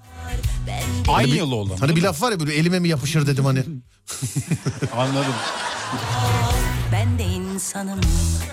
Aynı 1.09 1.33
bir- 1.33 1.37
yıl 1.39 1.53
oldu. 1.53 1.77
Hani 1.81 1.97
bir 1.97 2.03
laf 2.03 2.23
var 2.23 2.33
ya 2.33 2.41
böyle 2.41 2.55
elime 2.55 2.79
mi 2.79 2.89
yapışır 2.89 3.27
dedim 3.27 3.45
hani. 3.45 3.59
Anladım. 4.97 5.33
Ben 6.93 7.19
de 7.19 7.23
insanım. 7.59 8.01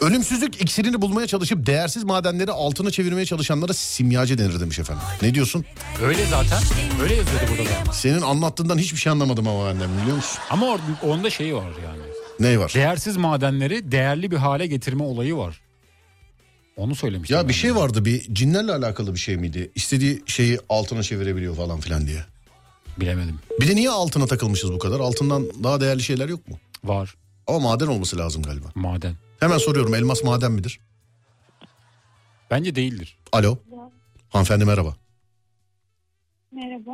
Ölümsüzlük 0.01 0.61
iksirini 0.61 1.01
bulmaya 1.01 1.27
çalışıp 1.27 1.65
değersiz 1.65 2.03
madenleri 2.03 2.51
altına 2.51 2.91
çevirmeye 2.91 3.25
çalışanlara 3.25 3.73
simyacı 3.73 4.37
denir 4.37 4.59
demiş 4.59 4.79
efendim. 4.79 5.03
Ne 5.21 5.33
diyorsun? 5.35 5.65
Öyle 6.03 6.25
zaten. 6.25 6.59
Öyle 7.01 7.15
yazıyordu 7.15 7.45
burada 7.49 7.63
da. 7.89 7.93
Senin 7.93 8.21
anlattığından 8.21 8.77
hiçbir 8.77 8.97
şey 8.97 9.11
anlamadım 9.11 9.47
ama 9.47 9.69
benden 9.69 9.89
biliyor 10.01 10.15
musun? 10.15 10.39
Ama 10.49 10.65
or- 10.65 10.79
onda 11.09 11.29
şey 11.29 11.55
var 11.55 11.63
yani. 11.85 12.01
Ney 12.39 12.59
var? 12.59 12.71
Değersiz 12.75 13.17
madenleri 13.17 13.91
değerli 13.91 14.31
bir 14.31 14.37
hale 14.37 14.67
getirme 14.67 15.03
olayı 15.03 15.35
var. 15.35 15.61
Onu 16.77 16.95
söylemiştim. 16.95 17.35
Ya 17.37 17.41
ben 17.41 17.49
bir 17.49 17.53
de. 17.53 17.57
şey 17.57 17.75
vardı 17.75 18.05
bir 18.05 18.33
cinlerle 18.35 18.71
alakalı 18.71 19.13
bir 19.13 19.19
şey 19.19 19.37
miydi? 19.37 19.71
İstediği 19.75 20.23
şeyi 20.25 20.59
altına 20.69 21.03
çevirebiliyor 21.03 21.55
falan 21.55 21.79
filan 21.79 22.07
diye. 22.07 22.25
Bilemedim. 22.99 23.39
Bir 23.61 23.67
de 23.67 23.75
niye 23.75 23.89
altına 23.89 24.27
takılmışız 24.27 24.71
bu 24.73 24.79
kadar? 24.79 24.99
Altından 24.99 25.45
daha 25.63 25.81
değerli 25.81 26.03
şeyler 26.03 26.29
yok 26.29 26.47
mu? 26.47 26.59
Var. 26.83 27.15
Ama 27.47 27.59
maden 27.59 27.87
olması 27.87 28.17
lazım 28.17 28.43
galiba. 28.43 28.67
Maden. 28.75 29.15
Hemen 29.39 29.57
soruyorum 29.57 29.95
elmas 29.95 30.23
maden 30.23 30.51
midir? 30.51 30.79
Bence 32.51 32.75
değildir. 32.75 33.17
Alo. 33.31 33.57
Hanımefendi 34.29 34.65
merhaba. 34.65 34.95
Merhaba. 36.51 36.91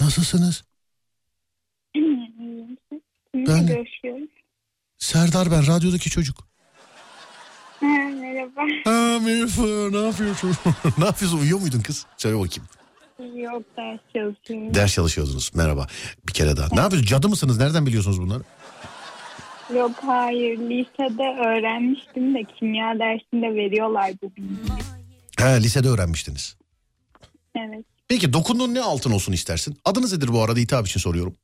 Nasılsınız? 0.00 0.64
İyiyim 1.94 2.76
Ben- 3.34 3.66
görüşüyoruz? 3.66 4.28
Serdar 4.98 5.50
ben 5.50 5.66
radyodaki 5.66 6.10
çocuk. 6.10 6.36
Ha, 7.80 7.86
merhaba. 8.20 8.60
Ha 8.84 9.18
merhaba 9.24 9.98
ne 9.98 10.06
yapıyorsun? 10.06 10.56
ne 10.98 11.04
yapıyorsun 11.04 11.38
uyuyor 11.38 11.60
muydun 11.60 11.80
kız? 11.80 12.06
Söyle 12.16 12.38
bakayım. 12.38 12.68
Yok 13.36 13.62
ders 13.76 14.00
çalışıyorum. 14.12 14.74
Ders 14.74 14.94
çalışıyordunuz 14.94 15.50
merhaba. 15.54 15.86
Bir 16.28 16.32
kere 16.32 16.56
daha. 16.56 16.68
Ne 16.72 16.80
yapıyorsunuz? 16.80 17.10
Cadı 17.10 17.28
mısınız? 17.28 17.58
Nereden 17.58 17.86
biliyorsunuz 17.86 18.20
bunları? 18.20 18.42
Yok 19.76 19.92
hayır 20.02 20.58
lisede 20.58 21.22
öğrenmiştim 21.48 22.34
de 22.34 22.38
kimya 22.58 22.98
dersinde 22.98 23.54
veriyorlar 23.54 24.12
bu 24.22 24.36
bilgiyi. 24.36 24.82
He 25.38 25.62
lisede 25.62 25.88
öğrenmiştiniz. 25.88 26.56
Evet. 27.56 27.84
Peki 28.08 28.32
dokunduğun 28.32 28.74
ne 28.74 28.80
altın 28.80 29.10
olsun 29.10 29.32
istersin? 29.32 29.76
Adınız 29.84 30.12
nedir 30.12 30.28
bu 30.28 30.42
arada 30.42 30.60
hitap 30.60 30.86
için 30.86 31.00
soruyorum. 31.00 31.34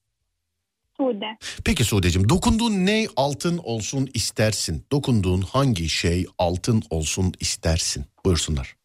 Sude. 0.96 1.38
Peki 1.64 1.84
Sude'cim 1.84 2.28
dokunduğun 2.28 2.72
ne 2.86 3.06
altın 3.16 3.58
olsun 3.58 4.08
istersin? 4.14 4.84
Dokunduğun 4.92 5.40
hangi 5.42 5.88
şey 5.88 6.26
altın 6.38 6.82
olsun 6.90 7.32
istersin? 7.40 8.04
Buyursunlar. 8.24 8.76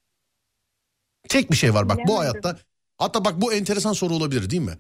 Tek 1.30 1.52
bir 1.52 1.56
şey 1.56 1.74
var 1.74 1.90
bak 1.90 1.98
bu 1.98 2.02
Bilemedim. 2.04 2.18
hayatta. 2.18 2.58
Hatta 2.98 3.26
bak 3.26 3.42
bu 3.42 3.54
enteresan 3.54 3.94
soru 3.94 4.14
olabilir 4.14 4.50
değil 4.50 4.62
mi? 4.62 4.78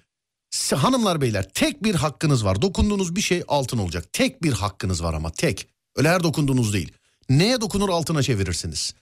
Hanımlar 0.75 1.21
beyler 1.21 1.49
tek 1.53 1.83
bir 1.83 1.95
hakkınız 1.95 2.45
var. 2.45 2.61
Dokunduğunuz 2.61 3.15
bir 3.15 3.21
şey 3.21 3.43
altın 3.47 3.77
olacak. 3.77 4.13
Tek 4.13 4.43
bir 4.43 4.53
hakkınız 4.53 5.03
var 5.03 5.13
ama 5.13 5.31
tek. 5.31 5.67
Öyle 5.95 6.09
her 6.09 6.23
dokunduğunuz 6.23 6.73
değil. 6.73 6.91
Neye 7.29 7.61
dokunur 7.61 7.89
altına 7.89 8.23
çevirirsiniz? 8.23 8.93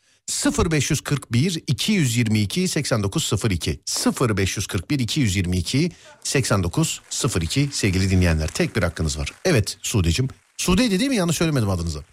0541 0.72 1.64
222 1.68 2.68
8902 2.68 3.80
0541 4.22 5.00
222 5.00 5.92
8902 6.24 7.70
sevgili 7.72 8.10
dinleyenler 8.10 8.48
tek 8.48 8.76
bir 8.76 8.84
hakkınız 8.84 9.20
var. 9.20 9.30
Evet 9.46 9.78
Sude'cim. 9.82 10.28
Sude'ydi 10.58 11.00
değil 11.00 11.10
mi? 11.10 11.16
Yanlış 11.16 11.38
söylemedim 11.38 11.70
adınızı. 11.70 12.04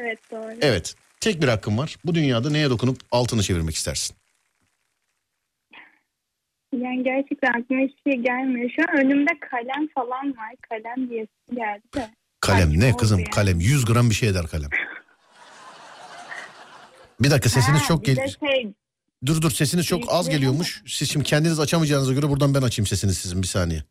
Evet 0.00 0.18
doğru. 0.30 0.58
Evet. 0.60 0.94
Tek 1.20 1.42
bir 1.42 1.48
hakkın 1.48 1.78
var. 1.78 1.96
Bu 2.04 2.14
dünyada 2.14 2.50
neye 2.50 2.70
dokunup 2.70 3.00
altını 3.10 3.42
çevirmek 3.42 3.74
istersin? 3.74 4.16
Yani 6.72 7.02
gerçekten 7.04 7.48
aklıma 7.62 7.82
hiçbir 7.82 8.12
şey 8.12 8.20
gelmiyor. 8.22 8.70
Şu 8.76 8.82
an 8.82 9.04
önümde 9.04 9.30
kalem 9.50 9.88
falan 9.94 10.36
var. 10.36 10.54
Kalem 10.68 11.10
diye 11.10 11.26
geldi 11.54 11.82
de. 11.94 12.10
Kalem 12.40 12.68
Saçma 12.70 12.84
ne 12.84 12.96
kızım 12.96 13.18
yani. 13.18 13.30
kalem 13.30 13.60
100 13.60 13.84
gram 13.84 14.10
bir 14.10 14.14
şey 14.14 14.28
eder 14.28 14.46
kalem. 14.46 14.70
Bir 17.20 17.30
dakika 17.30 17.48
sesiniz 17.48 17.80
Ha, 17.80 17.84
çok 17.88 18.02
bir 18.02 18.06
gel. 18.06 18.16
de 18.16 18.28
şey 18.28 18.72
Dur 19.26 19.42
dur 19.42 19.50
sesiniz 19.50 19.86
çok 19.86 20.04
az 20.08 20.28
geliyormuş. 20.28 20.82
Siz 20.86 21.10
şimdi 21.12 21.24
kendiniz 21.24 21.60
açamayacağınıza 21.60 22.12
göre 22.12 22.28
buradan 22.28 22.54
ben 22.54 22.62
açayım 22.62 22.86
sesini 22.86 23.14
sizin 23.14 23.42
bir 23.42 23.46
saniye. 23.46 23.82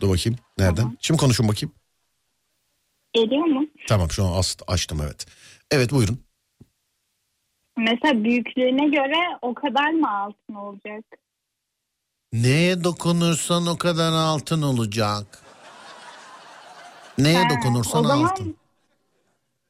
Dur 0.00 0.08
bakayım. 0.08 0.38
Nereden? 0.58 0.74
Tamam. 0.76 0.96
Şimdi 1.00 1.20
konuşun 1.20 1.48
bakayım. 1.48 1.74
geliyor 3.12 3.44
mu? 3.44 3.66
Tamam 3.88 4.10
şu 4.10 4.24
an 4.24 4.38
as- 4.38 4.56
açtım 4.66 4.98
evet. 5.04 5.26
Evet 5.70 5.92
buyurun. 5.92 6.20
Mesela 7.76 8.24
büyüklüğüne 8.24 8.88
göre 8.88 9.16
o 9.42 9.54
kadar 9.54 9.90
mı 9.90 10.18
altın 10.20 10.54
olacak? 10.54 11.04
Neye 12.32 12.84
dokunursan 12.84 13.66
o 13.66 13.78
kadar 13.78 14.12
altın 14.12 14.62
olacak. 14.62 15.42
Neye 17.18 17.38
Ha, 17.42 17.50
dokunursan 17.50 18.04
o 18.04 18.08
zaman 18.08 18.24
altın. 18.24 18.56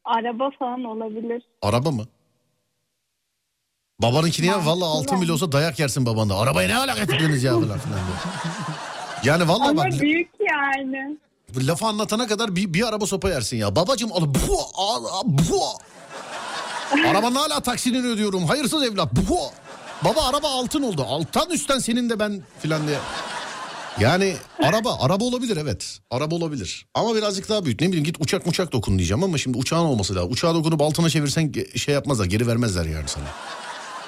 Araba 0.05 0.51
falan 0.59 0.85
olabilir. 0.85 1.42
Araba 1.62 1.90
mı? 1.90 2.05
Babanınkini 4.03 4.46
ya 4.46 4.66
valla 4.66 4.85
altın 4.87 5.20
bile 5.22 5.33
olsa 5.33 5.53
dayak 5.53 5.79
yersin 5.79 6.07
babanda. 6.07 6.37
Arabaya 6.38 6.68
ne 6.68 6.77
alaka 6.77 7.03
ediyorsunuz 7.03 7.42
ya 7.42 7.53
falan 7.53 7.79
filan 7.79 7.98
diye. 7.98 8.16
Yani 9.25 9.48
valla 9.48 9.68
Ama 9.68 9.85
bak 9.85 10.01
büyük 10.01 10.31
yani. 10.40 11.18
bu 11.55 11.66
lafı 11.66 11.87
anlatana 11.87 12.27
kadar 12.27 12.57
bir, 12.57 12.75
bir 12.75 12.88
araba 12.88 13.07
sopa 13.07 13.29
yersin 13.31 13.57
ya. 13.57 13.77
Babacım 13.77 14.12
al 14.12 14.25
bu 14.35 14.59
al 14.75 15.05
bu. 15.25 15.62
Arabanın 17.09 17.35
hala 17.35 17.61
taksini 17.61 17.98
ödüyorum. 18.07 18.44
Hayırsız 18.46 18.83
evlat 18.83 19.09
bu. 19.12 19.38
Baba 20.05 20.23
araba 20.29 20.49
altın 20.49 20.83
oldu. 20.83 21.05
Alttan 21.09 21.51
üstten 21.51 21.79
senin 21.79 22.11
de 22.11 22.19
ben 22.19 22.43
filan 22.59 22.87
diye. 22.88 22.99
Yani 24.01 24.35
araba 24.62 24.97
araba 25.01 25.25
olabilir 25.25 25.57
evet. 25.57 25.99
Araba 26.11 26.35
olabilir. 26.35 26.87
Ama 26.95 27.15
birazcık 27.15 27.49
daha 27.49 27.65
büyük. 27.65 27.81
Ne 27.81 27.87
bileyim 27.88 28.05
git 28.05 28.17
uçak 28.21 28.47
uçak 28.47 28.73
dokun 28.73 28.99
diyeceğim 28.99 29.25
ama 29.25 29.38
şimdi 29.38 29.59
uçağın 29.59 29.85
olması 29.85 30.15
lazım. 30.15 30.33
Uçağa 30.33 30.55
dokunup 30.55 30.83
altına 30.83 31.11
çevirsen 31.11 31.53
şey 31.77 31.95
yapmazlar 31.95 32.25
geri 32.25 32.47
vermezler 32.47 32.85
yani 32.85 33.09
sana. 33.09 33.25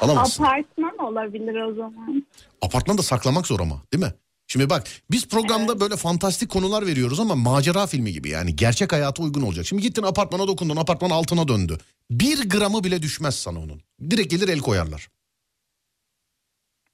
Alamazsın. 0.00 0.44
Apartman 0.44 0.98
olabilir 0.98 1.62
o 1.62 1.74
zaman. 1.74 2.26
Apartmanda 2.62 3.02
saklamak 3.02 3.46
zor 3.46 3.60
ama 3.60 3.82
değil 3.92 4.04
mi? 4.04 4.12
Şimdi 4.46 4.70
bak 4.70 4.86
biz 5.10 5.28
programda 5.28 5.80
böyle 5.80 5.96
fantastik 5.96 6.48
konular 6.48 6.86
veriyoruz 6.86 7.20
ama 7.20 7.34
macera 7.34 7.86
filmi 7.86 8.12
gibi 8.12 8.28
yani 8.28 8.56
gerçek 8.56 8.92
hayata 8.92 9.22
uygun 9.22 9.42
olacak. 9.42 9.66
Şimdi 9.66 9.82
gittin 9.82 10.02
apartmana 10.02 10.48
dokundun 10.48 10.76
apartman 10.76 11.10
altına 11.10 11.48
döndü. 11.48 11.78
Bir 12.10 12.48
gramı 12.48 12.84
bile 12.84 13.02
düşmez 13.02 13.34
sana 13.34 13.58
onun. 13.58 13.82
Direkt 14.10 14.30
gelir 14.30 14.48
el 14.48 14.58
koyarlar. 14.58 15.08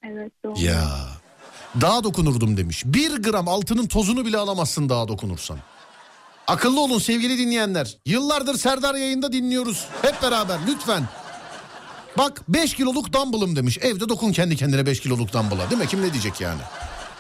Evet 0.05 0.33
doğru. 0.45 0.61
Ya 0.61 0.91
dağa 1.81 2.05
dokunurdum 2.05 2.57
demiş. 2.57 2.83
Bir 2.87 3.23
gram 3.23 3.49
altının 3.49 3.87
tozunu 3.87 4.25
bile 4.25 4.39
alamazsın 4.39 4.89
dağa 4.89 5.09
dokunursan. 5.09 5.59
Akıllı 6.47 6.81
olun 6.81 6.99
sevgili 6.99 7.39
dinleyenler. 7.39 7.99
Yıllardır 8.07 8.55
Serdar 8.59 8.95
yayında 8.95 9.33
dinliyoruz. 9.33 9.87
Hep 10.03 10.23
beraber 10.23 10.59
lütfen. 10.67 11.09
Bak 12.19 12.43
5 12.49 12.75
kiloluk 12.75 13.13
dumbbellım 13.13 13.57
demiş. 13.57 13.79
Evde 13.83 14.09
dokun 14.09 14.33
kendi 14.33 14.57
kendine 14.57 14.87
5 14.87 15.01
kiloluk 15.01 15.33
dumbbell'a 15.33 15.71
değil 15.71 15.81
mi? 15.81 15.89
Kim 15.89 16.03
ne 16.03 16.13
diyecek 16.13 16.41
yani? 16.41 16.61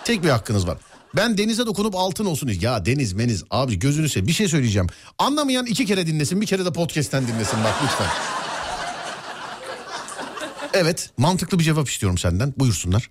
Tek 0.05 0.23
bir 0.23 0.29
hakkınız 0.29 0.66
var. 0.66 0.79
Ben 1.16 1.38
denize 1.38 1.66
dokunup 1.66 1.95
altın 1.97 2.25
olsun. 2.27 2.51
Ya 2.61 2.87
deniz 2.87 3.12
meniz 3.12 3.45
abi 3.51 3.79
gözünü 3.79 4.09
seveyim. 4.09 4.29
Bir 4.29 4.33
şey 4.33 4.49
söyleyeceğim. 4.49 4.87
Anlamayan 5.19 5.66
iki 5.66 5.87
kere 5.87 6.07
dinlesin. 6.07 6.40
Bir 6.40 6.47
kere 6.47 6.64
de 6.64 6.73
podcast'ten 6.73 7.27
dinlesin 7.29 7.59
bak 7.64 7.75
lütfen. 7.85 8.07
Evet 10.74 11.11
mantıklı 11.16 11.59
bir 11.59 11.64
cevap 11.64 11.88
istiyorum 11.88 12.18
senden. 12.18 12.54
Buyursunlar. 12.56 13.11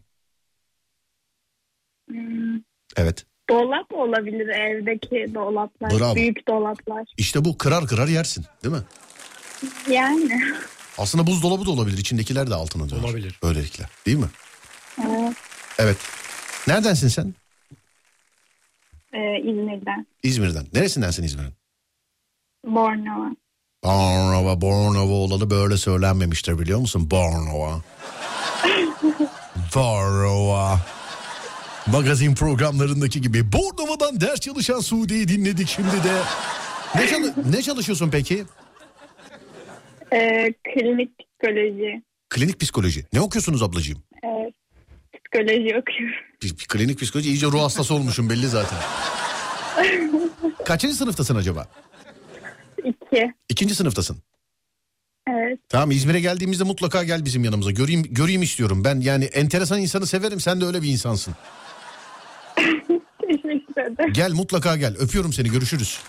Hmm, 2.09 2.59
Evet. 2.97 3.25
Dolap 3.49 3.93
olabilir 3.93 4.47
evdeki 4.47 5.33
dolaplar. 5.33 5.99
Bravo. 5.99 6.15
Büyük 6.15 6.47
dolaplar. 6.47 7.05
İşte 7.17 7.45
bu 7.45 7.57
kırar 7.57 7.87
kırar 7.87 8.07
yersin 8.07 8.45
değil 8.63 8.75
mi? 8.75 8.81
Yani. 9.89 10.41
Aslında 10.97 11.27
buzdolabı 11.27 11.65
da 11.65 11.71
olabilir. 11.71 11.97
İçindekiler 11.97 12.49
de 12.49 12.55
altına 12.55 12.89
döner. 12.89 13.03
Olabilir. 13.03 13.39
Böylelikle 13.43 13.85
değil 14.05 14.17
mi? 14.17 14.29
Evet. 15.07 15.33
Evet. 15.79 15.97
Neredensin 16.67 17.07
sen? 17.07 17.33
Ee, 19.13 19.39
İzmir'den. 19.39 20.07
İzmir'den. 20.23 20.65
Neresindensin 20.73 21.23
İzmir'in? 21.23 21.53
Bornova. 22.65 23.35
Bornova, 23.83 24.61
Bornova 24.61 25.13
olalı 25.13 25.49
böyle 25.49 25.77
söylenmemiştir 25.77 26.59
biliyor 26.59 26.79
musun? 26.79 27.11
Bornova. 27.11 27.81
Bornova. 29.75 30.79
Magazin 31.87 32.35
programlarındaki 32.35 33.21
gibi 33.21 33.51
Bornova'dan 33.53 34.21
ders 34.21 34.39
çalışan 34.39 34.79
Sude'yi 34.79 35.27
dinledik 35.27 35.67
şimdi 35.67 35.91
de. 36.03 36.21
Ne, 36.95 37.07
çalı- 37.07 37.33
ne 37.51 37.61
çalışıyorsun 37.61 38.09
peki? 38.11 38.43
Ee, 40.13 40.53
klinik 40.63 41.09
psikoloji. 41.19 42.03
Klinik 42.29 42.59
psikoloji. 42.59 43.05
Ne 43.13 43.21
okuyorsunuz 43.21 43.63
ablacığım? 43.63 44.03
Evet. 44.23 44.53
Psikoloji 45.13 45.77
okuyorum. 45.81 46.15
Bir 46.43 46.55
Klinik 46.55 46.99
psikoloji 47.01 47.29
iyice 47.29 47.45
ruh 47.47 47.61
hastası 47.61 47.93
olmuşum 47.93 48.29
belli 48.29 48.47
zaten. 48.47 48.77
Kaçıncı 50.65 50.95
sınıftasın 50.95 51.35
acaba? 51.35 51.67
İki. 52.85 53.33
İkinci 53.49 53.75
sınıftasın. 53.75 54.17
Evet. 55.29 55.59
Tamam 55.69 55.91
İzmir'e 55.91 56.19
geldiğimizde 56.19 56.63
mutlaka 56.63 57.03
gel 57.03 57.25
bizim 57.25 57.43
yanımıza. 57.43 57.71
Göreyim 57.71 58.03
göreyim 58.03 58.41
istiyorum. 58.41 58.83
Ben 58.83 58.99
yani 58.99 59.25
enteresan 59.25 59.81
insanı 59.81 60.07
severim. 60.07 60.39
Sen 60.39 60.61
de 60.61 60.65
öyle 60.65 60.81
bir 60.81 60.87
insansın. 60.89 61.35
Teşekkür 63.21 63.81
ederim. 63.81 64.13
Gel 64.13 64.31
mutlaka 64.31 64.77
gel. 64.77 64.95
Öpüyorum 64.99 65.33
seni. 65.33 65.49
Görüşürüz. 65.49 65.99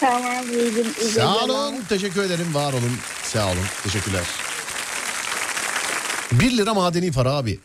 Tamam. 0.00 0.44
iyi 0.52 0.70
gün- 0.74 0.84
iyi 0.84 1.10
Sağ 1.10 1.32
geceler. 1.32 1.48
olun. 1.48 1.74
Teşekkür 1.88 2.22
ederim. 2.22 2.54
Var 2.54 2.72
olun. 2.72 2.92
Sağ 3.22 3.46
olun. 3.46 3.64
Teşekkürler. 3.82 4.24
Bir 6.32 6.56
lira 6.56 6.74
madeni 6.74 7.12
para 7.12 7.32
abi. 7.32 7.58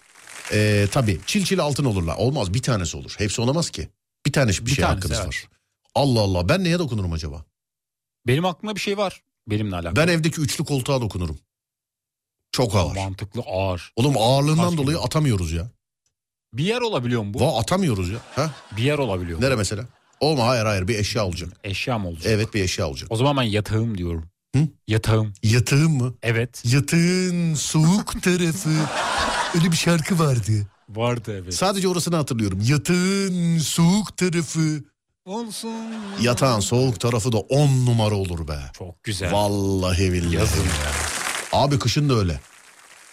Ee, 0.51 0.87
tabii 0.91 1.19
çil 1.25 1.45
çil 1.45 1.59
altın 1.59 1.85
olurlar. 1.85 2.15
Olmaz 2.17 2.53
bir 2.53 2.61
tanesi 2.61 2.97
olur. 2.97 3.15
Hepsi 3.17 3.41
olamaz 3.41 3.69
ki. 3.69 3.89
Bir 4.25 4.31
tane 4.31 4.49
bir, 4.49 4.53
şey 4.53 4.63
tanesi, 4.63 4.85
hakkınız 4.85 5.17
evet. 5.17 5.27
var. 5.27 5.47
Allah 5.95 6.19
Allah 6.19 6.49
ben 6.49 6.63
neye 6.63 6.79
dokunurum 6.79 7.13
acaba? 7.13 7.45
Benim 8.27 8.45
aklımda 8.45 8.75
bir 8.75 8.81
şey 8.81 8.97
var. 8.97 9.21
Benimle 9.47 9.75
alakalı. 9.75 9.95
Ben 9.95 10.07
evdeki 10.07 10.41
üçlü 10.41 10.63
koltuğa 10.65 11.01
dokunurum. 11.01 11.39
Çok 12.51 12.75
ağır. 12.75 12.95
Mantıklı 12.95 13.41
ağır. 13.47 13.91
Oğlum 13.95 14.13
ağırlığından 14.17 14.69
Kaç 14.69 14.77
dolayı 14.77 14.97
kilo? 14.97 15.05
atamıyoruz 15.05 15.51
ya. 15.51 15.71
Bir 16.53 16.63
yer 16.63 16.81
olabiliyor 16.81 17.23
mu 17.23 17.33
bu? 17.33 17.39
Va 17.39 17.59
atamıyoruz 17.59 18.09
ya. 18.09 18.17
Ha? 18.35 18.51
Bir 18.77 18.83
yer 18.83 18.97
olabiliyor 18.97 19.39
mu? 19.39 19.45
Nere 19.45 19.55
mesela? 19.55 19.85
Olma 20.19 20.47
hayır 20.47 20.65
hayır 20.65 20.87
bir 20.87 20.99
eşya 20.99 21.25
olacak. 21.25 21.49
Eşya 21.63 21.99
mı 21.99 22.07
olacak? 22.07 22.25
Evet 22.35 22.53
bir 22.53 22.63
eşya 22.63 22.87
olacak. 22.87 23.07
O 23.11 23.15
zaman 23.15 23.37
ben 23.37 23.43
yatağım 23.43 23.97
diyorum. 23.97 24.29
Hı? 24.55 24.67
Yatağım. 24.87 25.33
Yatağın 25.43 25.91
mı? 25.91 26.13
Evet. 26.23 26.63
Yatağın 26.65 27.53
soğuk 27.53 28.23
tarafı. 28.23 28.69
Öyle 29.55 29.71
bir 29.71 29.77
şarkı 29.77 30.19
vardı. 30.19 30.51
Vardı 30.89 31.41
evet. 31.43 31.53
Sadece 31.53 31.87
orasını 31.87 32.15
hatırlıyorum. 32.15 32.59
Yatağın 32.67 33.57
soğuk 33.57 34.17
tarafı. 34.17 34.83
Olsun. 35.25 35.85
Yatağın 36.21 36.59
soğuk 36.59 36.99
tarafı 36.99 37.31
da 37.31 37.37
on 37.37 37.85
numara 37.85 38.15
olur 38.15 38.47
be. 38.47 38.59
Çok 38.77 39.03
güzel. 39.03 39.31
Vallahi 39.33 40.13
billahi. 40.13 40.35
Yazın 40.35 40.61
ya. 40.63 40.91
Abi 41.53 41.79
kışın 41.79 42.09
da 42.09 42.13
öyle. 42.13 42.39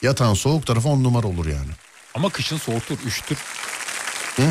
Yatağın 0.02 0.34
soğuk 0.34 0.66
tarafı 0.66 0.88
on 0.88 1.04
numara 1.04 1.26
olur 1.26 1.46
yani. 1.46 1.70
Ama 2.14 2.30
kışın 2.30 2.56
soğutur, 2.58 2.98
üşütür. 3.06 3.38
Hı? 4.36 4.42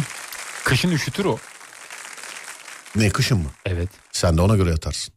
Kışın 0.64 0.92
üşütür 0.92 1.26
o. 1.26 1.38
Ne 2.96 3.10
kışın 3.10 3.38
mı? 3.38 3.50
Evet. 3.66 3.90
Sen 4.12 4.38
de 4.38 4.42
ona 4.42 4.56
göre 4.56 4.70
yatarsın. 4.70 5.14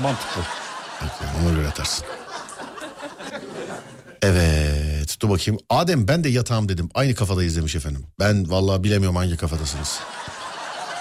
Mantıklı. 0.00 0.42
Evet, 1.02 1.12
Ona 1.44 1.50
göre 1.54 1.62
yatarsın. 1.64 2.06
Evet 4.22 5.16
dur 5.20 5.30
bakayım. 5.30 5.60
Adem 5.70 6.08
ben 6.08 6.24
de 6.24 6.28
yatağım 6.28 6.68
dedim. 6.68 6.88
Aynı 6.94 7.14
kafadayız 7.14 7.56
demiş 7.56 7.74
efendim. 7.76 8.06
Ben 8.20 8.50
vallahi 8.50 8.84
bilemiyorum 8.84 9.16
hangi 9.16 9.36
kafadasınız. 9.36 10.00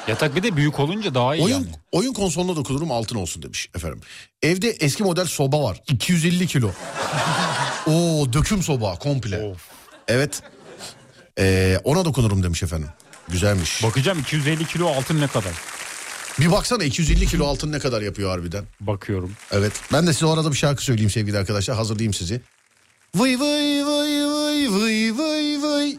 Yatak 0.07 0.35
bir 0.35 0.43
de 0.43 0.55
büyük 0.57 0.79
olunca 0.79 1.13
daha 1.15 1.35
iyi 1.35 1.43
Oyun 1.43 1.55
yani. 1.55 1.67
oyun 1.91 2.13
konsoluna 2.13 2.55
dokunurum 2.55 2.91
altın 2.91 3.15
olsun 3.15 3.43
demiş 3.43 3.69
efendim. 3.75 4.01
Evde 4.41 4.69
eski 4.69 5.03
model 5.03 5.25
soba 5.25 5.63
var. 5.63 5.81
250 5.87 6.47
kilo. 6.47 6.71
Oo 7.87 8.33
döküm 8.33 8.63
soba 8.63 8.95
komple. 8.95 9.43
Of. 9.43 9.58
Evet. 10.08 10.41
Ee, 11.39 11.79
ona 11.83 12.05
dokunurum 12.05 12.43
demiş 12.43 12.63
efendim. 12.63 12.89
Güzelmiş. 13.27 13.83
Bakacağım 13.83 14.19
250 14.19 14.65
kilo 14.67 14.87
altın 14.87 15.21
ne 15.21 15.27
kadar? 15.27 15.51
Bir 16.39 16.51
baksana 16.51 16.83
250 16.83 17.27
kilo 17.27 17.45
altın 17.47 17.71
ne 17.71 17.79
kadar 17.79 18.01
yapıyor 18.01 18.29
harbiden. 18.29 18.63
Bakıyorum. 18.81 19.31
Evet. 19.51 19.73
Ben 19.93 20.08
de 20.08 20.13
size 20.13 20.25
o 20.25 20.33
arada 20.33 20.51
bir 20.51 20.58
şarkı 20.58 20.83
söyleyeyim 20.83 21.10
sevgili 21.10 21.37
arkadaşlar. 21.37 21.77
Hazırlayayım 21.77 22.13
sizi. 22.13 22.41
Vıy 23.15 23.39
vıy 23.39 23.85
vıy 23.85 24.25
vıy 24.25 24.69
vıy 24.69 25.12
vıy 25.17 25.62
vıy. 25.62 25.97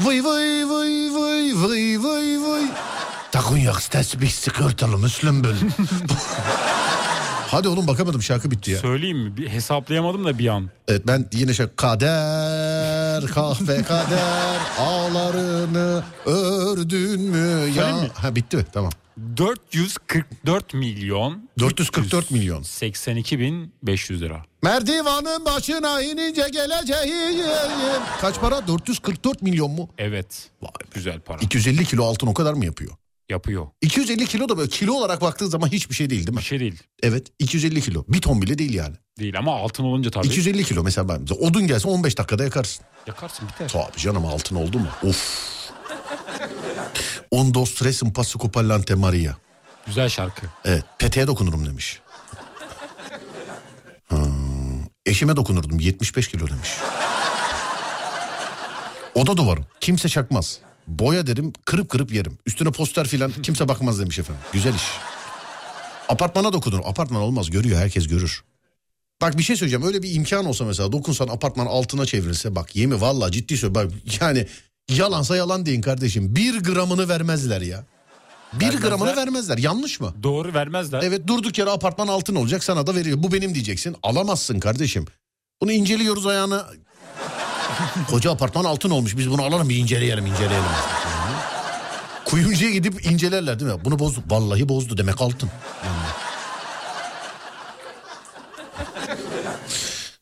Vıy 0.00 0.24
vıy 0.24 0.64
vıy 0.64 1.10
vıy 1.10 1.54
vıy 1.54 1.98
vıy 1.98 2.38
vıy. 2.38 2.64
Takunyak 3.34 3.90
tesbih 3.90 4.30
sıkırtılı 4.30 4.98
Müslüm 4.98 5.44
bül. 5.44 5.54
Hadi 7.48 7.68
oğlum 7.68 7.86
bakamadım 7.86 8.22
şarkı 8.22 8.50
bitti 8.50 8.70
ya. 8.70 8.78
Söyleyeyim 8.78 9.18
mi? 9.18 9.36
Bir 9.36 9.48
hesaplayamadım 9.48 10.24
da 10.24 10.38
bir 10.38 10.48
an. 10.48 10.70
Evet 10.88 11.06
ben 11.06 11.28
yine 11.32 11.54
şarkı 11.54 11.76
kader 11.76 13.26
kahve 13.26 13.82
kader 13.82 14.58
ağlarını 14.78 16.04
ördün 16.26 17.20
mü 17.20 17.70
ya. 17.76 17.96
Mi? 17.96 18.10
Ha 18.14 18.34
bitti 18.36 18.56
mi? 18.56 18.64
Tamam. 18.72 18.92
444 19.36 20.74
milyon 20.74 21.48
444 21.58 22.30
milyon. 22.30 22.62
82 22.62 23.38
bin 23.38 23.72
500 23.82 24.22
lira. 24.22 24.42
Merdivanın 24.62 25.44
başına 25.44 26.02
inince 26.02 26.48
geleceğim. 26.52 27.46
Kaç 28.20 28.40
para? 28.40 28.66
444 28.68 29.42
milyon 29.42 29.70
mu? 29.70 29.88
Evet. 29.98 30.50
Vay 30.62 30.70
be. 30.80 30.84
Güzel 30.94 31.20
para. 31.20 31.38
250 31.40 31.84
kilo 31.84 32.04
altın 32.04 32.26
o 32.26 32.34
kadar 32.34 32.52
mı 32.52 32.64
yapıyor? 32.64 32.92
Yapıyor. 33.30 33.66
250 33.82 34.26
kilo 34.26 34.48
da 34.48 34.58
böyle 34.58 34.68
kilo 34.68 34.92
olarak 34.94 35.20
baktığın 35.20 35.46
zaman 35.50 35.68
hiçbir 35.68 35.94
şey 35.94 36.10
değil 36.10 36.26
değil 36.26 36.34
mi? 36.36 36.38
Bir 36.38 36.42
şey 36.44 36.60
değil. 36.60 36.82
Evet 37.02 37.26
250 37.38 37.80
kilo. 37.82 38.04
Bir 38.08 38.20
ton 38.20 38.42
bile 38.42 38.58
değil 38.58 38.74
yani. 38.74 38.96
Değil 39.18 39.38
ama 39.38 39.56
altın 39.56 39.84
olunca 39.84 40.10
tabii 40.10 40.26
250 40.26 40.64
kilo 40.64 40.82
mesela 40.82 41.08
ben. 41.08 41.26
Odun 41.40 41.66
gelse 41.66 41.88
15 41.88 42.18
dakikada 42.18 42.44
yakarsın. 42.44 42.84
yakarsın 43.06 43.48
biter. 43.48 43.68
Tabii 43.68 43.98
canım 43.98 44.26
altın 44.26 44.56
oldu 44.56 44.78
mu? 44.78 44.88
Of. 45.02 45.44
Un 47.30 47.54
dos 47.54 47.74
tres 47.74 48.02
un 48.02 48.10
paso 48.10 48.38
copallante 48.38 48.94
Maria. 48.94 49.32
Güzel 49.86 50.08
şarkı. 50.08 50.46
Evet 50.64 50.84
peteğe 50.98 51.26
dokunurum 51.26 51.66
demiş. 51.66 52.00
Ha, 54.08 54.16
eşime 55.06 55.36
dokunurdum 55.36 55.80
75 55.80 56.28
kilo 56.28 56.46
demiş. 56.46 56.70
Oda 59.14 59.36
duvarım 59.36 59.66
kimse 59.80 60.08
çakmaz. 60.08 60.58
Boya 60.86 61.26
derim 61.26 61.52
kırıp 61.64 61.88
kırıp 61.90 62.12
yerim. 62.12 62.38
Üstüne 62.46 62.70
poster 62.70 63.06
filan 63.08 63.32
kimse 63.42 63.68
bakmaz 63.68 64.00
demiş 64.00 64.18
efendim. 64.18 64.42
Güzel 64.52 64.74
iş. 64.74 64.82
Apartmana 66.08 66.52
dokunurum. 66.52 66.86
Apartman 66.86 67.22
olmaz 67.22 67.50
görüyor 67.50 67.78
herkes 67.78 68.08
görür. 68.08 68.44
Bak 69.20 69.38
bir 69.38 69.42
şey 69.42 69.56
söyleyeceğim 69.56 69.86
öyle 69.86 70.02
bir 70.02 70.14
imkan 70.14 70.44
olsa 70.46 70.64
mesela 70.64 70.92
dokunsan 70.92 71.28
apartman 71.28 71.66
altına 71.66 72.06
çevrilse 72.06 72.54
bak 72.54 72.76
yemi 72.76 73.00
vallahi 73.00 73.32
ciddi 73.32 73.56
söylüyorum. 73.56 73.92
Bak, 74.06 74.20
yani 74.20 74.46
yalansa 74.88 75.36
yalan 75.36 75.66
deyin 75.66 75.80
kardeşim. 75.80 76.36
Bir 76.36 76.60
gramını 76.62 77.08
vermezler 77.08 77.60
ya. 77.60 77.84
Bir 78.52 78.60
Vermezler. 78.66 78.88
gramını 78.88 79.16
vermezler 79.16 79.58
yanlış 79.58 80.00
mı? 80.00 80.14
Doğru 80.22 80.54
vermezler. 80.54 81.02
Evet 81.02 81.26
durduk 81.26 81.58
yere 81.58 81.70
apartman 81.70 82.08
altın 82.08 82.34
olacak 82.34 82.64
sana 82.64 82.86
da 82.86 82.94
veriyor. 82.94 83.22
Bu 83.22 83.32
benim 83.32 83.54
diyeceksin. 83.54 83.96
Alamazsın 84.02 84.60
kardeşim. 84.60 85.06
Bunu 85.62 85.72
inceliyoruz 85.72 86.26
ayağına. 86.26 86.66
Koca 88.10 88.30
apartman 88.32 88.64
altın 88.64 88.90
olmuş. 88.90 89.16
Biz 89.16 89.30
bunu 89.30 89.42
alalım 89.42 89.68
bir 89.68 89.76
inceleyelim 89.76 90.26
inceleyelim. 90.26 90.64
Kuyumcuya 92.24 92.70
gidip 92.70 93.06
incelerler 93.06 93.60
değil 93.60 93.72
mi? 93.72 93.84
Bunu 93.84 93.98
bozdu. 93.98 94.22
Vallahi 94.26 94.68
bozdu 94.68 94.98
demek 94.98 95.20
altın. 95.20 95.50
Yani. 95.84 95.96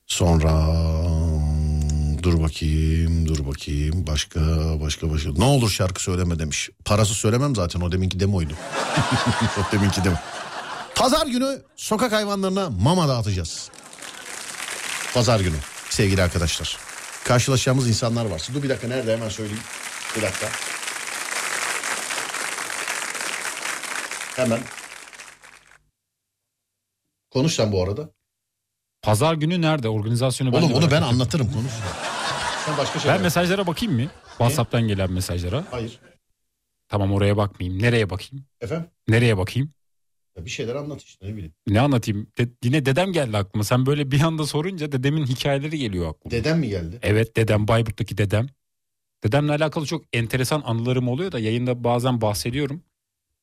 Sonra 0.06 0.52
dur 2.22 2.42
bakayım 2.42 3.28
dur 3.28 3.46
bakayım 3.46 4.06
başka 4.06 4.40
başka 4.80 5.10
başka 5.10 5.30
ne 5.36 5.44
olur 5.44 5.70
şarkı 5.70 6.02
söyleme 6.02 6.38
demiş. 6.38 6.70
Parası 6.84 7.14
söylemem 7.14 7.56
zaten 7.56 7.80
o 7.80 7.92
deminki 7.92 8.20
demoydu. 8.20 8.54
o 9.58 9.72
deminki 9.72 10.04
demo. 10.04 10.16
Pazar 10.94 11.26
günü 11.26 11.62
sokak 11.76 12.12
hayvanlarına 12.12 12.70
mama 12.70 13.08
dağıtacağız. 13.08 13.70
Pazar 15.14 15.40
günü 15.40 15.56
sevgili 15.90 16.22
arkadaşlar. 16.22 16.91
Karşılaşacağımız 17.24 17.88
insanlar 17.88 18.24
varsa. 18.26 18.54
Dur 18.54 18.62
bir 18.62 18.68
dakika 18.68 18.88
nerede 18.88 19.12
hemen 19.12 19.28
söyleyeyim. 19.28 19.62
Bir 20.16 20.22
dakika. 20.22 20.46
Hemen. 24.36 24.60
Konuş 27.30 27.54
sen 27.54 27.72
bu 27.72 27.82
arada. 27.84 28.10
Pazar 29.02 29.34
günü 29.34 29.62
nerede? 29.62 29.88
Organizasyonu 29.88 30.52
ben 30.52 30.58
Oğlum 30.58 30.72
onu 30.72 30.90
ben 30.90 31.02
anlatırım 31.02 31.52
konuş. 31.52 31.72
Sen 32.66 32.78
başka 32.78 32.98
şey 33.00 33.10
Ben 33.12 33.22
mesajlara 33.22 33.66
bakayım 33.66 33.94
mı? 33.94 34.10
WhatsApp'tan 34.28 34.82
gelen 34.88 35.12
mesajlara. 35.12 35.64
Hayır. 35.70 36.00
Tamam 36.88 37.12
oraya 37.12 37.36
bakmayayım. 37.36 37.82
Nereye 37.82 38.10
bakayım? 38.10 38.46
Efendim? 38.60 38.90
Nereye 39.08 39.36
bakayım? 39.38 39.72
Ya 40.36 40.44
bir 40.44 40.50
şeyler 40.50 40.74
anlat 40.74 41.02
işte 41.02 41.26
ne 41.26 41.32
bileyim. 41.32 41.52
Ne 41.66 41.80
anlatayım? 41.80 42.26
De- 42.38 42.48
yine 42.64 42.86
dedem 42.86 43.12
geldi 43.12 43.36
aklıma. 43.36 43.64
Sen 43.64 43.86
böyle 43.86 44.10
bir 44.10 44.20
anda 44.20 44.46
sorunca 44.46 44.92
dedemin 44.92 45.26
hikayeleri 45.26 45.78
geliyor 45.78 46.10
aklıma. 46.10 46.30
Dedem 46.30 46.58
mi 46.58 46.68
geldi? 46.68 46.98
Evet 47.02 47.36
dedem 47.36 47.68
Bayburt'taki 47.68 48.18
dedem. 48.18 48.46
Dedemle 49.24 49.52
alakalı 49.52 49.86
çok 49.86 50.04
enteresan 50.12 50.62
anılarım 50.64 51.08
oluyor 51.08 51.32
da 51.32 51.38
yayında 51.38 51.84
bazen 51.84 52.20
bahsediyorum. 52.20 52.82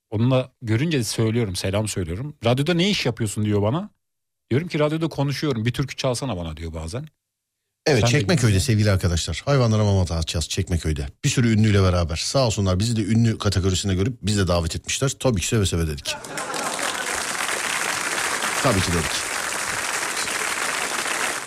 Onunla 0.09 0.51
görünce 0.61 1.03
söylüyorum 1.03 1.55
selam 1.55 1.87
söylüyorum. 1.87 2.35
Radyoda 2.45 2.73
ne 2.73 2.89
iş 2.89 3.05
yapıyorsun 3.05 3.45
diyor 3.45 3.61
bana. 3.61 3.89
Diyorum 4.51 4.67
ki 4.67 4.79
radyoda 4.79 5.07
konuşuyorum 5.07 5.65
bir 5.65 5.73
türkü 5.73 5.95
çalsana 5.95 6.37
bana 6.37 6.57
diyor 6.57 6.73
bazen. 6.73 7.05
Evet 7.85 8.01
Sen 8.01 8.07
de 8.07 8.19
Çekmeköy'de 8.19 8.59
sevgili 8.59 8.91
arkadaşlar. 8.91 9.41
Hayvanlara 9.45 9.83
mama 9.83 10.07
dağıtacağız 10.07 10.49
Çekmeköy'de. 10.49 11.07
Bir 11.23 11.29
sürü 11.29 11.53
ünlüyle 11.53 11.83
beraber. 11.83 12.15
Sağ 12.15 12.45
olsunlar 12.45 12.79
bizi 12.79 12.95
de 12.95 13.03
ünlü 13.13 13.37
kategorisine 13.37 13.95
görüp 13.95 14.17
biz 14.21 14.37
de 14.37 14.47
davet 14.47 14.75
etmişler. 14.75 15.11
Tabii 15.19 15.41
ki 15.41 15.47
seve 15.47 15.65
seve 15.65 15.87
dedik. 15.87 16.15
Tabii 18.63 18.81
ki 18.81 18.91
dedik. 18.93 19.11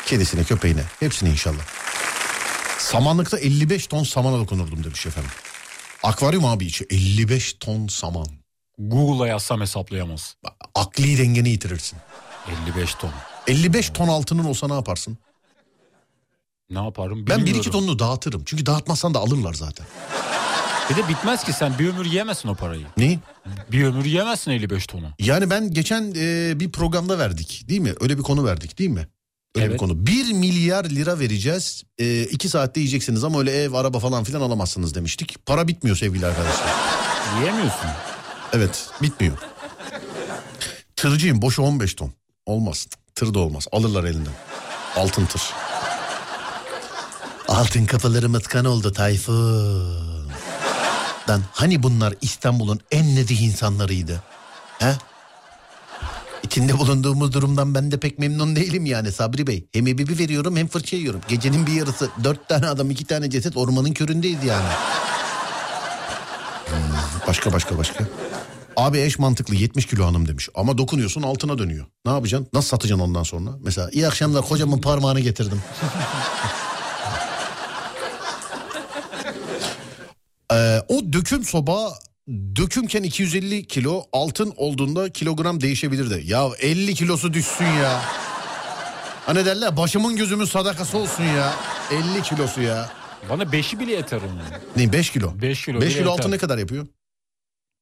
Kedisine, 0.07 0.45
köpeğine, 0.45 0.83
hepsine 1.01 1.31
inşallah. 1.31 1.63
Samanlıkta 2.79 3.39
55 3.39 3.87
ton 3.87 4.05
samana 4.05 4.39
dokunurdum 4.39 4.85
demiş 4.85 5.07
efendim. 5.07 5.31
Akvaryum 6.03 6.45
abi 6.45 6.67
içi 6.67 6.87
55 6.91 7.53
ton 7.53 7.87
saman. 7.89 8.27
Google'a 8.79 9.27
yazsam 9.29 9.61
hesaplayamaz. 9.61 10.37
Akli 10.75 11.19
dengeni 11.19 11.49
yitirirsin. 11.49 11.99
55 12.67 12.95
ton. 12.95 13.11
55 13.47 13.91
ton 13.91 14.09
altının 14.09 14.45
olsa 14.45 14.69
ne 14.69 14.75
yaparsın? 14.75 15.19
Ne 16.71 16.85
yaparım 16.85 17.27
Ben 17.27 17.39
bilmiyorum. 17.39 17.71
1-2 17.71 17.73
tonunu 17.73 17.99
dağıtırım. 17.99 18.43
Çünkü 18.45 18.67
dağıtmazsan 18.67 19.15
da 19.15 19.19
alırlar 19.19 19.55
zaten. 19.55 19.87
Bir 20.91 20.97
de 20.97 21.09
bitmez 21.09 21.45
ki 21.45 21.53
sen 21.53 21.79
bir 21.79 21.89
ömür 21.89 22.05
yiyemezsin 22.07 22.49
o 22.49 22.55
parayı. 22.55 22.87
Ne? 22.97 23.19
Bir 23.73 23.85
ömür 23.85 24.05
yiyemezsin 24.05 24.51
55 24.51 24.87
tonu. 24.87 25.07
Yani 25.19 25.51
ben 25.51 25.71
geçen 25.71 26.15
e, 26.17 26.61
bir 26.61 26.73
programda 26.73 27.19
verdik 27.19 27.65
değil 27.69 27.81
mi? 27.81 27.93
Öyle 28.01 28.19
bir 28.19 28.23
konu 28.23 28.45
verdik 28.45 28.79
değil 28.79 28.91
mi? 28.91 29.09
Öyle 29.55 29.65
bir 29.65 29.71
Evet. 29.71 29.81
konu. 29.81 30.07
1 30.07 30.33
milyar 30.33 30.85
lira 30.85 31.19
vereceğiz. 31.19 31.83
2 32.31 32.49
saatte 32.49 32.81
yiyeceksiniz 32.81 33.25
ama 33.25 33.39
öyle 33.39 33.53
ev, 33.63 33.73
araba 33.73 33.99
falan 33.99 34.25
filan 34.25 34.41
alamazsınız 34.41 34.95
demiştik. 34.95 35.47
Para 35.47 35.69
bitmiyor 35.69 35.97
sevgili 35.97 36.27
arkadaşlar. 36.27 36.67
Yiyemiyorsun. 37.39 37.91
Evet 38.53 38.87
bitmiyor. 39.03 39.39
Tırcıyım 40.97 41.43
boşu 41.43 41.63
15 41.63 41.95
ton. 41.95 42.13
Olmaz. 42.47 42.87
Tır 43.15 43.35
da 43.35 43.39
olmaz. 43.39 43.67
Alırlar 43.73 44.05
elinden. 44.05 44.33
Altın 44.97 45.27
tır. 45.27 45.43
Altın 47.49 47.87
kafaları 47.87 48.29
mıtkan 48.29 48.65
oldu 48.65 48.93
Tayfun. 48.93 50.12
Lan 51.29 51.43
hani 51.53 51.83
bunlar 51.83 52.15
İstanbul'un 52.21 52.81
en 52.91 53.17
nezih 53.17 53.41
insanlarıydı? 53.41 54.23
He? 54.79 54.93
İçinde 56.43 56.79
bulunduğumuz 56.79 57.33
durumdan 57.33 57.75
ben 57.75 57.91
de 57.93 58.01
pek 58.01 58.19
memnun 58.19 58.57
değilim 58.57 58.87
yani 58.87 59.13
Sabri 59.13 59.47
Bey. 59.47 59.67
Hem 59.73 59.87
ebibi 59.87 60.19
veriyorum 60.19 60.57
hem 60.57 60.69
fırça 60.69 60.97
yiyorum. 60.97 61.21
Gecenin 61.29 61.67
bir 61.67 61.73
yarısı 61.73 62.09
dört 62.25 62.49
tane 62.49 62.67
adam 62.67 62.91
iki 62.91 63.05
tane 63.05 63.31
ceset 63.31 63.57
ormanın 63.57 63.93
köründeyiz 63.93 64.45
yani. 64.45 64.69
Hmm, 66.67 66.79
başka 67.27 67.53
başka 67.53 67.79
başka. 67.79 68.05
Abi 68.77 69.01
eş 69.01 69.19
mantıklı 69.19 69.55
70 69.55 69.87
kilo 69.87 70.05
hanım 70.07 70.29
demiş. 70.29 70.49
Ama 70.55 70.79
dokunuyorsun 70.79 71.23
altına 71.23 71.59
dönüyor. 71.59 71.87
Ne 72.07 72.13
yapacaksın? 72.13 72.49
Nasıl 72.53 72.69
satacaksın 72.69 73.05
ondan 73.05 73.23
sonra? 73.23 73.51
Mesela 73.65 73.91
iyi 73.91 74.07
akşamlar 74.07 74.49
kocamın 74.49 74.79
parmağını 74.79 75.21
getirdim. 75.21 75.63
Ee, 80.53 80.81
o 80.89 81.13
döküm 81.13 81.45
soba 81.45 81.99
dökümken 82.57 83.03
250 83.03 83.67
kilo 83.67 84.05
altın 84.13 84.55
olduğunda 84.57 85.13
kilogram 85.13 85.61
değişebilirdi. 85.61 86.23
Ya 86.27 86.49
50 86.61 86.95
kilosu 86.95 87.33
düşsün 87.33 87.65
ya. 87.65 88.03
Hani 89.27 89.45
derler 89.47 89.77
başımın 89.77 90.17
gözümün 90.17 90.45
sadakası 90.45 90.99
olsun 90.99 91.25
ya. 91.25 91.55
50 92.15 92.23
kilosu 92.23 92.63
ya. 92.63 92.91
Bana 93.31 93.43
5'i 93.43 93.81
bile 93.81 93.93
yeter 93.93 94.21
onun. 94.23 94.41
Ne 94.77 94.93
5 94.93 95.11
kilo? 95.11 95.41
5 95.43 95.65
kilo 95.65 95.81
5 95.81 95.83
bile 95.87 95.99
kilo 95.99 96.11
yeter. 96.11 96.19
altın 96.19 96.31
ne 96.31 96.39
kadar 96.39 96.59
yapıyor? 96.59 96.87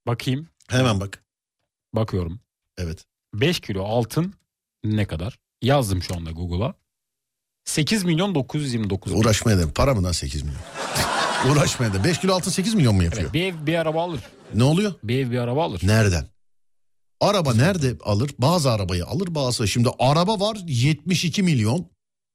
Bakayım. 0.06 0.48
Hemen 0.68 1.00
bak. 1.00 1.24
Bakıyorum. 1.94 2.40
Evet. 2.78 3.04
5 3.34 3.60
kilo 3.60 3.84
altın 3.84 4.34
ne 4.84 5.06
kadar? 5.06 5.38
Yazdım 5.62 6.02
şu 6.02 6.16
anda 6.16 6.30
Google'a. 6.30 6.74
8 7.64 8.04
milyon 8.04 8.34
929 8.34 9.12
bin. 9.12 9.20
Uğraşmaya 9.20 9.58
da 9.58 9.72
para 9.72 9.94
mı 9.94 10.02
lan 10.04 10.12
8 10.12 10.42
milyon? 10.42 10.60
Uğraşmaya 11.48 11.94
da 11.94 12.04
5 12.04 12.18
kilo 12.20 12.34
altın 12.34 12.50
8 12.50 12.74
milyon 12.74 12.94
mu 12.94 13.02
yapıyor? 13.02 13.22
Evet, 13.22 13.34
bir 13.34 13.42
ev 13.44 13.66
bir 13.66 13.74
araba 13.74 14.02
alır. 14.02 14.20
Ne 14.54 14.64
oluyor? 14.64 14.92
Bir 15.04 15.26
ev 15.26 15.30
bir 15.30 15.38
araba 15.38 15.64
alır. 15.64 15.80
Nereden? 15.84 16.26
Araba 17.20 17.54
nerede 17.54 17.96
alır? 18.04 18.30
Bazı 18.38 18.70
arabayı 18.70 19.06
alır 19.06 19.34
bazı. 19.34 19.68
Şimdi 19.68 19.88
araba 19.98 20.40
var 20.40 20.58
72 20.66 21.42
milyon. 21.42 21.86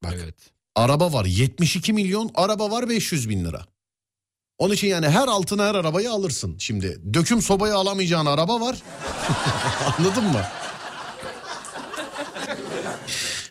Bak 0.04 0.14
Evet. 0.24 0.36
araba 0.76 1.14
var 1.14 1.26
72 1.26 1.94
milyon. 1.94 2.32
Araba 2.36 2.72
var 2.72 2.90
500 2.90 3.30
bin 3.30 3.46
lira. 3.46 3.66
Onun 4.58 4.74
için 4.74 4.88
yani 4.88 5.10
her 5.10 5.28
altına 5.28 5.66
her 5.68 5.76
arabayı 5.76 6.12
alırsın. 6.12 6.56
Şimdi 6.60 7.02
döküm 7.14 7.42
sobayı 7.42 7.76
alamayacağın 7.76 8.26
araba 8.26 8.62
var. 8.62 8.78
Anladın 10.00 10.24
mı? 10.24 10.42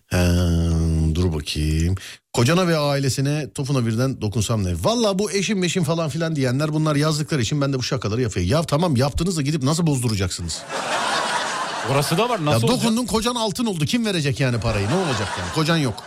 He, 0.07 0.27
dur 1.15 1.33
bakayım. 1.33 1.95
Kocana 2.35 2.69
ve 2.69 2.77
ailesine 2.79 3.51
topuna 3.53 3.87
birden 3.87 4.21
dokunsam 4.21 4.65
ne? 4.65 4.75
Valla 4.83 5.19
bu 5.19 5.31
eşim 5.31 5.59
meşim 5.59 5.85
falan 5.85 6.09
filan 6.09 6.37
diyenler 6.37 6.73
bunlar 6.73 6.97
yazdıkları 6.97 7.43
için 7.43 7.61
ben 7.61 7.73
de 7.73 7.79
bu 7.79 7.83
şakaları 7.83 8.23
yapıyorum. 8.23 8.53
Ya 8.53 8.63
tamam 8.63 8.97
yaptınız 8.97 9.37
da 9.37 9.43
gidip 9.43 9.63
nasıl 9.63 9.87
bozduracaksınız? 9.87 10.63
Orası 11.91 12.19
da 12.19 12.29
var. 12.29 12.39
Ya 12.39 12.45
Nasıl 12.45 12.63
olacak? 12.69 12.83
dokundun 12.83 13.07
kocan 13.07 13.35
altın 13.35 13.67
oldu. 13.67 13.85
Kim 13.85 14.07
verecek 14.07 14.41
yani 14.41 14.61
parayı? 14.61 14.89
Ne 14.89 14.95
olacak 14.95 15.29
yani? 15.39 15.53
Kocan 15.55 15.77
yok. 15.77 16.05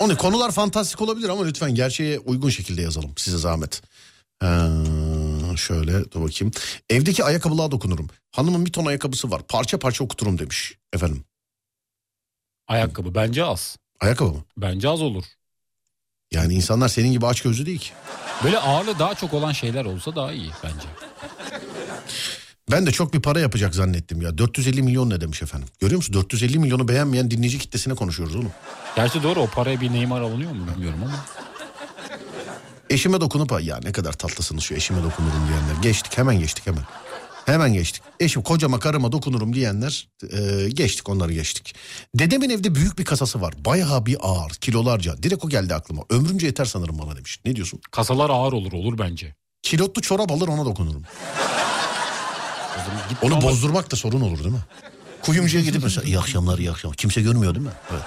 Onu 0.00 0.16
konular 0.16 0.52
fantastik 0.52 1.02
olabilir 1.02 1.28
ama 1.28 1.44
lütfen 1.44 1.74
gerçeğe 1.74 2.18
uygun 2.18 2.50
şekilde 2.50 2.82
yazalım. 2.82 3.12
Size 3.16 3.38
zahmet. 3.38 3.82
Ee, 4.42 4.46
şöyle 5.56 6.10
dur 6.12 6.22
bakayım. 6.22 6.52
Evdeki 6.90 7.24
ayakkabılığa 7.24 7.70
dokunurum. 7.70 8.08
Hanımın 8.32 8.66
bir 8.66 8.72
ton 8.72 8.86
ayakkabısı 8.86 9.30
var. 9.30 9.42
Parça 9.48 9.78
parça 9.78 10.04
okuturum 10.04 10.38
demiş. 10.38 10.74
Efendim. 10.92 11.24
Ayakkabı 12.68 13.14
bence 13.14 13.44
az. 13.44 13.76
Ayakkabı 14.00 14.30
mı? 14.30 14.44
Bence 14.56 14.88
az 14.88 15.02
olur. 15.02 15.24
Yani 16.32 16.54
insanlar 16.54 16.88
senin 16.88 17.12
gibi 17.12 17.26
aç 17.26 17.40
gözlü 17.42 17.66
değil 17.66 17.78
ki. 17.78 17.90
Böyle 18.44 18.58
ağırlığı 18.58 18.98
daha 18.98 19.14
çok 19.14 19.34
olan 19.34 19.52
şeyler 19.52 19.84
olsa 19.84 20.16
daha 20.16 20.32
iyi 20.32 20.50
bence. 20.64 20.88
Ben 22.70 22.86
de 22.86 22.92
çok 22.92 23.14
bir 23.14 23.22
para 23.22 23.40
yapacak 23.40 23.74
zannettim 23.74 24.22
ya. 24.22 24.38
450 24.38 24.82
milyon 24.82 25.10
ne 25.10 25.20
demiş 25.20 25.42
efendim. 25.42 25.68
Görüyor 25.80 25.96
musun? 25.96 26.12
450 26.12 26.58
milyonu 26.58 26.88
beğenmeyen 26.88 27.30
dinleyici 27.30 27.58
kitlesine 27.58 27.94
konuşuyoruz 27.94 28.36
oğlum. 28.36 28.52
Gerçi 28.96 29.22
doğru 29.22 29.40
o 29.40 29.46
paraya 29.46 29.80
bir 29.80 29.92
Neymar 29.92 30.20
alınıyor 30.20 30.50
mu 30.52 30.66
bilmiyorum 30.74 30.98
ama. 31.04 31.24
Eşime 32.90 33.20
dokunup 33.20 33.62
ya 33.62 33.80
ne 33.82 33.92
kadar 33.92 34.12
tatlısınız 34.12 34.62
şu 34.64 34.74
eşime 34.74 35.02
dokunurum 35.02 35.48
diyenler. 35.48 35.82
Geçtik 35.82 36.18
hemen 36.18 36.38
geçtik 36.38 36.66
hemen. 36.66 36.82
Hemen 37.46 37.72
geçtik. 37.72 38.02
Eşim 38.20 38.42
kocama 38.42 38.78
karıma 38.78 39.12
dokunurum 39.12 39.54
diyenler 39.54 40.08
e, 40.32 40.68
geçtik 40.68 41.08
onları 41.08 41.32
geçtik. 41.32 41.74
Dedemin 42.14 42.50
evde 42.50 42.74
büyük 42.74 42.98
bir 42.98 43.04
kasası 43.04 43.40
var. 43.40 43.54
Bayağı 43.64 44.06
bir 44.06 44.16
ağır 44.20 44.50
kilolarca. 44.50 45.22
Direkt 45.22 45.44
o 45.44 45.48
geldi 45.48 45.74
aklıma. 45.74 46.02
Ömrümce 46.10 46.46
yeter 46.46 46.64
sanırım 46.64 46.98
bana 46.98 47.16
demiş. 47.16 47.40
Ne 47.44 47.56
diyorsun? 47.56 47.80
Kasalar 47.90 48.30
ağır 48.30 48.52
olur 48.52 48.72
olur 48.72 48.98
bence. 48.98 49.34
Kilotlu 49.62 50.02
çorap 50.02 50.32
alır 50.32 50.48
ona 50.48 50.64
dokunurum. 50.64 51.02
Onu 53.22 53.34
ama- 53.34 53.42
bozdurmak 53.42 53.90
da 53.92 53.96
sorun 53.96 54.20
olur 54.20 54.38
değil 54.38 54.54
mi? 54.54 54.64
Kuyumcuya 55.22 55.62
gidip 55.64 55.82
mesela 55.84 56.06
iyi 56.06 56.18
akşamlar 56.18 56.58
iyi 56.58 56.70
akşamlar. 56.70 56.96
Kimse 56.96 57.22
görmüyor 57.22 57.54
değil 57.54 57.66
mi? 57.66 57.72
Evet. 57.92 58.02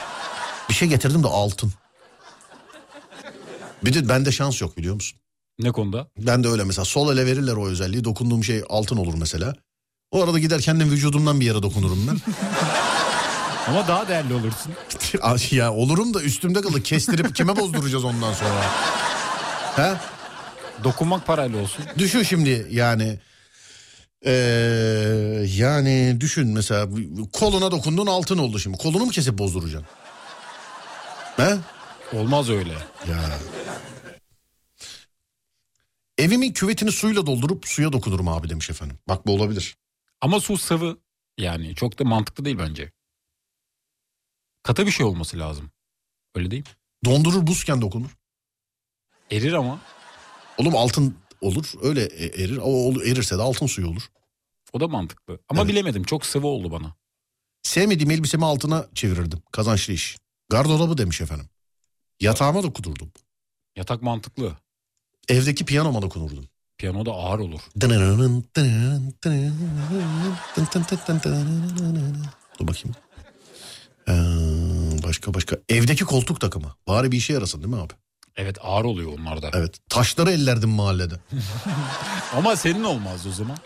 Bir 0.69 0.73
şey 0.73 0.87
getirdim 0.87 1.23
de 1.23 1.27
altın. 1.27 1.73
Bir 3.85 3.93
de 3.93 4.09
bende 4.09 4.31
şans 4.31 4.61
yok 4.61 4.77
biliyor 4.77 4.95
musun? 4.95 5.19
Ne 5.59 5.71
konuda? 5.71 6.07
Ben 6.17 6.43
de 6.43 6.47
öyle 6.47 6.63
mesela 6.63 6.85
sol 6.85 7.13
ele 7.13 7.25
verirler 7.25 7.53
o 7.53 7.67
özelliği. 7.67 8.03
Dokunduğum 8.03 8.43
şey 8.43 8.63
altın 8.69 8.97
olur 8.97 9.13
mesela. 9.17 9.53
O 10.11 10.23
arada 10.23 10.39
gider 10.39 10.61
kendim 10.61 10.91
vücudumdan 10.91 11.39
bir 11.39 11.45
yere 11.45 11.63
dokunurum 11.63 12.07
ben. 12.07 12.17
Ama 13.67 13.87
daha 13.87 14.07
değerli 14.07 14.33
olursun. 14.33 14.73
ya 15.55 15.73
olurum 15.73 16.13
da 16.13 16.21
üstümde 16.21 16.61
kalır. 16.61 16.83
Kestirip 16.83 17.35
kime 17.35 17.55
bozduracağız 17.55 18.03
ondan 18.03 18.33
sonra? 18.33 18.61
He? 19.75 19.93
Dokunmak 20.83 21.27
parayla 21.27 21.61
olsun. 21.61 21.85
Düşün 21.97 22.23
şimdi 22.23 22.67
yani. 22.71 23.19
Ee, 24.25 24.31
yani 25.55 26.17
düşün 26.19 26.47
mesela 26.47 26.87
koluna 27.33 27.71
dokundun 27.71 28.07
altın 28.07 28.37
oldu 28.37 28.59
şimdi. 28.59 28.77
Kolunu 28.77 29.05
mu 29.05 29.11
kesip 29.11 29.37
bozduracaksın? 29.37 29.87
He? 31.37 31.55
Olmaz 32.13 32.49
öyle. 32.49 32.73
Ya. 33.09 33.19
Evimin 36.19 36.53
küvetini 36.53 36.91
suyla 36.91 37.25
doldurup 37.25 37.67
suya 37.67 37.93
dokunurum 37.93 38.27
abi 38.27 38.49
demiş 38.49 38.69
efendim. 38.69 38.99
Bak 39.07 39.27
bu 39.27 39.33
olabilir. 39.33 39.77
Ama 40.21 40.39
su 40.39 40.57
sıvı. 40.57 40.97
Yani 41.37 41.75
çok 41.75 41.99
da 41.99 42.03
mantıklı 42.03 42.45
değil 42.45 42.57
bence. 42.57 42.91
Katı 44.63 44.85
bir 44.85 44.91
şey 44.91 45.05
olması 45.05 45.39
lazım. 45.39 45.71
Öyle 46.35 46.51
değil 46.51 46.63
mi? 46.63 46.73
Dondurur 47.05 47.47
buzken 47.47 47.81
dokunur. 47.81 48.17
Erir 49.31 49.53
ama. 49.53 49.79
Oğlum 50.57 50.75
altın 50.75 51.17
olur 51.41 51.71
öyle 51.81 52.03
e- 52.05 52.43
erir. 52.43 52.59
O 52.63 52.91
erirse 53.03 53.37
de 53.37 53.41
altın 53.41 53.65
suyu 53.67 53.87
olur. 53.89 54.01
O 54.73 54.79
da 54.79 54.87
mantıklı. 54.87 55.39
Ama 55.49 55.61
Evet. 55.61 55.71
bilemedim. 55.71 56.03
Çok 56.03 56.25
sıvı 56.25 56.47
oldu 56.47 56.71
bana. 56.71 56.95
Sevmediğim 57.63 58.11
elbisemi 58.11 58.45
altına 58.45 58.87
çevirirdim. 58.95 59.41
Kazançlı 59.51 59.93
iş. 59.93 60.17
Gardırobı 60.49 60.97
demiş 60.97 61.21
efendim. 61.21 61.49
Yatağıma 62.19 62.63
dokundurdum. 62.63 63.11
Yatak 63.75 64.01
mantıklı. 64.01 64.57
Evdeki 65.29 65.65
piyanoma 65.65 66.01
dokundurdum. 66.01 66.45
Piyano 66.77 67.05
da 67.05 67.11
ağır 67.11 67.39
olur. 67.39 67.59
Dur 72.59 72.67
bakayım. 72.67 72.95
Ee, 74.07 74.13
başka 75.03 75.33
başka. 75.33 75.57
Evdeki 75.69 76.05
koltuk 76.05 76.41
takımı. 76.41 76.75
Bari 76.87 77.11
bir 77.11 77.17
işe 77.17 77.33
yarasın 77.33 77.63
değil 77.63 77.73
mi 77.73 77.81
abi? 77.81 77.93
Evet 78.35 78.57
ağır 78.61 78.85
oluyor 78.85 79.11
onlar 79.19 79.41
da. 79.41 79.51
Evet. 79.53 79.79
Taşları 79.89 80.31
ellerdim 80.31 80.69
mahallede. 80.69 81.15
Ama 82.35 82.55
senin 82.55 82.83
olmaz 82.83 83.27
o 83.27 83.31
zaman. 83.31 83.57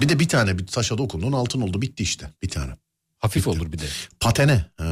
Bir 0.00 0.08
de 0.08 0.18
bir 0.18 0.28
tane 0.28 0.58
bir 0.58 0.66
taşa 0.66 0.98
dokundun 0.98 1.32
altın 1.32 1.60
oldu 1.60 1.82
bitti 1.82 2.02
işte. 2.02 2.30
Bir 2.42 2.48
tane. 2.48 2.72
Hafif 3.18 3.48
olur 3.48 3.72
bir 3.72 3.78
de. 3.78 3.84
Patene. 4.20 4.64
Ee, 4.80 4.84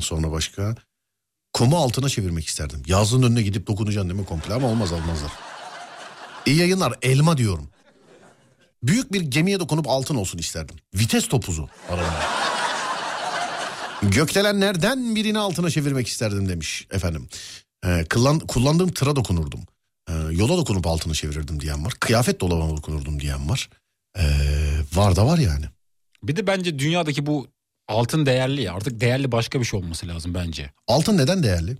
sonra 0.00 0.32
başka. 0.32 0.74
Kumu 1.56 1.76
altına 1.76 2.08
çevirmek 2.08 2.46
isterdim. 2.46 2.82
Yazlığın 2.86 3.22
önüne 3.22 3.42
gidip 3.42 3.66
dokunacaksın 3.66 4.10
değil 4.10 4.20
mi 4.20 4.26
komple 4.26 4.54
ama 4.54 4.68
olmaz 4.68 4.92
almazlar. 4.92 5.32
İyi 6.46 6.56
yayınlar 6.56 6.94
elma 7.02 7.36
diyorum. 7.36 7.68
Büyük 8.82 9.12
bir 9.12 9.20
gemiye 9.20 9.60
dokunup 9.60 9.88
altın 9.88 10.14
olsun 10.14 10.38
isterdim. 10.38 10.76
Vites 10.94 11.28
topuzu 11.28 11.68
arabada. 11.88 12.22
Gökdelenlerden 14.02 15.16
birini 15.16 15.38
altına 15.38 15.70
çevirmek 15.70 16.08
isterdim 16.08 16.48
demiş 16.48 16.86
efendim. 16.90 17.28
Ee, 17.86 18.04
kullan, 18.10 18.38
kullandığım 18.38 18.92
tıra 18.92 19.16
dokunurdum. 19.16 19.60
Ee, 20.08 20.12
yola 20.30 20.56
dokunup 20.56 20.86
altını 20.86 21.14
çevirirdim 21.14 21.60
diyen 21.60 21.84
var. 21.84 21.92
Kıyafet 22.00 22.40
dolabına 22.40 22.76
dokunurdum 22.76 23.20
diyen 23.20 23.48
var. 23.48 23.70
Ee, 24.18 24.22
var 24.94 25.16
da 25.16 25.26
var 25.26 25.38
yani. 25.38 25.64
Bir 26.22 26.36
de 26.36 26.46
bence 26.46 26.78
dünyadaki 26.78 27.26
bu 27.26 27.48
altın 27.88 28.26
değerli 28.26 28.62
ya. 28.62 28.74
Artık 28.74 29.00
değerli 29.00 29.32
başka 29.32 29.60
bir 29.60 29.64
şey 29.64 29.80
olması 29.80 30.08
lazım 30.08 30.34
bence. 30.34 30.70
Altın 30.88 31.18
neden 31.18 31.42
değerli? 31.42 31.76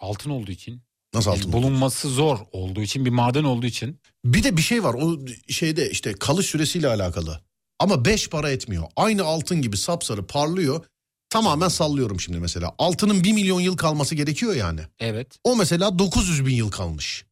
Altın 0.00 0.30
olduğu 0.30 0.50
için. 0.50 0.80
Nasıl 1.14 1.30
Yani 1.30 1.38
altın? 1.38 1.52
bulunması 1.52 2.08
zor 2.08 2.38
olduğu 2.52 2.80
için 2.82 3.04
bir 3.04 3.10
maden 3.10 3.44
olduğu 3.44 3.66
için. 3.66 3.98
Bir 4.24 4.42
de 4.42 4.56
bir 4.56 4.62
şey 4.62 4.84
var 4.84 4.94
o 4.94 5.18
şeyde 5.48 5.90
işte 5.90 6.12
kalış 6.12 6.46
süresiyle 6.46 6.88
alakalı. 6.88 7.40
Ama 7.78 8.04
beş 8.04 8.28
para 8.28 8.50
etmiyor. 8.50 8.84
Aynı 8.96 9.24
altın 9.24 9.62
gibi 9.62 9.76
sapsarı 9.76 10.26
parlıyor. 10.26 10.84
Tamamen 11.30 11.68
sallıyorum 11.68 12.20
şimdi 12.20 12.38
mesela. 12.38 12.74
Altının 12.78 13.24
bir 13.24 13.32
milyon 13.32 13.60
yıl 13.60 13.76
kalması 13.76 14.14
gerekiyor 14.14 14.54
yani. 14.54 14.80
Evet. 15.00 15.38
O 15.44 15.56
mesela 15.56 15.98
900 15.98 16.46
bin 16.46 16.54
yıl 16.54 16.70
kalmış. 16.70 17.24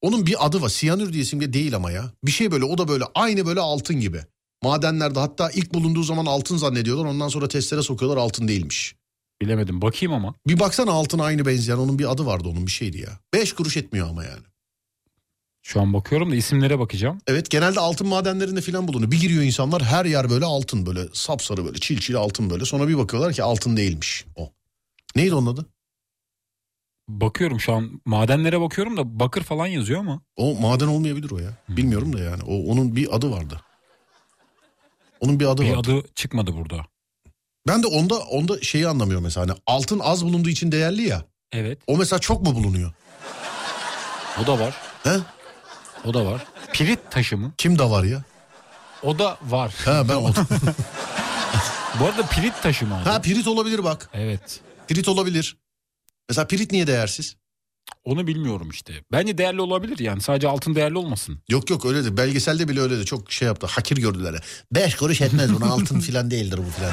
Onun 0.00 0.26
bir 0.26 0.46
adı 0.46 0.62
var. 0.62 0.68
Siyanür 0.68 1.12
diye 1.12 1.22
isimde 1.22 1.52
değil 1.52 1.76
ama 1.76 1.90
ya. 1.90 2.12
Bir 2.24 2.30
şey 2.30 2.50
böyle 2.50 2.64
o 2.64 2.78
da 2.78 2.88
böyle 2.88 3.04
aynı 3.14 3.46
böyle 3.46 3.60
altın 3.60 4.00
gibi. 4.00 4.20
Madenlerde 4.66 5.18
hatta 5.20 5.50
ilk 5.50 5.74
bulunduğu 5.74 6.02
zaman 6.02 6.26
altın 6.26 6.56
zannediyorlar. 6.56 7.04
Ondan 7.04 7.28
sonra 7.28 7.48
testlere 7.48 7.82
sokuyorlar 7.82 8.16
altın 8.16 8.48
değilmiş. 8.48 8.94
Bilemedim. 9.40 9.82
Bakayım 9.82 10.12
ama. 10.12 10.34
Bir 10.46 10.60
baksana 10.60 10.92
altın 10.92 11.18
aynı 11.18 11.46
benzeyen 11.46 11.78
onun 11.78 11.98
bir 11.98 12.12
adı 12.12 12.26
vardı 12.26 12.48
onun 12.48 12.66
bir 12.66 12.70
şeydi 12.70 12.98
ya. 12.98 13.18
Beş 13.34 13.52
kuruş 13.52 13.76
etmiyor 13.76 14.08
ama 14.08 14.24
yani. 14.24 14.42
Şu 15.62 15.80
an 15.80 15.94
bakıyorum 15.94 16.30
da 16.30 16.36
isimlere 16.36 16.78
bakacağım. 16.78 17.18
Evet 17.26 17.50
genelde 17.50 17.80
altın 17.80 18.06
madenlerinde 18.06 18.60
filan 18.60 18.88
bulunuyor. 18.88 19.10
Bir 19.10 19.20
giriyor 19.20 19.42
insanlar 19.42 19.82
her 19.82 20.04
yer 20.04 20.30
böyle 20.30 20.44
altın 20.44 20.86
böyle 20.86 21.00
sapsarı 21.12 21.64
böyle 21.64 21.78
çil 21.78 21.98
çil 21.98 22.16
altın 22.16 22.50
böyle. 22.50 22.64
Sonra 22.64 22.88
bir 22.88 22.98
bakıyorlar 22.98 23.32
ki 23.32 23.42
altın 23.42 23.76
değilmiş 23.76 24.24
o. 24.36 24.52
Neydi 25.16 25.34
onun 25.34 25.52
adı? 25.52 25.66
Bakıyorum 27.08 27.60
şu 27.60 27.72
an 27.72 28.00
madenlere 28.04 28.60
bakıyorum 28.60 28.96
da 28.96 29.20
bakır 29.20 29.42
falan 29.42 29.66
yazıyor 29.66 30.00
ama. 30.00 30.22
O 30.36 30.54
maden 30.60 30.86
olmayabilir 30.86 31.30
o 31.30 31.38
ya. 31.38 31.56
Bilmiyorum 31.68 32.12
da 32.12 32.18
yani. 32.18 32.42
O 32.42 32.72
onun 32.72 32.96
bir 32.96 33.16
adı 33.16 33.30
vardı. 33.30 33.60
Onun 35.20 35.40
bir 35.40 35.46
adı 35.46 35.62
Bir 35.62 35.70
vardı. 35.70 35.90
adı 35.92 36.02
çıkmadı 36.14 36.56
burada. 36.56 36.86
Ben 37.68 37.82
de 37.82 37.86
onda 37.86 38.14
onda 38.18 38.60
şeyi 38.60 38.88
anlamıyorum 38.88 39.24
mesela. 39.24 39.46
Hani 39.48 39.58
altın 39.66 39.98
az 39.98 40.24
bulunduğu 40.24 40.48
için 40.48 40.72
değerli 40.72 41.02
ya. 41.02 41.22
Evet. 41.52 41.78
O 41.86 41.96
mesela 41.96 42.18
çok 42.18 42.42
mu 42.42 42.54
bulunuyor? 42.54 42.92
O 44.42 44.46
da 44.46 44.58
var. 44.60 44.74
He? 45.04 45.16
O 46.04 46.14
da 46.14 46.26
var. 46.26 46.44
Pirit 46.72 46.98
taşı 47.10 47.36
mı? 47.36 47.52
Kim 47.58 47.78
da 47.78 47.90
var 47.90 48.04
ya? 48.04 48.22
O 49.02 49.18
da 49.18 49.38
var. 49.42 49.74
Ha 49.84 50.08
ben 50.08 50.14
o... 50.14 50.32
Bu 52.00 52.04
arada 52.04 52.26
pirit 52.26 52.62
taşı 52.62 52.86
mı? 52.86 52.94
ha 52.94 53.20
pirit 53.20 53.46
olabilir 53.46 53.84
bak. 53.84 54.10
Evet. 54.12 54.60
Pirit 54.88 55.08
olabilir. 55.08 55.56
Mesela 56.28 56.46
pirit 56.46 56.72
niye 56.72 56.86
değersiz? 56.86 57.36
Onu 58.06 58.26
bilmiyorum 58.26 58.68
işte. 58.70 58.92
Bence 59.12 59.38
değerli 59.38 59.60
olabilir 59.60 59.98
yani. 59.98 60.20
Sadece 60.20 60.48
altın 60.48 60.74
değerli 60.74 60.98
olmasın. 60.98 61.38
Yok 61.48 61.70
yok 61.70 61.86
öyle 61.86 62.04
de 62.04 62.16
belgeselde 62.16 62.68
bile 62.68 62.80
öyle 62.80 62.98
de 62.98 63.04
çok 63.04 63.32
şey 63.32 63.46
yaptı. 63.46 63.66
Hakir 63.66 63.96
gördüler. 63.96 64.34
Beş 64.72 64.94
kuruş 64.94 65.20
etmez 65.20 65.54
buna 65.54 65.66
altın 65.66 66.00
filan 66.06 66.30
değildir 66.30 66.58
bu 66.58 66.70
filan. 66.70 66.92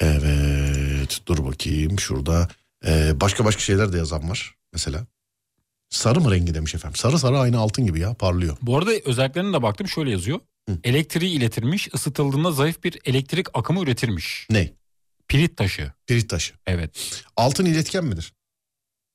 Evet 0.00 1.18
dur 1.26 1.44
bakayım 1.44 1.98
şurada 1.98 2.48
Ee, 2.86 3.20
başka 3.20 3.44
başka 3.44 3.60
şeyler 3.60 3.92
de 3.92 3.98
yazan 3.98 4.30
var 4.30 4.54
mesela. 4.72 5.06
Sarı 5.90 6.20
mı 6.20 6.30
rengi 6.30 6.54
demiş 6.54 6.74
efendim. 6.74 6.96
Sarı 6.96 7.18
sarı 7.18 7.38
aynı 7.38 7.58
altın 7.58 7.86
gibi 7.86 8.00
ya 8.00 8.14
parlıyor. 8.14 8.56
Bu 8.62 8.78
arada 8.78 8.90
özelliklerine 9.04 9.52
de 9.52 9.62
baktım 9.62 9.88
şöyle 9.88 10.10
yazıyor. 10.10 10.40
Hı. 10.68 10.78
Elektriği 10.84 11.36
iletirmiş, 11.36 11.88
ısıtıldığında 11.94 12.50
zayıf 12.50 12.84
bir 12.84 12.98
elektrik 13.04 13.46
akımı 13.54 13.80
üretirmiş. 13.82 14.46
Ne? 14.50 14.72
Pirit 15.32 15.56
taşı. 15.56 15.92
Pirit 16.06 16.30
taşı. 16.30 16.54
Evet. 16.66 17.22
Altın 17.36 17.64
iletken 17.64 18.04
midir? 18.04 18.32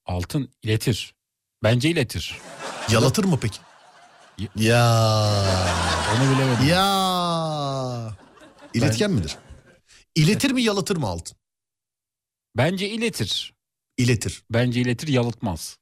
Altın 0.05 0.51
iletir. 0.63 1.15
Bence 1.63 1.89
iletir. 1.89 2.37
Yalatır 2.91 3.23
mı 3.23 3.39
peki? 3.41 3.59
Ya-. 4.55 5.67
Onu 6.15 6.35
bilemedim. 6.35 6.67
Ya. 6.67 8.17
İletken 8.73 9.11
midir? 9.11 9.35
İletir 10.15 10.51
mi 10.51 10.63
yalatır 10.63 10.97
mı 10.97 11.07
altın? 11.07 11.37
Bence 12.55 12.89
iletir. 12.89 13.53
İletir. 13.97 14.43
Bence 14.49 14.81
iletir 14.81 15.07
yalıtmaz. 15.07 15.77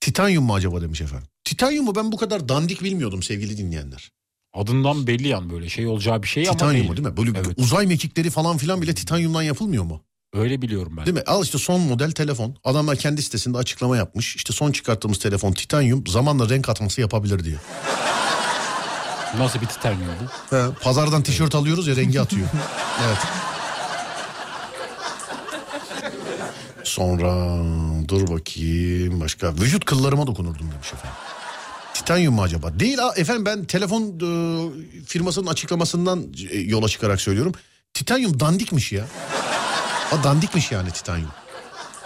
Titanyum 0.00 0.44
mu 0.44 0.54
acaba 0.54 0.82
demiş 0.82 1.00
efendim. 1.00 1.28
Titanyumu 1.44 1.94
ben 1.94 2.12
bu 2.12 2.16
kadar 2.16 2.48
dandik 2.48 2.82
bilmiyordum 2.82 3.22
sevgili 3.22 3.58
dinleyenler. 3.58 4.12
Adından 4.56 5.06
belli 5.06 5.28
yani 5.28 5.50
böyle 5.50 5.68
şey 5.68 5.86
olacağı 5.86 6.22
bir 6.22 6.28
şey 6.28 6.48
ama 6.48 6.52
Titanyumu 6.52 6.96
değil. 6.96 7.04
değil 7.04 7.08
mi? 7.08 7.16
Böyle 7.16 7.38
Evet. 7.46 7.58
uzay 7.58 7.86
mekikleri 7.86 8.30
falan 8.30 8.56
filan 8.56 8.82
bile 8.82 8.94
titanyumdan 8.94 9.42
yapılmıyor 9.42 9.84
mu? 9.84 10.02
Öyle 10.34 10.62
biliyorum 10.62 10.92
ben. 10.96 11.06
Değil 11.06 11.16
mi? 11.16 11.22
Al 11.26 11.44
işte 11.44 11.58
son 11.58 11.80
model 11.80 12.10
telefon. 12.10 12.56
Adamlar 12.64 12.96
kendi 12.96 13.22
sitesinde 13.22 13.58
açıklama 13.58 13.96
yapmış. 13.96 14.36
İşte 14.36 14.52
son 14.52 14.72
çıkarttığımız 14.72 15.18
telefon 15.18 15.52
titanyum 15.52 16.06
zamanla 16.06 16.48
renk 16.48 16.68
atması 16.68 17.00
yapabilir 17.00 17.44
diyor. 17.44 17.60
Nasıl 19.38 19.60
bir 19.60 19.66
titanyum 19.66 20.00
bu? 20.50 20.56
He, 20.56 20.62
pazardan 20.82 21.22
tişört 21.22 21.54
alıyoruz 21.54 21.86
ya 21.86 21.96
rengi 21.96 22.20
atıyor. 22.20 22.48
evet. 23.06 23.18
Sonra 26.84 27.58
dur 28.08 28.28
bakayım 28.28 29.20
başka. 29.20 29.52
Vücut 29.54 29.84
kıllarıma 29.84 30.26
dokunurdum 30.26 30.70
demiş 30.72 30.92
efendim. 30.92 31.16
Titanyum 31.96 32.34
mu 32.34 32.42
acaba? 32.42 32.80
Değil 32.80 32.98
efendim 33.16 33.44
ben 33.44 33.64
telefon 33.64 34.02
e, 34.02 34.28
firmasının 35.04 35.46
açıklamasından 35.46 36.24
e, 36.50 36.58
yola 36.58 36.88
çıkarak 36.88 37.20
söylüyorum. 37.20 37.52
Titanyum 37.94 38.40
dandikmiş 38.40 38.92
ya. 38.92 39.04
Ha, 40.10 40.24
dandikmiş 40.24 40.72
yani 40.72 40.90
titanyum. 40.90 41.30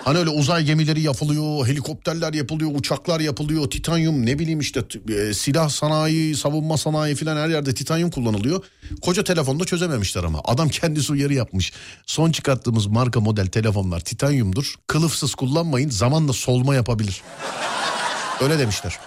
Hani 0.05 0.19
öyle 0.19 0.31
uzay 0.31 0.65
gemileri 0.65 1.01
yapılıyor, 1.01 1.67
helikopterler 1.67 2.33
yapılıyor, 2.33 2.71
uçaklar 2.75 3.21
yapılıyor, 3.21 3.71
titanyum 3.71 4.27
ne 4.27 4.39
bileyim 4.39 4.61
işte 4.61 4.83
e, 5.09 5.35
silah 5.35 5.69
sanayi, 5.69 6.37
savunma 6.37 6.77
sanayi 6.77 7.15
filan 7.15 7.37
her 7.37 7.49
yerde 7.49 7.75
titanyum 7.75 8.11
kullanılıyor. 8.11 8.65
Koca 9.03 9.25
telefonda 9.25 9.65
çözememişler 9.65 10.25
ama. 10.25 10.41
Adam 10.45 10.69
kendisi 10.69 11.13
uyarı 11.13 11.35
yapmış. 11.35 11.73
Son 12.07 12.33
çıkarttığımız 12.33 12.87
marka 12.87 13.21
model 13.21 13.47
telefonlar 13.47 14.01
titanyumdur. 14.01 14.75
Kılıfsız 14.87 15.35
kullanmayın 15.35 15.91
zamanla 15.91 16.33
solma 16.33 16.75
yapabilir. 16.75 17.23
Öyle 18.41 18.59
demişler. 18.59 18.99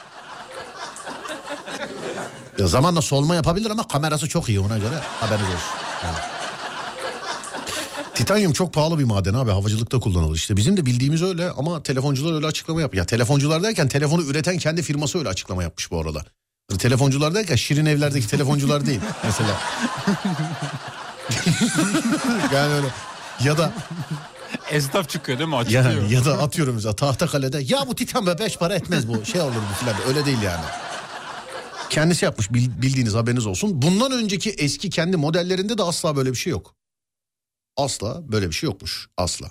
Ya 2.60 2.68
zamanla 2.68 3.02
solma 3.02 3.36
yapabilir 3.36 3.70
ama 3.70 3.88
kamerası 3.88 4.30
çok 4.30 4.50
iyi 4.50 4.60
ona 4.60 4.78
göre 4.78 4.96
haberiniz 5.20 5.48
olsun. 5.48 5.60
Yani. 6.04 6.16
Titanyum 8.16 8.54
çok 8.54 8.74
pahalı 8.74 9.00
bir 9.00 9.04
maden 9.04 9.34
abi 9.34 9.52
havacılıkta 9.52 10.00
kullanılır 10.00 10.36
işte. 10.36 10.58
Bizim 10.58 10.78
de 10.78 10.86
bildiğimiz 10.86 11.22
öyle 11.24 11.50
ama 11.50 11.84
telefoncular 11.84 12.34
öyle 12.34 12.48
açıklama 12.48 12.82
yap. 12.82 12.96
Ya 12.96 13.06
telefoncular 13.06 13.64
derken 13.64 13.88
telefonu 13.88 14.22
üreten 14.24 14.58
kendi 14.58 14.82
firması 14.82 15.18
öyle 15.20 15.30
açıklama 15.30 15.64
yapmış 15.64 15.92
bu 15.92 16.02
arada. 16.02 16.26
Hani 16.70 16.80
telefoncular 16.80 17.34
derken 17.36 17.56
şirin 17.56 17.86
evlerdeki 17.86 18.28
telefoncular 18.28 18.86
değil 18.86 19.00
mesela. 19.24 19.50
yani 22.54 22.74
öyle. 22.74 22.88
Ya 23.44 23.58
da 23.58 23.72
Esnaf 24.72 25.10
çıkıyor 25.10 25.40
değil 25.40 25.50
mi? 25.50 25.56
Açıklıyor. 25.56 25.84
yani 25.86 26.14
ya 26.14 26.26
da 26.26 26.34
atıyorum 26.34 26.76
mesela 26.76 26.96
Tahtakale'de 26.96 27.60
ya 27.66 27.88
bu 27.88 27.96
Titan 27.96 28.28
be 28.28 28.40
beş 28.40 28.58
para 28.58 28.76
etmez 28.76 29.08
bu 29.08 29.26
şey 29.26 29.42
olur 29.42 29.54
bu 29.72 29.76
filan 29.80 29.96
öyle 30.08 30.26
değil 30.26 30.42
yani. 30.42 30.64
Kendisi 31.90 32.26
yapmış 32.26 32.54
bil- 32.54 32.82
bildiğiniz 32.82 33.14
haberiniz 33.14 33.46
olsun. 33.46 33.82
Bundan 33.82 34.12
önceki 34.12 34.50
eski 34.50 34.90
kendi 34.90 35.18
modellerinde 35.18 35.78
de 35.78 35.84
asla 35.84 36.16
böyle 36.16 36.32
bir 36.32 36.36
şey 36.38 36.52
yok. 36.52 36.76
Asla 37.78 38.32
böyle 38.32 38.48
bir 38.50 38.54
şey 38.54 38.68
yokmuş 38.70 39.08
asla. 39.18 39.46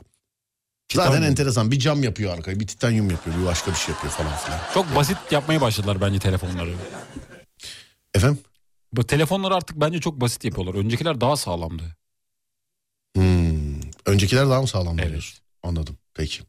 Zaten 0.93 1.11
Titanyum. 1.13 1.31
enteresan 1.31 1.71
bir 1.71 1.79
cam 1.79 2.03
yapıyor 2.03 2.35
arkaya 2.35 2.61
bir 2.61 2.67
titanyum 2.67 3.11
yapıyor 3.11 3.37
bir 3.41 3.45
başka 3.47 3.71
bir 3.71 3.77
şey 3.77 3.95
yapıyor 3.95 4.13
falan 4.13 4.37
filan. 4.37 4.61
Çok 4.75 4.97
basit 4.97 5.17
yapmaya 5.31 5.61
başladılar 5.61 6.01
bence 6.01 6.19
telefonları. 6.19 6.75
Efendim? 8.15 8.39
Bu 8.93 9.07
telefonları 9.07 9.55
artık 9.55 9.81
bence 9.81 10.01
çok 10.01 10.21
basit 10.21 10.45
yapıyorlar. 10.45 10.75
Öncekiler 10.75 11.21
daha 11.21 11.37
sağlamdı. 11.37 11.83
Hmm. 13.17 13.81
Öncekiler 14.07 14.49
daha 14.49 14.61
mı 14.61 14.69
sağlam 14.69 14.99
Evet. 14.99 15.11
diyorsun? 15.11 15.39
Anladım 15.63 15.99
peki. 16.15 16.43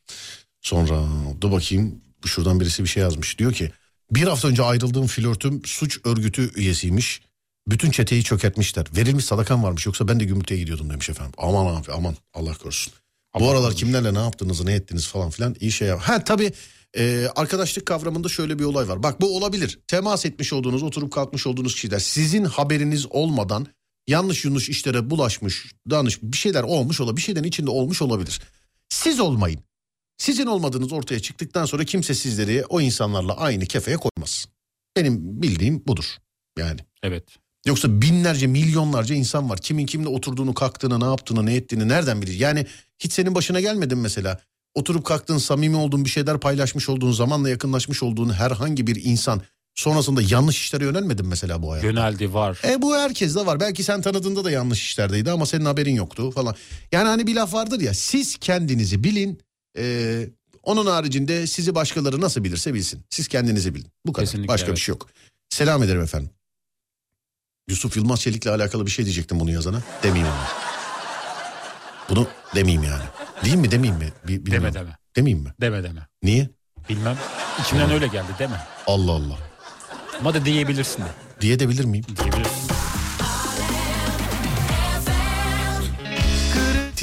Sonra 0.61 1.03
dur 1.41 1.51
bakayım 1.51 2.01
şuradan 2.25 2.59
birisi 2.59 2.83
bir 2.83 2.89
şey 2.89 3.03
yazmış. 3.03 3.39
Diyor 3.39 3.53
ki 3.53 3.71
bir 4.15 4.27
hafta 4.27 4.47
önce 4.47 4.63
ayrıldığım 4.63 5.07
flörtüm 5.07 5.61
suç 5.65 5.99
örgütü 6.03 6.51
üyesiymiş. 6.55 7.21
Bütün 7.67 7.91
çeteyi 7.91 8.23
çökertmişler. 8.23 8.85
Verilmiş 8.95 9.25
sadakan 9.25 9.63
varmış 9.63 9.85
yoksa 9.85 10.07
ben 10.07 10.19
de 10.19 10.25
gümrüteye 10.25 10.59
gidiyordum 10.59 10.89
demiş 10.89 11.09
efendim. 11.09 11.33
Aman 11.37 11.75
abi 11.75 11.91
aman 11.91 12.15
Allah 12.33 12.53
korusun. 12.53 12.93
Bu 13.39 13.45
Allah 13.45 13.51
aralar 13.51 13.73
kimlerle 13.73 14.13
ne 14.13 14.19
yaptığınızı 14.19 14.65
ne 14.65 14.73
ettiniz 14.73 15.07
falan 15.07 15.29
filan 15.29 15.55
iyi 15.59 15.71
şey 15.71 15.87
yap. 15.87 15.99
Ha 16.03 16.23
tabii 16.23 16.51
e, 16.97 17.27
arkadaşlık 17.35 17.85
kavramında 17.85 18.29
şöyle 18.29 18.59
bir 18.59 18.63
olay 18.63 18.87
var. 18.87 19.03
Bak 19.03 19.21
bu 19.21 19.37
olabilir. 19.37 19.79
Temas 19.87 20.25
etmiş 20.25 20.53
olduğunuz 20.53 20.83
oturup 20.83 21.13
kalkmış 21.13 21.47
olduğunuz 21.47 21.75
kişiler 21.75 21.99
sizin 21.99 22.45
haberiniz 22.45 23.05
olmadan 23.09 23.67
yanlış 24.07 24.45
yanlış 24.45 24.69
işlere 24.69 25.09
bulaşmış 25.09 25.73
danış 25.89 26.19
bir 26.23 26.37
şeyler 26.37 26.63
olmuş 26.63 27.01
olabilir. 27.01 27.17
Bir 27.17 27.21
şeyden 27.21 27.43
içinde 27.43 27.69
olmuş 27.69 28.01
olabilir. 28.01 28.41
Siz 28.89 29.19
olmayın. 29.19 29.59
Sizin 30.23 30.45
olmadığınız 30.45 30.93
ortaya 30.93 31.19
çıktıktan 31.19 31.65
sonra 31.65 31.83
kimse 31.83 32.13
sizleri 32.13 32.63
o 32.69 32.81
insanlarla 32.81 33.37
aynı 33.37 33.65
kefeye 33.65 33.97
koymaz. 33.97 34.45
Benim 34.97 35.41
bildiğim 35.41 35.83
budur. 35.87 36.05
Yani 36.59 36.79
Evet. 37.03 37.23
Yoksa 37.65 38.01
binlerce 38.01 38.47
milyonlarca 38.47 39.15
insan 39.15 39.49
var. 39.49 39.57
Kimin 39.57 39.85
kimle 39.85 40.07
oturduğunu 40.07 40.53
kalktığını 40.53 40.99
ne 40.99 41.05
yaptığını 41.05 41.45
ne 41.45 41.55
ettiğini 41.55 41.87
nereden 41.87 42.21
bilir? 42.21 42.33
Yani 42.33 42.65
hiç 42.99 43.13
senin 43.13 43.35
başına 43.35 43.61
gelmedi 43.61 43.95
mi 43.95 44.01
mesela? 44.01 44.39
Oturup 44.75 45.05
kalktığın 45.05 45.37
samimi 45.37 45.75
olduğun 45.75 46.05
bir 46.05 46.09
şeyler 46.09 46.39
paylaşmış 46.39 46.89
olduğun 46.89 47.11
zamanla 47.11 47.49
yakınlaşmış 47.49 48.03
olduğun 48.03 48.29
herhangi 48.29 48.87
bir 48.87 49.03
insan 49.03 49.41
sonrasında 49.75 50.21
yanlış 50.21 50.61
işlere 50.61 50.83
yönelmedin 50.83 51.27
mesela 51.27 51.61
bu 51.61 51.71
hayatta. 51.71 51.87
Yöneldi 51.87 52.33
var. 52.33 52.61
E 52.67 52.81
bu 52.81 52.95
herkes 52.95 53.35
de 53.35 53.45
var. 53.45 53.59
Belki 53.59 53.83
sen 53.83 54.01
tanıdığında 54.01 54.43
da 54.43 54.51
yanlış 54.51 54.81
işlerdeydi 54.81 55.31
ama 55.31 55.45
senin 55.45 55.65
haberin 55.65 55.95
yoktu 55.95 56.31
falan. 56.31 56.55
Yani 56.91 57.07
hani 57.07 57.27
bir 57.27 57.35
laf 57.35 57.53
vardır 57.53 57.81
ya 57.81 57.93
siz 57.93 58.37
kendinizi 58.37 59.03
bilin. 59.03 59.39
E, 59.77 60.27
onun 60.63 60.85
haricinde 60.85 61.47
sizi 61.47 61.75
başkaları 61.75 62.21
nasıl 62.21 62.43
bilirse 62.43 62.73
bilsin. 62.73 63.05
Siz 63.09 63.27
kendinizi 63.27 63.75
bilin. 63.75 63.87
Bu 64.05 64.13
kadar. 64.13 64.25
Kesinlikle, 64.25 64.47
Başka 64.47 64.67
evet. 64.67 64.77
bir 64.77 64.81
şey 64.81 64.93
yok. 64.93 65.09
Selam 65.49 65.83
ederim 65.83 66.01
efendim. 66.01 66.29
Yusuf 67.69 67.97
Yılmaz 67.97 68.21
Çelik'le 68.21 68.47
alakalı 68.47 68.85
bir 68.85 68.91
şey 68.91 69.05
diyecektim 69.05 69.39
bunu 69.39 69.51
yazana. 69.51 69.81
Demeyeyim 70.03 70.33
ama. 70.33 70.47
Bunu 72.09 72.27
demeyeyim 72.55 72.83
yani. 72.83 73.03
Diyeyim 73.43 73.61
mi 73.61 73.71
demeyeyim 73.71 73.99
mi? 74.03 74.13
Bi- 74.27 74.45
bilmiyorum. 74.45 74.73
Deme 74.73 74.85
deme. 74.85 74.97
Demeyeyim 75.15 75.43
mi? 75.43 75.53
Deme 75.61 75.83
deme. 75.83 76.07
Niye? 76.23 76.49
Bilmem. 76.89 77.17
İçimden 77.61 77.91
öyle 77.91 78.07
geldi 78.07 78.31
deme. 78.39 78.67
Allah 78.87 79.11
Allah. 79.11 79.37
Ama 80.19 80.33
da 80.33 80.45
diyebilirsin 80.45 81.01
de. 81.01 81.07
Diye 81.41 81.59
de 81.59 81.69
bilir 81.69 81.85
miyim? 81.85 82.05
Diyebilirsin. 82.21 82.52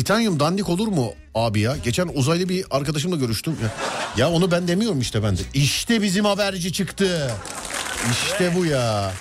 Titanyum 0.00 0.40
dandik 0.40 0.68
olur 0.68 0.88
mu 0.88 1.12
abi 1.34 1.60
ya? 1.60 1.76
Geçen 1.84 2.10
uzaylı 2.14 2.48
bir 2.48 2.64
arkadaşımla 2.70 3.16
görüştüm. 3.16 3.56
Ya, 3.62 3.68
ya 4.16 4.30
onu 4.30 4.50
ben 4.50 4.68
demiyorum 4.68 5.00
işte 5.00 5.22
ben 5.22 5.36
de. 5.38 5.42
İşte 5.54 6.02
bizim 6.02 6.24
haberci 6.24 6.72
çıktı. 6.72 7.32
İşte 8.12 8.52
bu 8.56 8.66
ya. 8.66 9.12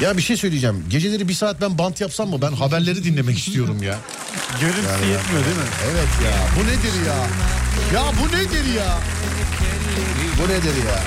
Ya 0.00 0.16
bir 0.16 0.22
şey 0.22 0.36
söyleyeceğim. 0.36 0.84
Geceleri 0.90 1.28
bir 1.28 1.34
saat 1.34 1.60
ben 1.60 1.78
bant 1.78 2.00
yapsam 2.00 2.30
mı? 2.30 2.42
Ben 2.42 2.52
haberleri 2.52 3.04
dinlemek 3.04 3.38
istiyorum 3.38 3.82
ya. 3.82 3.98
Görüntüsü 4.60 4.86
yetmiyor 4.88 5.44
değil 5.44 5.56
mi? 5.56 5.70
Evet 5.90 6.08
ya. 6.24 6.32
Bu 6.56 6.66
nedir 6.66 7.06
ya? 7.06 7.16
Ya 8.00 8.12
bu 8.22 8.36
nedir 8.36 8.74
ya? 8.74 8.98
Bu 10.38 10.48
nedir 10.48 10.84
ya? 10.86 11.00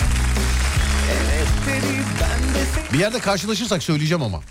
Bir 2.93 2.99
yerde 2.99 3.19
karşılaşırsak 3.19 3.83
söyleyeceğim 3.83 4.23
ama. 4.23 4.41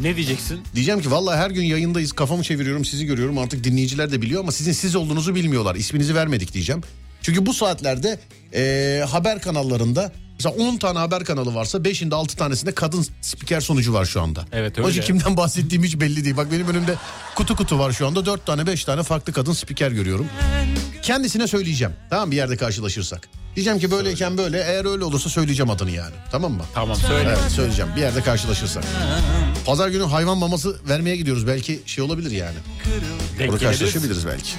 Ne 0.00 0.16
diyeceksin? 0.16 0.60
Diyeceğim 0.74 1.00
ki 1.00 1.10
vallahi 1.10 1.36
her 1.38 1.50
gün 1.50 1.62
yayındayız 1.64 2.12
kafamı 2.12 2.42
çeviriyorum 2.42 2.84
sizi 2.84 3.06
görüyorum 3.06 3.38
artık 3.38 3.64
dinleyiciler 3.64 4.12
de 4.12 4.22
biliyor 4.22 4.40
ama 4.40 4.52
sizin 4.52 4.72
siz 4.72 4.96
olduğunuzu 4.96 5.34
bilmiyorlar 5.34 5.74
isminizi 5.74 6.14
vermedik 6.14 6.52
diyeceğim. 6.54 6.82
Çünkü 7.22 7.46
bu 7.46 7.54
saatlerde 7.54 8.18
eee, 8.54 9.04
haber 9.08 9.40
kanallarında 9.40 10.12
mesela 10.44 10.68
10 10.70 10.76
tane 10.76 10.98
haber 10.98 11.24
kanalı 11.24 11.54
varsa 11.54 11.78
5'inde 11.78 12.14
6 12.14 12.36
tanesinde 12.36 12.72
kadın 12.74 13.06
spiker 13.20 13.60
sonucu 13.60 13.92
var 13.92 14.04
şu 14.04 14.22
anda. 14.22 14.44
Evet, 14.52 14.78
Hoca 14.78 14.86
öyle. 14.86 15.00
kimden 15.00 15.36
bahsettiğim 15.36 15.84
hiç 15.84 16.00
belli 16.00 16.24
değil. 16.24 16.36
Bak 16.36 16.52
benim 16.52 16.68
önümde 16.68 16.94
kutu 17.34 17.56
kutu 17.56 17.78
var 17.78 17.92
şu 17.92 18.06
anda 18.06 18.26
4 18.26 18.46
tane 18.46 18.66
5 18.66 18.84
tane 18.84 19.02
farklı 19.02 19.32
kadın 19.32 19.52
spiker 19.52 19.90
görüyorum. 19.90 20.26
Kendisine 21.02 21.46
söyleyeceğim 21.46 21.94
tamam 22.10 22.30
bir 22.30 22.36
yerde 22.36 22.56
karşılaşırsak. 22.56 23.28
Diyeceğim 23.56 23.78
ki 23.78 23.90
böyleyken 23.90 24.38
böyle 24.38 24.58
eğer 24.58 24.84
öyle 24.84 25.04
olursa 25.04 25.30
söyleyeceğim 25.30 25.70
adını 25.70 25.90
yani 25.90 26.14
tamam 26.32 26.52
mı? 26.52 26.62
Tamam 26.74 26.96
söyle. 26.96 27.36
Evet 27.40 27.52
söyleyeceğim 27.52 27.90
bir 27.96 28.00
yerde 28.00 28.22
karşılaşırsak. 28.22 28.84
Pazar 29.66 29.88
günü 29.88 30.04
hayvan 30.04 30.38
maması 30.38 30.76
vermeye 30.88 31.16
gidiyoruz 31.16 31.46
belki 31.46 31.80
şey 31.86 32.04
olabilir 32.04 32.30
yani. 32.30 32.56
Denk 33.38 33.52
Orada 33.52 33.64
karşılaşabiliriz 33.64 34.26
belki. 34.26 34.50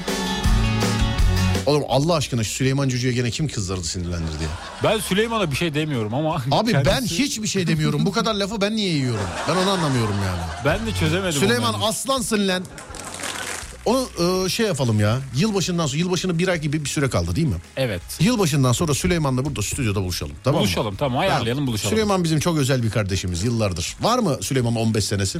Oğlum 1.65 1.83
Allah 1.89 2.15
aşkına 2.15 2.43
şu 2.43 2.51
Süleyman 2.51 2.89
Cücü'ye 2.89 3.13
gene 3.13 3.31
kim 3.31 3.47
kızlardı 3.47 3.83
sinirlendirdi 3.83 4.43
ya. 4.43 4.49
Ben 4.83 4.99
Süleyman'a 4.99 5.51
bir 5.51 5.55
şey 5.55 5.73
demiyorum 5.73 6.13
ama. 6.13 6.43
Abi 6.51 6.73
ben 6.73 6.83
kendisi- 6.83 7.23
hiçbir 7.23 7.47
şey 7.47 7.67
demiyorum. 7.67 8.05
Bu 8.05 8.11
kadar 8.11 8.33
lafı 8.33 8.61
ben 8.61 8.75
niye 8.75 8.89
yiyorum? 8.93 9.25
Ben 9.49 9.55
onu 9.55 9.69
anlamıyorum 9.69 10.15
yani. 10.25 10.41
Ben 10.65 10.85
de 10.87 10.91
çözemedim. 10.99 11.39
Süleyman 11.39 11.73
onu. 11.73 11.85
aslansın 11.85 12.47
lan. 12.47 12.63
Onu 13.85 14.07
e, 14.45 14.49
şey 14.49 14.65
yapalım 14.67 14.99
ya. 14.99 15.19
Yılbaşından 15.35 15.87
sonra 15.87 15.97
yılbaşına 15.99 16.37
bir 16.37 16.47
ay 16.47 16.61
gibi 16.61 16.83
bir 16.85 16.89
süre 16.89 17.09
kaldı 17.09 17.35
değil 17.35 17.47
mi? 17.47 17.55
Evet. 17.77 18.01
Yılbaşından 18.19 18.71
sonra 18.71 18.93
Süleyman'la 18.93 19.45
burada 19.45 19.61
stüdyoda 19.61 20.01
buluşalım. 20.01 20.33
Tamam 20.43 20.61
mı? 20.61 20.65
Buluşalım 20.65 20.95
tamam 20.95 21.19
ayarlayalım 21.19 21.67
buluşalım. 21.67 21.89
Süleyman 21.89 22.23
bizim 22.23 22.39
çok 22.39 22.57
özel 22.57 22.83
bir 22.83 22.89
kardeşimiz 22.89 23.43
yıllardır. 23.43 23.95
Var 24.01 24.19
mı 24.19 24.37
Süleyman'ın 24.41 24.75
15 24.75 25.05
senesi? 25.05 25.39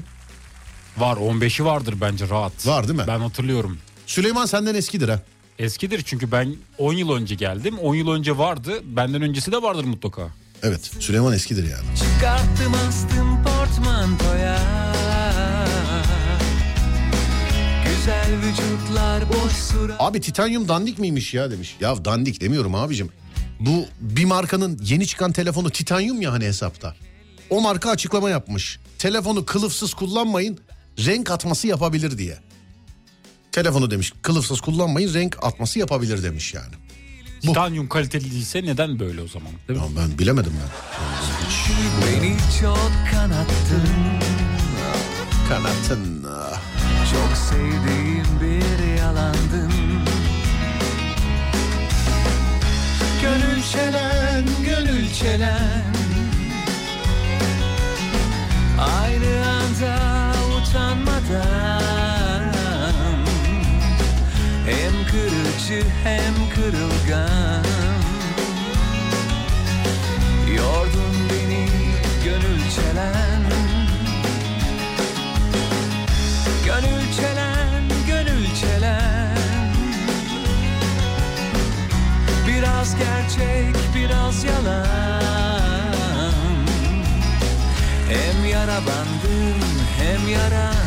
Var 0.98 1.18
15'i 1.18 1.66
vardır 1.66 1.96
bence 2.02 2.30
rahat. 2.30 2.68
Var 2.68 2.88
değil 2.88 3.00
mi? 3.00 3.06
Ben 3.08 3.20
hatırlıyorum. 3.20 3.78
Süleyman 4.08 4.46
senden 4.46 4.76
eskidir 4.76 5.10
ha. 5.10 5.20
Eskidir 5.62 6.02
çünkü 6.06 6.32
ben 6.32 6.56
10 6.78 6.94
yıl 6.94 7.12
önce 7.12 7.36
geldim. 7.36 7.80
10 7.80 7.96
yıl 7.96 8.12
önce 8.12 8.38
vardı. 8.38 8.82
Benden 8.84 9.22
öncesi 9.22 9.52
de 9.52 9.62
vardır 9.62 9.84
mutlaka. 9.84 10.28
Evet 10.64 10.92
Süleyman 11.00 11.34
eskidir 11.34 11.64
yani. 11.64 11.98
Çıkarttım 11.98 12.74
astım 12.74 13.44
portmantoya 13.44 14.60
Güzel 17.86 18.30
vücutlar 18.38 19.30
boş 19.30 19.52
surat 19.52 19.96
Abi 20.00 20.22
titanyum 20.22 20.68
dandik 20.68 21.00
miymiş 21.00 21.34
ya 21.34 21.52
demiş. 21.52 21.76
Ya 21.80 22.06
dandik 22.06 22.42
demiyorum 22.42 22.76
abicim. 22.76 23.10
Bu 23.60 23.86
bir 24.00 24.26
markanın 24.26 24.80
yeni 24.84 25.08
çıkan 25.08 25.32
telefonu 25.32 25.70
titanyum 25.70 26.22
ya 26.22 26.34
hani 26.34 26.46
hesapta. 26.46 26.96
O 27.50 27.62
marka 27.62 27.90
açıklama 27.90 28.30
yapmış. 28.30 28.80
Telefonu 28.98 29.46
kılıfsız 29.46 29.94
kullanmayın 29.94 30.60
renk 31.06 31.32
atması 31.32 31.68
yapabilir 31.68 32.18
diye. 32.18 32.38
Telefonu 33.52 33.92
demiş 33.92 34.14
kılıfsız 34.22 34.62
kullanmayın 34.62 35.14
renk 35.14 35.38
atması 35.44 35.80
yapabilir 35.80 36.24
demiş 36.24 36.54
yani. 36.54 36.74
Bu. 37.44 37.48
Titanyum 37.48 37.90
kaliteli 37.90 38.32
değilse 38.32 38.64
neden 38.64 39.00
böyle 39.00 39.22
o 39.22 39.28
zaman? 39.28 39.52
Değil 39.68 39.80
mi? 39.80 39.86
Ya 39.86 39.92
ben 40.04 40.18
bilemedim 40.20 40.54
ben. 40.62 40.70
Beni 42.08 42.36
çok 42.62 42.92
kanattın 43.12 43.90
Kanatın. 45.50 46.26
ah. 46.30 46.62
Çok 47.12 47.38
sevdiğim 47.38 48.26
bir 48.42 48.98
yalandın 49.00 49.72
Gönül 53.22 53.64
çelen, 53.74 54.46
gönül 54.66 55.14
çelen 55.14 55.84
Aynı 58.80 59.48
anda 59.50 60.00
utanmadan 60.58 61.81
Hem 64.72 65.06
kırıcı 65.06 65.88
hem 66.04 66.34
kırılgan. 66.56 67.66
Yordun 70.56 71.16
beni 71.30 71.68
gönül 72.24 72.62
çelen. 72.76 73.42
Gönül 76.66 77.14
çelen, 77.18 77.84
gönül 78.08 78.46
çelen. 78.62 79.38
Biraz 82.48 82.96
gerçek, 82.98 83.76
biraz 83.96 84.44
yalan. 84.44 84.88
Hem 88.10 88.50
yara 88.50 88.78
bandım, 88.78 89.62
hem 90.00 90.30
yaram 90.30 90.81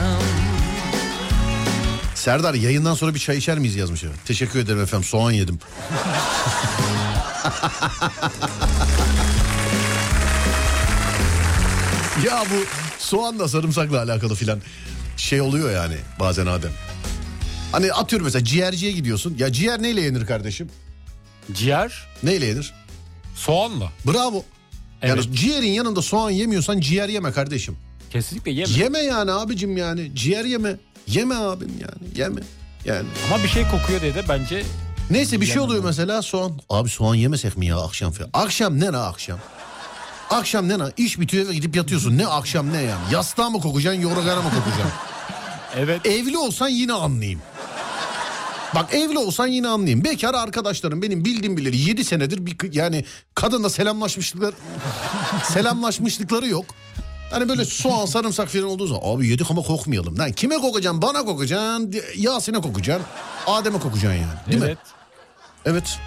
Serdar 2.25 2.55
yayından 2.55 2.95
sonra 2.95 3.15
bir 3.15 3.19
çay 3.19 3.39
içer 3.39 3.59
miyiz 3.59 3.77
yazmış. 3.77 4.03
ya. 4.03 4.11
Teşekkür 4.25 4.59
ederim 4.59 4.81
efendim 4.81 5.05
soğan 5.09 5.31
yedim. 5.31 5.59
ya 12.25 12.45
bu 12.51 12.65
soğanla 12.99 13.49
sarımsakla 13.49 14.03
alakalı 14.03 14.35
filan 14.35 14.61
şey 15.17 15.41
oluyor 15.41 15.71
yani 15.73 15.97
bazen 16.21 16.47
Adem. 16.47 16.71
Hani 17.73 17.93
atıyorum 17.93 18.25
mesela 18.25 18.45
ciğerciye 18.45 18.93
gidiyorsun. 18.93 19.35
Ya 19.39 19.53
ciğer 19.53 19.83
neyle 19.83 20.01
yenir 20.01 20.27
kardeşim? 20.27 20.69
Ciğer 21.53 22.07
Neyle 22.23 22.47
yenir? 22.47 22.73
soğanla. 23.35 23.93
Bravo. 24.07 24.45
Yani 25.03 25.21
Evet. 25.25 25.35
ciğerin 25.35 25.69
yanında 25.69 26.03
soğan 26.03 26.31
yemiyorsan 26.31 26.81
ciğer 26.81 27.09
yeme 27.09 27.33
kardeşim. 27.33 27.77
Kesinlikle 28.11 28.51
yeme. 28.51 28.73
Yeme 28.73 28.99
yani 28.99 29.33
abicim 29.33 29.77
yani. 29.77 30.11
Ciğer 30.15 30.45
yeme. 30.45 30.77
Yeme 31.07 31.35
abim 31.35 31.73
yani. 31.81 32.19
Yeme. 32.19 32.41
Yani. 32.85 33.09
Ama 33.27 33.43
bir 33.43 33.49
şey 33.49 33.65
kokuyor 33.69 34.01
diye 34.01 34.15
de 34.15 34.25
bence 34.29 34.63
Neyse 35.11 35.41
bir 35.41 35.47
şey 35.47 35.55
Yemem 35.55 35.69
oluyor 35.69 35.85
mesela 35.85 36.23
soğan. 36.23 36.53
Abi 36.71 36.89
soğan 36.89 37.15
yemesek 37.15 37.57
mi 37.57 37.67
ya 37.67 37.79
akşam 37.79 38.13
falan? 38.13 38.31
Akşam 38.33 38.81
ne 38.81 38.87
la 38.87 39.07
akşam? 39.09 39.39
Akşam 40.31 40.69
ne 40.69 40.79
la? 40.79 40.93
İş 40.97 41.21
bitiyor 41.21 41.49
ve 41.49 41.55
gidip 41.55 41.77
yatıyorsun. 41.77 42.19
Ne 42.19 42.27
akşam 42.27 42.73
ne 42.73 42.83
yani? 42.83 43.03
Yastığa 43.13 43.51
mı 43.51 43.61
kokacaksın, 43.61 44.01
yorgana 44.01 44.43
mı 44.43 44.51
kokacaksın? 44.51 44.93
evet 45.77 46.07
Evli 46.07 46.39
olsan 46.39 46.69
yine 46.69 46.93
anlayayım. 46.93 47.41
Bak 48.75 48.95
evli 48.95 49.19
olsan 49.19 49.47
yine 49.47 49.69
anlayayım. 49.69 50.05
Bekar 50.05 50.35
arkadaşlarım 50.35 51.03
benim 51.03 51.25
bildiğim 51.25 51.57
bileli 51.57 51.77
7 51.77 52.05
senedir 52.05 52.47
bir 52.47 52.73
yani 52.73 53.05
kadınla 53.35 53.71
selamlaşmışlıklar 53.71 54.55
selamlaşmışlıkları 55.45 56.49
yok. 56.49 56.65
Hani 57.31 57.49
böyle 57.49 57.65
soğan 57.65 58.07
sarımsak 58.07 58.49
falan 58.49 58.65
olduğu 58.65 58.87
zaman 58.87 59.01
abi 59.05 59.29
yedik 59.29 59.51
ama 59.51 59.63
kokmayalım. 59.63 60.19
Lan 60.19 60.33
kime 60.33 60.57
kokacaksın? 60.57 61.03
Bana 61.03 61.25
kokacaksın. 61.25 61.95
Yasin'e 62.17 62.61
kokacaksın. 62.61 63.07
Adem'e 63.47 63.79
kokacaksın 63.79 64.21
yani. 64.21 64.39
Değil 64.51 64.61
mi? 64.61 64.67
evet. 64.67 64.79
Evet. 65.67 65.99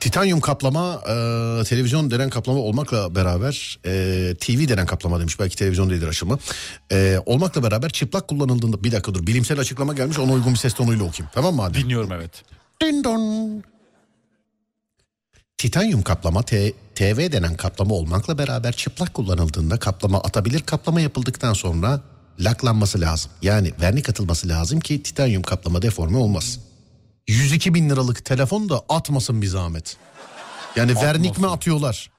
Titanyum 0.00 0.40
kaplama 0.40 0.94
e, 0.94 1.64
televizyon 1.64 2.10
denen 2.10 2.30
kaplama 2.30 2.58
olmakla 2.58 3.14
beraber 3.14 3.78
e, 3.86 4.34
TV 4.40 4.68
denen 4.68 4.86
kaplama 4.86 5.20
demiş 5.20 5.40
belki 5.40 5.56
televizyon 5.56 5.90
değildir 5.90 6.08
aşımı. 6.08 6.38
E, 6.92 7.18
olmakla 7.26 7.62
beraber 7.62 7.90
çıplak 7.90 8.28
kullanıldığında 8.28 8.84
bir 8.84 8.92
dakika 8.92 9.14
dur 9.14 9.26
bilimsel 9.26 9.60
açıklama 9.60 9.94
gelmiş 9.94 10.18
ona 10.18 10.32
uygun 10.32 10.52
bir 10.52 10.58
ses 10.58 10.74
tonuyla 10.74 11.04
okuyayım 11.04 11.30
tamam 11.34 11.54
mı 11.54 11.62
Adem? 11.62 11.82
Dinliyorum 11.82 12.12
evet. 12.12 12.42
Din 12.82 13.04
don. 13.04 13.62
Titanyum 15.58 16.02
kaplama 16.02 16.42
T- 16.42 16.72
TV 16.94 17.32
denen 17.32 17.56
kaplama 17.56 17.94
olmakla 17.94 18.38
beraber 18.38 18.72
çıplak 18.72 19.14
kullanıldığında 19.14 19.78
kaplama 19.78 20.18
atabilir. 20.18 20.60
Kaplama 20.60 21.00
yapıldıktan 21.00 21.52
sonra 21.52 22.00
laklanması 22.40 23.00
lazım. 23.00 23.30
Yani 23.42 23.72
vernik 23.80 24.08
atılması 24.08 24.48
lazım 24.48 24.80
ki 24.80 25.02
titanyum 25.02 25.42
kaplama 25.42 25.82
deforme 25.82 26.18
olmaz. 26.18 26.60
102 27.28 27.74
bin 27.74 27.90
liralık 27.90 28.24
telefon 28.24 28.68
da 28.68 28.80
atmasın 28.88 29.42
bir 29.42 29.46
zahmet. 29.46 29.96
Yani 30.76 30.94
vernik 30.94 31.38
mi 31.38 31.46
atıyorlar? 31.46 32.10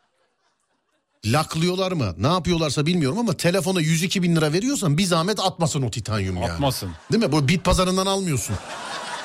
Laklıyorlar 1.26 1.91
mı? 1.91 2.13
Ne 2.17 2.28
yapıyorlarsa 2.28 2.86
bilmiyorum 2.86 3.17
ama 3.19 3.34
telefona 3.34 3.82
102 3.82 4.23
bin 4.23 4.36
lira 4.36 4.53
veriyorsan 4.53 4.97
bir 4.97 5.03
zahmet 5.05 5.39
atmasın 5.39 5.82
o 5.82 5.91
titanyum 5.91 6.36
yani. 6.38 6.51
Atmasın. 6.51 6.91
Değil 7.11 7.23
mi? 7.23 7.32
Bu 7.32 7.47
bit 7.47 7.63
pazarından 7.63 8.05
almıyorsun. 8.05 8.55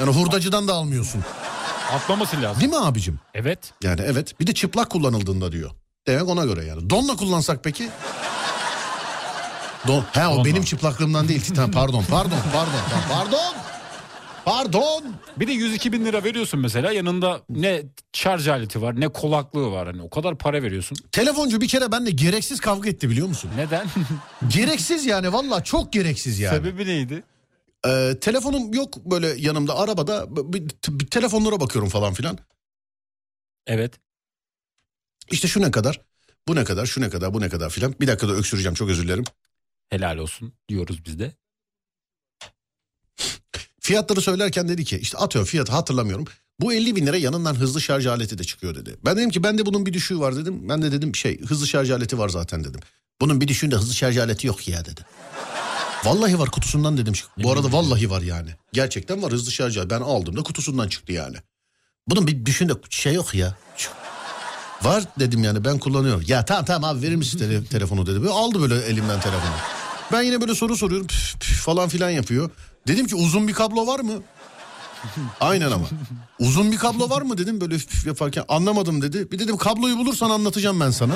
Yani 0.00 0.10
hurdacıdan 0.10 0.68
da 0.68 0.74
almıyorsun. 0.74 1.24
Atmaması 1.94 2.42
lazım. 2.42 2.60
Değil 2.60 2.72
mi 2.72 2.78
abicim? 2.78 3.18
Evet. 3.34 3.58
Yani 3.82 4.00
evet. 4.04 4.40
Bir 4.40 4.46
de 4.46 4.54
çıplak 4.54 4.90
kullanıldığında 4.90 5.52
diyor. 5.52 5.70
Demek 6.06 6.28
ona 6.28 6.44
göre 6.44 6.64
yani. 6.64 6.90
Donla 6.90 7.16
kullansak 7.16 7.64
peki? 7.64 7.88
Don. 9.88 10.04
He 10.12 10.26
o 10.26 10.32
Donla. 10.34 10.44
benim 10.44 10.64
çıplaklığımdan 10.64 11.28
değil. 11.28 11.40
Titan 11.40 11.70
pardon 11.70 12.04
pardon 12.10 12.38
pardon 12.52 12.72
pardon. 13.12 13.54
Pardon. 14.44 15.14
Bir 15.36 15.46
de 15.46 15.52
102 15.52 15.92
bin 15.92 16.04
lira 16.04 16.24
veriyorsun 16.24 16.60
mesela 16.60 16.92
yanında 16.92 17.40
ne 17.48 17.82
şarj 18.12 18.48
aleti 18.48 18.82
var 18.82 19.00
ne 19.00 19.08
kulaklığı 19.08 19.70
var. 19.72 19.86
Hani 19.86 20.02
o 20.02 20.10
kadar 20.10 20.38
para 20.38 20.62
veriyorsun. 20.62 20.96
Telefoncu 21.12 21.60
bir 21.60 21.68
kere 21.68 21.92
benimle 21.92 22.10
gereksiz 22.10 22.60
kavga 22.60 22.88
etti 22.88 23.10
biliyor 23.10 23.28
musun? 23.28 23.50
Neden? 23.56 23.86
gereksiz 24.48 25.06
yani 25.06 25.32
valla 25.32 25.64
çok 25.64 25.92
gereksiz 25.92 26.38
yani. 26.38 26.56
Sebebi 26.56 26.86
neydi? 26.86 27.22
Ee, 27.86 28.16
telefonum 28.20 28.74
yok 28.74 28.96
böyle 29.04 29.26
yanımda 29.26 29.78
arabada 29.78 30.26
bir, 30.52 30.68
telefonlara 31.10 31.60
bakıyorum 31.60 31.88
falan 31.88 32.14
filan. 32.14 32.38
Evet. 33.66 34.00
İşte 35.30 35.48
şu 35.48 35.62
ne 35.62 35.70
kadar, 35.70 36.00
bu 36.48 36.56
ne 36.56 36.64
kadar, 36.64 36.86
şu 36.86 37.00
ne 37.00 37.10
kadar, 37.10 37.34
bu 37.34 37.40
ne 37.40 37.48
kadar 37.48 37.70
filan. 37.70 37.94
Bir 38.00 38.06
dakikada 38.06 38.32
öksüreceğim 38.32 38.74
çok 38.74 38.88
özür 38.88 39.02
dilerim. 39.02 39.24
Helal 39.88 40.18
olsun 40.18 40.52
diyoruz 40.68 41.04
biz 41.04 41.18
de. 41.18 41.32
Fiyatları 43.80 44.20
söylerken 44.20 44.68
dedi 44.68 44.84
ki 44.84 44.98
işte 44.98 45.18
atıyor 45.18 45.46
fiyatı 45.46 45.72
hatırlamıyorum. 45.72 46.24
Bu 46.60 46.72
50 46.72 46.96
bin 46.96 47.06
lira 47.06 47.16
yanından 47.16 47.54
hızlı 47.54 47.80
şarj 47.80 48.06
aleti 48.06 48.38
de 48.38 48.44
çıkıyor 48.44 48.74
dedi. 48.74 48.96
Ben 49.04 49.16
dedim 49.16 49.30
ki 49.30 49.42
bende 49.42 49.66
bunun 49.66 49.86
bir 49.86 49.92
düşüğü 49.92 50.18
var 50.18 50.36
dedim. 50.36 50.68
Ben 50.68 50.82
de 50.82 50.92
dedim 50.92 51.14
şey 51.14 51.40
hızlı 51.40 51.66
şarj 51.66 51.90
aleti 51.90 52.18
var 52.18 52.28
zaten 52.28 52.64
dedim. 52.64 52.80
Bunun 53.20 53.40
bir 53.40 53.48
düşüğünde 53.48 53.76
hızlı 53.76 53.94
şarj 53.94 54.18
aleti 54.18 54.46
yok 54.46 54.68
ya 54.68 54.84
dedi. 54.84 55.00
Vallahi 56.04 56.38
var 56.38 56.50
kutusundan 56.50 56.96
dedim. 56.98 57.14
Bu 57.36 57.52
arada 57.52 57.72
vallahi 57.72 58.10
var 58.10 58.22
yani. 58.22 58.50
Gerçekten 58.72 59.22
var 59.22 59.32
hızlı 59.32 59.52
şarj. 59.52 59.78
Ben 59.90 60.00
aldığımda 60.00 60.42
kutusundan 60.42 60.88
çıktı 60.88 61.12
yani. 61.12 61.36
Bunun 62.08 62.26
bir 62.26 62.46
düşüğünde 62.46 62.72
şey 62.90 63.14
yok 63.14 63.34
ya. 63.34 63.54
Var 64.82 65.04
dedim 65.18 65.44
yani 65.44 65.64
ben 65.64 65.78
kullanıyorum. 65.78 66.22
Ya 66.26 66.44
tamam 66.44 66.64
tamam 66.64 66.90
abi 66.96 67.02
verir 67.02 67.16
misin 67.16 67.38
tele- 67.38 67.66
telefonu 67.70 68.06
dedi. 68.06 68.20
Böyle 68.22 68.32
aldı 68.32 68.60
böyle 68.60 68.74
elimden 68.86 69.20
telefonu. 69.20 69.52
Ben 70.12 70.22
yine 70.22 70.40
böyle 70.40 70.54
soru 70.54 70.76
soruyorum 70.76 71.06
püf, 71.06 71.40
püf 71.40 71.56
falan 71.60 71.88
filan 71.88 72.10
yapıyor. 72.10 72.50
Dedim 72.88 73.06
ki 73.06 73.14
uzun 73.16 73.48
bir 73.48 73.52
kablo 73.52 73.86
var 73.86 74.00
mı? 74.00 74.12
Aynen 75.40 75.70
ama. 75.70 75.86
Uzun 76.38 76.72
bir 76.72 76.76
kablo 76.76 77.10
var 77.10 77.22
mı 77.22 77.38
dedim 77.38 77.60
böyle 77.60 77.78
püf 77.78 78.06
yaparken 78.06 78.44
anlamadım 78.48 79.02
dedi. 79.02 79.30
Bir 79.30 79.38
dedim 79.38 79.56
kabloyu 79.56 79.98
bulursan 79.98 80.30
anlatacağım 80.30 80.80
ben 80.80 80.90
sana. 80.90 81.14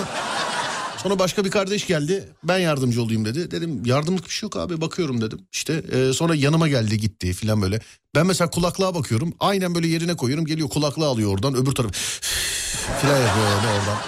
Sonra 0.97 1.18
başka 1.18 1.45
bir 1.45 1.51
kardeş 1.51 1.86
geldi. 1.86 2.28
Ben 2.45 2.59
yardımcı 2.59 3.03
olayım 3.03 3.24
dedi. 3.24 3.51
Dedim 3.51 3.82
yardımlık 3.84 4.24
bir 4.24 4.30
şey 4.30 4.47
yok 4.47 4.57
abi 4.57 4.80
bakıyorum 4.80 5.20
dedim. 5.20 5.38
İşte 5.53 5.72
e, 5.72 6.12
sonra 6.12 6.34
yanıma 6.34 6.68
geldi 6.68 6.99
gitti 6.99 7.32
filan 7.32 7.62
böyle. 7.62 7.80
Ben 8.14 8.26
mesela 8.26 8.51
kulaklığa 8.51 8.95
bakıyorum. 8.95 9.34
Aynen 9.40 9.74
böyle 9.74 9.86
yerine 9.88 10.16
koyuyorum. 10.16 10.47
Geliyor 10.47 10.68
kulaklığı 10.68 11.07
alıyor 11.07 11.32
oradan 11.32 11.55
öbür 11.55 11.72
taraf 11.72 11.92
filan 13.01 13.18
yapıyor 13.18 13.47
öyle 13.47 13.68
oradan. 13.68 13.99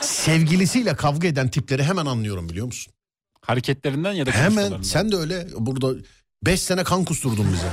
Sevgilisiyle 0.00 0.96
kavga 0.96 1.28
eden 1.28 1.48
tipleri 1.50 1.82
hemen 1.84 2.06
anlıyorum 2.06 2.48
biliyor 2.48 2.66
musun? 2.66 2.92
Hareketlerinden 3.40 4.12
ya 4.12 4.26
da 4.26 4.30
Hemen 4.30 4.82
sen 4.82 5.12
de 5.12 5.16
öyle 5.16 5.46
burada 5.56 6.00
5 6.42 6.60
sene 6.62 6.84
kan 6.84 7.04
kusturdun 7.04 7.52
bize. 7.52 7.66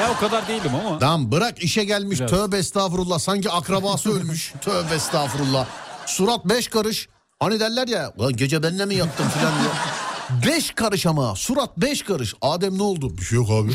Ya 0.00 0.10
o 0.16 0.20
kadar 0.20 0.48
değilim 0.48 0.70
ama. 0.74 0.98
Tamam 0.98 1.32
bırak 1.32 1.62
işe 1.62 1.84
gelmiş 1.84 2.20
Biraz. 2.20 2.30
tövbe 2.30 2.56
estağfurullah 2.58 3.18
sanki 3.18 3.50
akrabası 3.50 4.12
ölmüş 4.12 4.52
tövbe 4.60 4.94
estağfurullah. 4.94 5.66
Surat 6.06 6.44
beş 6.44 6.68
karış 6.68 7.08
hani 7.40 7.60
derler 7.60 7.88
ya 7.88 8.12
"Ulan 8.16 8.36
gece 8.36 8.62
benimle 8.62 8.86
mi 8.86 8.94
yattın 8.94 9.28
filan 9.28 9.52
diye. 9.60 9.70
Beş 10.46 10.70
karış 10.70 11.06
ama 11.06 11.34
surat 11.36 11.76
beş 11.78 12.02
karış. 12.02 12.34
Adem 12.42 12.78
ne 12.78 12.82
oldu? 12.82 13.18
Bir 13.18 13.22
şey 13.24 13.36
yok 13.36 13.50
abi. 13.50 13.72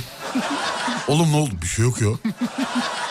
Oğlum 1.07 1.31
ne 1.31 1.35
oldu? 1.35 1.51
Bir 1.61 1.67
şey 1.67 1.85
yok 1.85 2.01
ya. 2.01 2.07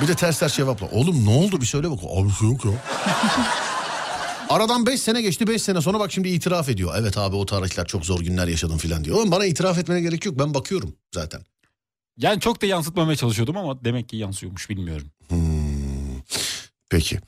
Bir 0.01 0.09
de 0.09 0.15
ters 0.15 0.39
ters 0.39 0.57
cevapla. 0.57 0.87
Oğlum 0.93 1.27
ne 1.27 1.31
oldu 1.31 1.61
bir 1.61 1.67
söyle 1.67 1.91
bak. 1.91 1.99
Abi 2.17 2.29
bir 2.29 2.35
şey 2.35 2.49
yok 2.49 2.65
ya. 2.65 2.71
Aradan 4.49 4.87
5 4.87 5.01
sene 5.01 5.23
geçti 5.23 5.47
5 5.47 5.63
sene 5.63 5.81
sonra 5.81 5.99
bak 6.01 6.13
şimdi 6.13 6.29
itiraf 6.29 6.69
ediyor. 6.69 6.95
Evet 6.99 7.19
abi 7.19 7.37
o 7.37 7.47
tarihler 7.47 7.87
çok 7.87 8.07
zor 8.07 8.21
günler 8.21 8.49
yaşadım 8.49 8.79
filan 8.79 9.05
diyor. 9.05 9.17
Oğlum 9.17 9.31
bana 9.31 9.45
itiraf 9.47 9.79
etmene 9.79 10.01
gerek 10.01 10.25
yok 10.27 10.39
ben 10.39 10.55
bakıyorum 10.55 10.97
zaten. 11.15 11.41
Yani 12.17 12.41
çok 12.41 12.63
da 12.63 12.67
yansıtmamaya 12.67 13.17
çalışıyordum 13.17 13.57
ama 13.57 13.85
demek 13.85 14.09
ki 14.09 14.17
yansıyormuş 14.17 14.71
bilmiyorum. 14.71 15.07
Hmm. 15.29 16.21
Peki. 16.91 17.21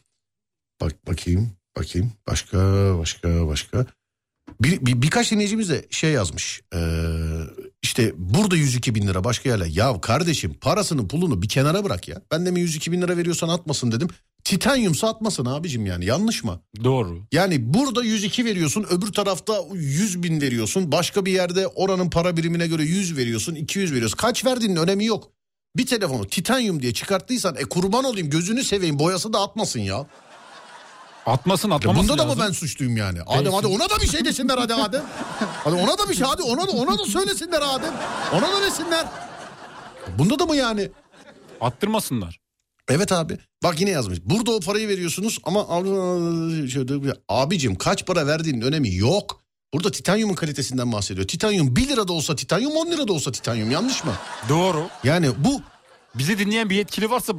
Bak 0.80 1.07
bakayım, 1.07 1.53
bakayım. 1.78 2.12
Başka, 2.28 2.58
başka, 2.98 3.46
başka. 3.46 3.86
Bir, 4.60 4.86
bir- 4.86 5.02
birkaç 5.02 5.30
dinleyicimiz 5.32 5.70
de 5.70 5.86
şey 5.90 6.10
yazmış. 6.12 6.60
Ee, 6.74 6.78
işte 7.82 8.12
burada 8.16 8.56
102 8.56 8.94
bin 8.94 9.06
lira 9.06 9.24
başka 9.24 9.48
yerler. 9.48 9.66
Ya 9.66 10.00
kardeşim 10.00 10.54
parasını 10.60 11.08
pulunu 11.08 11.42
bir 11.42 11.48
kenara 11.48 11.84
bırak 11.84 12.08
ya. 12.08 12.22
Ben 12.32 12.46
de 12.46 12.50
mi 12.50 12.60
102 12.60 12.92
bin 12.92 13.02
lira 13.02 13.16
veriyorsan 13.16 13.48
atmasın 13.48 13.92
dedim. 13.92 14.08
Titanyumsa 14.44 15.08
atmasın 15.08 15.46
abicim 15.46 15.86
yani 15.86 16.04
yanlış 16.04 16.44
mı? 16.44 16.60
Doğru. 16.84 17.18
Yani 17.32 17.74
burada 17.74 18.04
102 18.04 18.44
veriyorsun 18.44 18.86
öbür 18.90 19.12
tarafta 19.12 19.54
100 19.74 20.22
bin 20.22 20.40
veriyorsun. 20.40 20.92
Başka 20.92 21.26
bir 21.26 21.32
yerde 21.32 21.66
oranın 21.66 22.10
para 22.10 22.36
birimine 22.36 22.66
göre 22.66 22.82
100 22.82 23.16
veriyorsun 23.16 23.54
200 23.54 23.92
veriyorsun. 23.92 24.16
Kaç 24.16 24.44
verdiğinin 24.44 24.76
önemi 24.76 25.04
yok. 25.04 25.30
Bir 25.76 25.86
telefonu 25.86 26.26
titanyum 26.26 26.82
diye 26.82 26.92
çıkarttıysan 26.94 27.56
e 27.58 27.64
kurban 27.64 28.04
olayım 28.04 28.30
gözünü 28.30 28.64
seveyim 28.64 28.98
boyası 28.98 29.32
da 29.32 29.40
atmasın 29.40 29.80
ya. 29.80 30.06
Atmasın 31.26 31.70
Ya 31.70 31.76
atmaması 31.76 32.08
bunda 32.08 32.18
da 32.18 32.22
lazım. 32.22 32.38
mı 32.38 32.44
ben 32.46 32.52
suçluyum 32.52 32.96
yani? 32.96 33.22
Adem 33.26 33.52
hadi 33.52 33.66
ona 33.66 33.90
da 33.90 33.96
bir 34.02 34.06
şey 34.06 34.24
desinler 34.24 34.58
hadi 34.58 34.74
Adem. 34.74 35.02
Hadi 35.64 35.74
ona 35.74 35.98
da 35.98 36.08
bir 36.08 36.14
şey 36.14 36.26
hadi 36.26 36.42
ona 36.42 36.66
da 36.66 36.70
ona 36.70 36.98
da 36.98 37.04
söylesinler 37.04 37.62
Adem. 37.62 37.94
Ona 38.32 38.52
da 38.52 38.62
desinler. 38.62 39.06
Bunda 40.18 40.38
da 40.38 40.46
mı 40.46 40.56
yani? 40.56 40.90
Attırmasınlar. 41.60 42.40
Evet 42.88 43.12
abi. 43.12 43.38
Bak 43.62 43.80
yine 43.80 43.90
yazmış. 43.90 44.18
Burada 44.24 44.52
o 44.52 44.60
parayı 44.60 44.88
veriyorsunuz 44.88 45.38
ama 45.44 45.66
abicim 47.28 47.74
kaç 47.74 48.06
para 48.06 48.26
verdiğinin 48.26 48.60
önemi 48.60 48.94
yok. 48.94 49.42
Burada 49.74 49.90
titanyumun 49.90 50.34
kalitesinden 50.34 50.92
bahsediyor. 50.92 51.28
Titanyum 51.28 51.76
1 51.76 51.88
lira 51.88 52.08
da 52.08 52.12
olsa 52.12 52.36
titanyum 52.36 52.72
10 52.72 52.86
lira 52.86 53.08
da 53.08 53.12
olsa 53.12 53.32
titanyum 53.32 53.70
yanlış 53.70 54.04
mı? 54.04 54.12
Doğru. 54.48 54.88
Yani 55.04 55.30
bu 55.38 55.62
Bizi 56.14 56.38
dinleyen 56.38 56.70
bir 56.70 56.76
yetkili 56.76 57.10
varsa 57.10 57.32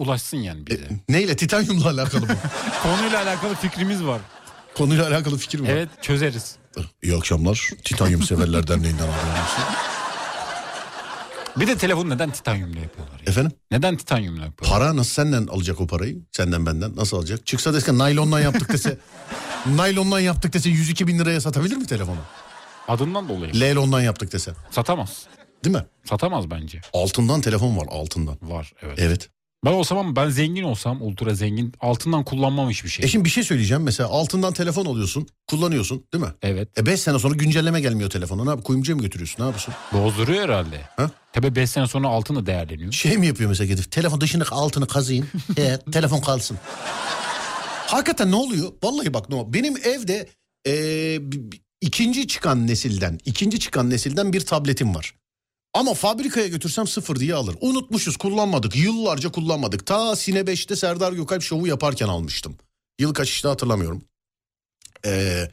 ulaşsın 0.00 0.36
yani 0.36 0.66
bize. 0.66 0.88
neyle 1.08 1.36
titanyumla 1.36 1.90
alakalı 1.90 2.20
mı? 2.20 2.36
Konuyla 2.82 3.22
alakalı 3.22 3.54
fikrimiz 3.54 4.04
var. 4.04 4.20
Konuyla 4.76 5.08
alakalı 5.08 5.38
fikir 5.38 5.60
mi? 5.60 5.68
var? 5.68 5.72
Evet 5.72 5.88
çözeriz. 6.02 6.56
İyi 7.02 7.16
akşamlar. 7.16 7.68
Titanyum 7.84 8.22
Severler 8.22 8.66
Derneği'nden 8.66 9.02
arıyorum. 9.02 9.20
Bir 11.56 11.66
de 11.66 11.76
telefonu 11.78 12.08
neden 12.10 12.30
titanyumla 12.30 12.80
yapıyorlar? 12.80 13.14
Ya? 13.14 13.24
Efendim? 13.26 13.52
Neden 13.70 13.96
titanyumla 13.96 14.44
yapıyorlar? 14.44 14.78
Para 14.78 14.96
nasıl 14.96 15.10
senden 15.10 15.46
alacak 15.46 15.80
o 15.80 15.86
parayı? 15.86 16.18
Senden 16.32 16.66
benden 16.66 16.96
nasıl 16.96 17.16
alacak? 17.16 17.46
Çıksa 17.46 17.74
dese 17.74 17.98
naylondan 17.98 18.40
yaptık 18.40 18.72
dese. 18.72 18.98
naylondan 19.76 20.20
yaptık 20.20 20.52
dese 20.52 20.68
102 20.70 21.06
bin 21.06 21.18
liraya 21.18 21.40
satabilir 21.40 21.76
mi 21.76 21.86
telefonu? 21.86 22.18
Adından 22.88 23.28
dolayı. 23.28 23.60
Leylondan 23.60 24.00
yaptık 24.00 24.32
dese. 24.32 24.52
Satamaz. 24.70 25.26
Değil 25.64 25.76
mi? 25.76 25.84
Satamaz 26.04 26.50
bence. 26.50 26.80
Altından 26.92 27.40
telefon 27.40 27.76
var 27.76 27.86
altından. 27.90 28.36
Var 28.42 28.72
evet. 28.82 28.98
Evet. 28.98 29.30
Ben 29.64 29.72
olsam 29.72 29.98
ama 29.98 30.16
ben 30.16 30.28
zengin 30.28 30.62
olsam 30.62 31.02
ultra 31.02 31.34
zengin 31.34 31.72
altından 31.80 32.24
kullanmam 32.24 32.70
hiçbir 32.70 32.88
şey. 32.88 33.04
E 33.04 33.08
şimdi 33.08 33.24
bir 33.24 33.30
şey 33.30 33.42
söyleyeceğim. 33.44 33.82
Mesela 33.82 34.08
altından 34.08 34.52
telefon 34.52 34.86
alıyorsun, 34.86 35.26
kullanıyorsun 35.46 36.04
değil 36.12 36.24
mi? 36.24 36.30
Evet. 36.42 36.78
E 36.78 36.86
5 36.86 37.00
sene 37.00 37.18
sonra 37.18 37.34
güncelleme 37.34 37.80
gelmiyor 37.80 38.10
telefona. 38.10 38.44
Ne 38.44 38.50
yap? 38.50 38.64
Kuyumcuya 38.64 38.96
mı 38.96 39.02
götürüyorsun? 39.02 39.42
Ne 39.42 39.46
yapıyorsun? 39.46 39.74
Bozduruyor 39.92 40.42
herhalde. 40.44 40.80
Ha? 40.96 41.10
Tabii 41.32 41.54
5 41.54 41.70
sene 41.70 41.86
sonra 41.86 42.08
altın 42.08 42.36
da 42.36 42.46
değerleniyor. 42.46 42.92
Şey 42.92 43.18
mi 43.18 43.26
yapıyor 43.26 43.50
mesela 43.50 43.68
gidip 43.68 43.92
telefon 43.92 44.20
dışını 44.20 44.44
altını 44.50 44.86
kazıyım. 44.86 45.26
e, 45.58 45.78
telefon 45.92 46.20
kalsın. 46.20 46.58
Hakikaten 47.86 48.30
ne 48.30 48.36
oluyor? 48.36 48.72
Vallahi 48.82 49.14
bak 49.14 49.28
ne 49.28 49.34
oluyor? 49.34 49.52
Benim 49.52 49.76
evde 49.84 50.28
e, 50.66 50.74
ikinci 51.80 52.28
çıkan 52.28 52.66
nesilden, 52.66 53.18
ikinci 53.24 53.60
çıkan 53.60 53.90
nesilden 53.90 54.32
bir 54.32 54.40
tabletim 54.46 54.94
var. 54.94 55.14
Ama 55.74 55.94
fabrikaya 55.94 56.46
götürsem 56.46 56.86
sıfır 56.86 57.16
diye 57.16 57.34
alır. 57.34 57.56
Unutmuşuz 57.60 58.16
kullanmadık. 58.16 58.76
Yıllarca 58.76 59.32
kullanmadık. 59.32 59.86
Ta 59.86 60.16
Sine 60.16 60.40
5'te 60.40 60.76
Serdar 60.76 61.12
Gökalp 61.12 61.42
şovu 61.42 61.66
yaparken 61.66 62.08
almıştım. 62.08 62.56
Yıl 62.98 63.14
kaç 63.14 63.30
işte 63.30 63.48
hatırlamıyorum. 63.48 64.02
Ee, 65.06 65.50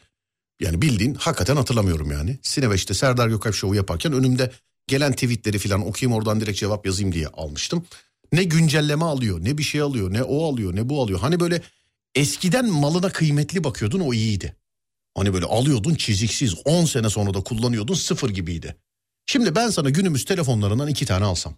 yani 0.61 0.81
bildiğin 0.81 1.13
hakikaten 1.13 1.55
hatırlamıyorum 1.55 2.11
yani. 2.11 2.39
Sine 2.41 2.65
5'te 2.65 2.93
Serdar 2.93 3.27
Gökalp 3.27 3.55
şovu 3.55 3.75
yaparken 3.75 4.13
önümde 4.13 4.51
gelen 4.87 5.13
tweetleri 5.13 5.59
falan 5.59 5.87
okuyayım 5.87 6.17
oradan 6.17 6.41
direkt 6.41 6.59
cevap 6.59 6.85
yazayım 6.85 7.13
diye 7.13 7.27
almıştım. 7.27 7.85
Ne 8.31 8.43
güncelleme 8.43 9.05
alıyor 9.05 9.43
ne 9.43 9.57
bir 9.57 9.63
şey 9.63 9.81
alıyor 9.81 10.13
ne 10.13 10.23
o 10.23 10.53
alıyor 10.53 10.75
ne 10.75 10.89
bu 10.89 11.01
alıyor. 11.01 11.19
Hani 11.19 11.39
böyle 11.39 11.61
eskiden 12.15 12.69
malına 12.69 13.09
kıymetli 13.09 13.63
bakıyordun 13.63 13.99
o 13.99 14.13
iyiydi. 14.13 14.55
Hani 15.15 15.33
böyle 15.33 15.45
alıyordun 15.45 15.95
çiziksiz 15.95 16.55
10 16.65 16.85
sene 16.85 17.09
sonra 17.09 17.33
da 17.33 17.41
kullanıyordun 17.41 17.93
sıfır 17.93 18.29
gibiydi. 18.29 18.75
Şimdi 19.27 19.55
ben 19.55 19.69
sana 19.69 19.89
günümüz 19.89 20.25
telefonlarından 20.25 20.87
iki 20.87 21.05
tane 21.05 21.25
alsam. 21.25 21.55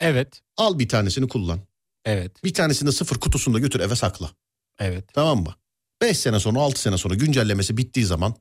Evet. 0.00 0.40
Al 0.56 0.78
bir 0.78 0.88
tanesini 0.88 1.28
kullan. 1.28 1.60
Evet. 2.04 2.44
Bir 2.44 2.54
tanesini 2.54 2.86
de 2.86 2.92
sıfır 2.92 3.16
kutusunda 3.16 3.58
götür 3.58 3.80
eve 3.80 3.96
sakla. 3.96 4.30
Evet. 4.78 5.04
Tamam 5.14 5.42
mı? 5.42 5.54
5 6.02 6.18
sene 6.18 6.40
sonra 6.40 6.60
6 6.60 6.80
sene 6.80 6.98
sonra 6.98 7.14
güncellemesi 7.14 7.76
bittiği 7.76 8.06
zaman 8.06 8.34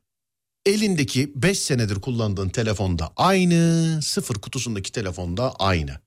elindeki 0.66 1.32
5 1.36 1.60
senedir 1.60 1.96
kullandığın 1.96 2.50
telefonda 2.50 3.14
aynı, 3.16 4.00
sıfır 4.02 4.36
kutusundaki 4.36 4.92
telefonda 4.92 5.56
aynı. 5.56 6.00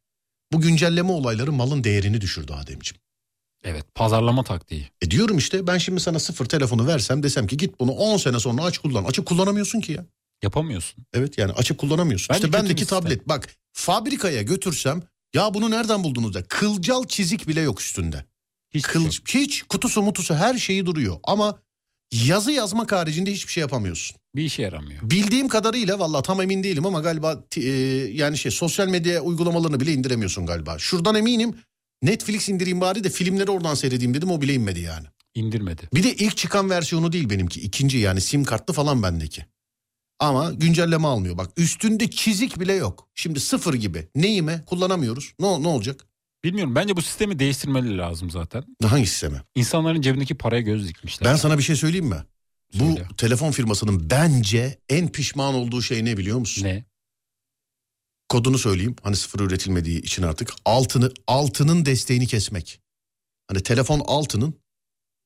Bu 0.53 0.61
güncelleme 0.61 1.13
olayları 1.13 1.53
malın 1.53 1.85
değerini 1.85 2.21
düşürdü 2.21 2.53
Ademciğim. 2.53 3.03
Evet. 3.65 3.95
Pazarlama 3.95 4.45
taktiği. 4.45 4.91
E 5.03 5.11
diyorum 5.11 5.39
işte 5.39 5.67
ben 5.67 5.79
şimdi 5.79 6.01
sana 6.01 6.19
sıfır 6.19 6.47
telefonu 6.47 6.87
versem 6.87 7.23
desem 7.23 7.47
ki 7.47 7.57
git 7.57 7.81
bunu 7.81 7.91
10 7.91 8.17
sene 8.17 8.41
sonra 8.41 8.65
aç 8.65 8.79
kullan. 8.79 9.05
Açıp 9.05 9.27
kullanamıyorsun 9.27 9.81
ki 9.81 9.93
ya. 9.93 10.07
Yapamıyorsun. 10.43 11.05
Evet 11.13 11.39
yani 11.39 11.53
açıp 11.53 11.79
kullanamıyorsun. 11.79 12.35
Bence 12.35 12.47
işte 12.47 12.59
bendeki 12.59 12.81
sistem. 12.81 13.01
tablet 13.01 13.29
bak 13.29 13.49
fabrikaya 13.73 14.43
götürsem 14.43 15.03
ya 15.35 15.55
bunu 15.55 15.71
nereden 15.71 16.05
buldunuz 16.05 16.35
da 16.35 16.43
kılcal 16.45 17.05
çizik 17.05 17.49
bile 17.49 17.61
yok 17.61 17.81
üstünde. 17.81 18.25
Hiç 18.75 18.83
Kıl, 18.83 19.11
hiç 19.29 19.63
kutusu 19.63 20.03
mutusu 20.03 20.35
her 20.35 20.59
şeyi 20.59 20.87
duruyor 20.87 21.17
ama 21.25 21.59
yazı 22.13 22.53
yazmak 22.53 22.93
haricinde 22.93 23.33
hiçbir 23.33 23.53
şey 23.53 23.61
yapamıyorsun. 23.61 24.17
bir 24.37 24.43
işe 24.43 24.63
yaramıyor. 24.63 25.01
Bildiğim 25.03 25.49
kadarıyla 25.49 25.99
valla 25.99 26.23
tam 26.23 26.41
emin 26.43 26.63
değilim 26.63 26.87
ama 26.87 27.01
galiba 27.01 27.45
e, 27.57 27.71
yani 28.13 28.39
şey 28.39 28.53
sosyal 28.53 28.89
medya 28.89 29.21
uygulamalarını 29.21 29.81
bile 29.81 29.93
indiremiyorsun 29.93 30.47
galiba. 30.47 30.79
Şuradan 30.79 31.15
eminim 31.15 31.55
Netflix 32.03 32.49
indireyim 32.49 32.81
bari 32.81 33.05
de 33.05 33.11
filmleri 33.11 33.51
oradan 33.51 33.75
seyredeyim 33.75 34.15
dedim 34.15 34.31
o 34.31 34.41
bile 34.41 34.55
inmedi 34.55 34.81
yani. 34.81 35.07
İndirmedi. 35.35 35.89
Bir 35.95 36.03
de 36.03 36.15
ilk 36.15 36.37
çıkan 36.37 36.71
versiyonu 36.71 37.13
değil 37.13 37.31
benimki. 37.31 37.61
ikinci 37.61 37.99
yani 37.99 38.21
sim 38.21 38.45
kartlı 38.45 38.75
falan 38.75 39.03
bendeki. 39.03 39.45
Ama 40.23 40.51
güncelleme 40.53 41.09
almıyor. 41.09 41.39
Bak 41.39 41.51
üstünde 41.57 42.11
çizik 42.11 42.61
bile 42.61 42.73
yok. 42.73 43.09
Şimdi 43.15 43.41
sıfır 43.41 43.75
gibi. 43.75 44.09
Neyime 44.15 44.65
kullanamıyoruz. 44.67 45.33
Ne, 45.39 45.63
ne 45.63 45.69
olacak? 45.69 46.07
Bilmiyorum 46.45 46.75
bence 46.75 46.97
bu 46.97 47.03
sistemi 47.03 47.39
değiştirmeleri 47.39 47.99
lazım 47.99 48.31
zaten. 48.31 48.65
Hangi 48.87 49.07
sisteme? 49.07 49.43
İnsanların 49.55 50.01
cebindeki 50.01 50.35
paraya 50.35 50.63
göz 50.63 50.89
dikmişler. 50.89 51.31
Ben 51.31 51.37
sana 51.37 51.59
bir 51.59 51.63
şey 51.63 51.77
söyleyeyim 51.77 52.07
mi? 52.07 52.25
Söyle. 52.73 53.07
Bu 53.11 53.17
telefon 53.17 53.51
firmasının 53.51 54.11
bence 54.11 54.79
en 54.89 55.09
pişman 55.09 55.55
olduğu 55.55 55.83
şey 55.83 56.05
ne 56.05 56.17
biliyor 56.17 56.39
musun? 56.39 56.65
Ne? 56.65 56.85
Kodunu 58.29 58.59
söyleyeyim. 58.59 58.97
Hani 59.03 59.17
sıfır 59.17 59.41
üretilmediği 59.41 60.03
için 60.03 60.23
artık 60.23 60.53
altını 60.65 61.13
altının 61.27 61.87
desteğini 61.87 62.27
kesmek. 62.27 62.81
Hani 63.49 63.63
telefon 63.63 64.01
altının 64.07 64.55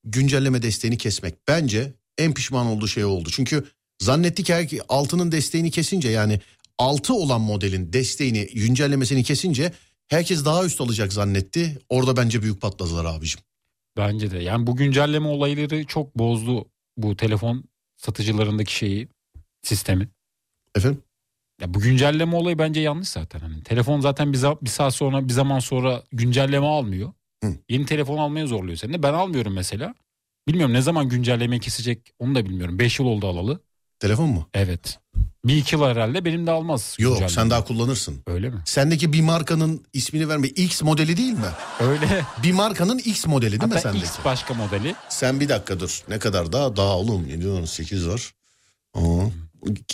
güncelleme 0.05 0.62
desteğini 0.62 0.99
kesmek. 0.99 1.49
Bence 1.49 1.94
en 2.18 2.34
pişman 2.34 2.66
olduğu 2.66 2.88
şey 2.88 3.05
oldu. 3.05 3.28
Çünkü 3.32 3.64
zannetti 3.99 4.42
ki 4.42 4.55
her- 4.55 4.68
altının 4.88 5.32
desteğini 5.32 5.70
kesince 5.70 6.09
yani 6.09 6.40
altı 6.78 7.14
olan 7.14 7.40
modelin 7.40 7.92
desteğini 7.92 8.47
güncellemesini 8.47 9.24
kesince 9.24 9.72
herkes 10.09 10.44
daha 10.44 10.64
üst 10.64 10.80
alacak 10.80 11.12
zannetti. 11.12 11.78
Orada 11.88 12.16
bence 12.16 12.42
büyük 12.42 12.61
patladılar 12.61 13.05
abicim. 13.05 13.40
Bence 13.97 14.30
de. 14.30 14.38
Yani 14.38 14.66
bu 14.66 14.76
güncelleme 14.76 15.26
olayları 15.28 15.84
çok 15.84 16.18
bozdu 16.18 16.68
bu 16.97 17.16
telefon 17.16 17.64
satıcılarındaki 17.97 18.74
şeyi, 18.76 19.09
sistemi. 19.62 20.09
Efendim? 20.76 21.03
Ya 21.61 21.74
bu 21.74 21.80
güncelleme 21.80 22.36
olayı 22.36 22.59
bence 22.59 22.80
yanlış 22.80 23.09
zaten. 23.09 23.40
Hani 23.40 23.62
telefon 23.62 24.01
zaten 24.01 24.32
bir, 24.32 24.38
bir 24.42 24.70
saat 24.70 24.94
sonra 24.94 25.28
bir 25.28 25.32
zaman 25.32 25.59
sonra 25.59 26.03
güncelleme 26.12 26.66
almıyor. 26.66 27.12
Hı. 27.44 27.53
Yeni 27.68 27.86
telefon 27.86 28.18
almaya 28.18 28.47
zorluyor 28.47 28.76
seni. 28.76 29.03
Ben 29.03 29.12
almıyorum 29.12 29.53
mesela. 29.55 29.94
Bilmiyorum 30.49 30.74
ne 30.74 30.82
zaman 30.82 31.09
güncelleme 31.09 31.59
kesecek 31.59 32.11
onu 32.18 32.34
da 32.34 32.44
bilmiyorum. 32.44 32.78
5 32.78 32.99
yıl 32.99 33.07
oldu 33.07 33.26
alalı. 33.26 33.61
Telefon 34.01 34.28
mu? 34.28 34.49
Evet. 34.55 34.99
Bir 35.44 35.57
iki 35.57 35.74
yıl 35.74 35.84
herhalde 35.84 36.24
benim 36.24 36.47
de 36.47 36.51
almaz. 36.51 36.97
Yok 36.99 37.12
güncelleme. 37.12 37.28
sen 37.28 37.51
daha 37.51 37.64
kullanırsın. 37.64 38.22
Öyle 38.26 38.49
mi? 38.51 38.62
Sendeki 38.64 39.12
bir 39.12 39.20
markanın 39.20 39.84
ismini 39.92 40.28
verme. 40.28 40.49
X 40.49 40.82
modeli 40.82 41.16
değil 41.16 41.32
mi? 41.32 41.51
Öyle. 41.80 42.24
Bir 42.42 42.53
markanın 42.53 42.99
X 42.99 43.26
modeli 43.26 43.51
değil 43.51 43.62
mi 43.62 43.68
Hatta 43.68 43.80
sendeki? 43.80 44.05
X 44.05 44.16
başka 44.24 44.55
modeli. 44.55 44.94
Sen 45.09 45.40
bir 45.40 45.49
dakika 45.49 45.80
dur. 45.80 46.03
Ne 46.09 46.18
kadar 46.18 46.53
daha? 46.53 46.76
Daha 46.76 46.97
oğlum 46.99 47.26
7 47.26 47.53
var. 48.09 48.32
Aa, 48.94 49.01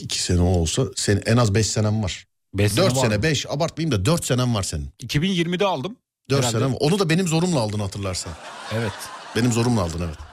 iki, 0.00 0.22
sene 0.22 0.40
olsa 0.40 0.82
senin 0.96 1.22
en 1.26 1.36
az 1.36 1.54
5 1.54 1.66
senem 1.66 2.02
var. 2.02 2.26
5 2.54 2.76
4 2.76 2.96
sene 2.96 3.22
5 3.22 3.46
abartmayayım 3.50 3.92
da 3.92 4.04
4 4.04 4.24
senem 4.24 4.54
var 4.54 4.62
senin. 4.62 4.88
2020'de 5.02 5.64
aldım. 5.66 5.96
4 6.30 6.38
Herhalde. 6.38 6.58
senem. 6.58 6.74
Onu 6.74 6.98
da 6.98 7.10
benim 7.10 7.28
zorumla 7.28 7.60
aldın 7.60 7.78
hatırlarsan. 7.78 8.32
Evet. 8.72 8.92
Benim 9.36 9.52
zorumla 9.52 9.82
aldın 9.82 10.02
evet. 10.06 10.31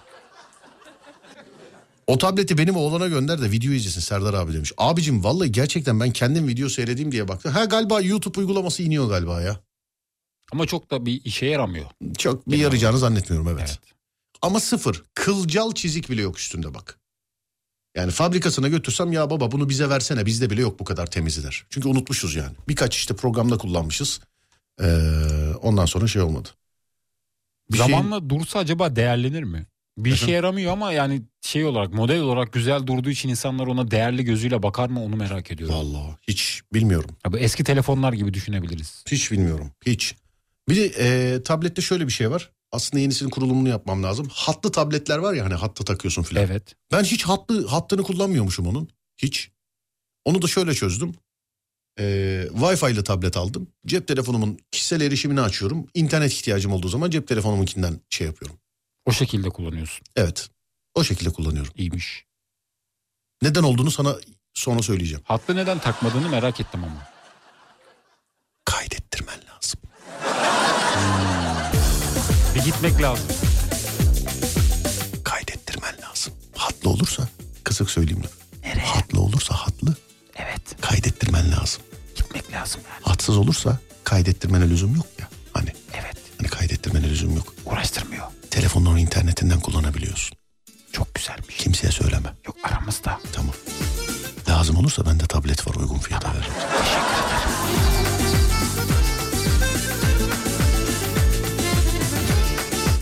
O 2.10 2.18
tableti 2.18 2.58
benim 2.58 2.76
oğlana 2.76 3.08
gönder 3.08 3.42
de 3.42 3.52
video 3.52 3.72
izlesin 3.72 4.02
Serdar 4.02 4.34
abi 4.34 4.54
demiş. 4.54 4.74
Abicim 4.78 5.24
vallahi 5.24 5.52
gerçekten 5.52 6.00
ben 6.00 6.12
kendim 6.12 6.48
video 6.48 6.70
seyredeyim 6.70 7.12
diye 7.12 7.28
baktım. 7.28 7.52
Ha 7.52 7.66
galiba 7.66 8.02
YouTube 8.02 8.40
uygulaması 8.40 8.84
iniyor 8.84 9.10
galiba 9.10 9.42
ya. 9.42 9.60
Ama 10.52 10.66
çok 10.66 10.92
da 10.92 11.06
bir 11.06 11.22
işe 11.24 11.46
yaramıyor. 11.46 11.86
Çok 12.18 12.50
bir 12.50 12.58
yarayacağını 12.58 12.98
zannetmiyorum 12.98 13.48
evet. 13.48 13.60
Evet. 13.60 13.80
Ama 14.42 14.60
sıfır. 14.60 15.04
Kılcal 15.14 15.72
çizik 15.72 16.10
bile 16.10 16.22
yok 16.22 16.40
üstünde 16.40 16.74
bak. 16.74 17.00
Yani 17.96 18.12
fabrikasına 18.12 18.68
götürsem 18.68 19.12
ya 19.12 19.30
baba 19.30 19.52
bunu 19.52 19.70
bize 19.70 19.90
versene 19.90 20.26
bizde 20.26 20.50
bile 20.50 20.62
yok 20.62 20.80
bu 20.80 20.84
kadar 20.84 21.12
temizi 21.12 21.44
der. 21.44 21.66
Çünkü 21.70 21.88
unutmuşuz 21.88 22.36
yani. 22.36 22.56
Birkaç 22.68 22.96
işte 22.98 23.16
programda 23.16 23.58
kullanmışız. 23.58 24.20
Ee, 24.82 24.86
ondan 25.62 25.86
sonra 25.86 26.08
şey 26.08 26.22
olmadı. 26.22 26.50
Bir 27.72 27.78
şey- 27.78 27.88
Zamanla 27.88 28.30
dursa 28.30 28.60
acaba 28.60 28.96
değerlenir 28.96 29.44
mi? 29.44 29.68
Bir 30.06 30.14
işe 30.14 30.32
yaramıyor 30.32 30.72
ama 30.72 30.92
yani 30.92 31.22
şey 31.42 31.66
olarak 31.66 31.94
model 31.94 32.22
olarak 32.22 32.54
güzel 32.54 32.88
durduğu 32.88 33.10
için 33.10 33.30
insanlar 33.30 33.68
ona 33.68 33.92
değerli 33.92 34.24
gözüyle 34.24 34.64
bakar 34.64 34.90
mı 34.90 35.04
onu 35.04 35.16
merak 35.16 35.52
ediyorum. 35.52 35.76
Vallahi 35.76 36.16
hiç 36.28 36.62
bilmiyorum. 36.74 37.10
Ya 37.26 37.34
bu 37.34 37.38
eski 37.38 37.64
telefonlar 37.64 38.14
gibi 38.14 38.34
düşünebiliriz. 38.34 39.04
Hiç 39.12 39.32
bilmiyorum. 39.32 39.72
Hiç. 39.86 40.16
Bir 40.70 40.76
de 40.76 40.86
e, 40.86 41.44
tablette 41.44 41.82
şöyle 41.82 42.08
bir 42.08 42.12
şey 42.12 42.32
var. 42.32 42.52
Aslında 42.72 43.02
yenisinin 43.02 43.30
kurulumunu 43.30 43.70
yapmam 43.70 44.04
lazım. 44.04 44.28
Hatlı 44.32 44.72
tabletler 44.72 45.18
var 45.18 45.34
ya 45.34 45.46
hani 45.46 45.54
hattı 45.54 45.84
takıyorsun 45.84 46.24
filan. 46.24 46.44
Evet. 46.44 46.76
Ben 46.92 47.04
hiç 47.04 47.24
hatlı 47.24 47.68
hattını 47.68 48.04
kullanmıyormuşum 48.04 48.68
onun. 48.68 48.90
Hiç. 49.18 49.52
Onu 50.26 50.42
da 50.42 50.48
şöyle 50.48 50.74
çözdüm. 50.74 51.16
Ee, 52.00 52.48
Wi-Fi 52.54 52.94
ile 52.94 53.04
tablet 53.04 53.38
aldım. 53.38 53.68
Cep 53.86 54.08
telefonumun 54.08 54.60
kişisel 54.72 55.02
erişimini 55.02 55.42
açıyorum. 55.42 55.88
İnternet 55.94 56.34
ihtiyacım 56.34 56.74
olduğu 56.74 56.88
zaman 56.88 57.10
cep 57.10 57.28
telefonumunkinden 57.28 58.00
şey 58.10 58.28
yapıyorum. 58.28 58.58
O 59.06 59.12
şekilde 59.12 59.50
kullanıyorsun. 59.50 60.06
Evet. 60.16 60.50
O 60.96 61.04
şekilde 61.04 61.30
kullanıyorum. 61.30 61.74
İyiymiş. 61.76 62.26
Neden 63.42 63.64
olduğunu 63.64 63.92
sana 63.92 64.16
sonra 64.54 64.82
söyleyeceğim. 64.82 65.24
Hattı 65.28 65.56
neden 65.56 65.80
takmadığını 65.80 66.30
merak 66.30 66.60
ettim 66.60 66.84
ama. 66.84 67.08
Kaydettirmen 68.66 69.40
lazım. 69.56 69.80
Bir 72.56 72.64
gitmek 72.64 73.02
lazım. 73.02 73.28
Kaydettirmen 75.24 75.96
lazım. 76.02 76.34
Hatlı 76.56 76.90
olursa 76.90 77.28
kısık 77.64 77.90
söyleyeyim. 77.90 78.24
Nereye? 78.64 78.86
Hatlı 78.86 79.22
olursa 79.22 79.54
hatlı 79.56 79.96
Evet. 80.36 80.82
kaydettirmen 80.82 81.52
lazım. 81.52 81.82
Gitmek 82.16 82.52
lazım 82.52 82.82
yani. 82.94 83.04
Hatsız 83.04 83.38
olursa 83.38 83.78
kaydettirmene 84.04 84.70
lüzum 84.70 84.96
yok 84.96 85.06
ya. 85.20 85.30
Hani 85.54 85.74
Evet. 85.94 86.18
hani 86.38 86.48
kaydettirmene 86.50 87.10
lüzum 87.10 87.36
yok. 87.36 87.54
Uğraştırmıyor. 87.66 88.28
Telefonun 88.52 88.98
internetinden 88.98 89.60
kullanabiliyorsun. 89.60 90.38
Çok 90.92 91.16
güzelmiş. 91.16 91.58
Kimseye 91.58 91.92
söyleme. 91.92 92.34
Yok 92.48 92.56
aramızda. 92.64 93.20
Tamam. 93.34 93.56
Lazım 94.50 94.78
olursa 94.78 95.06
bende 95.06 95.24
tablet 95.26 95.68
var 95.68 95.76
uygun 95.76 95.98
fiyata 96.00 96.30
veririm. 96.30 96.54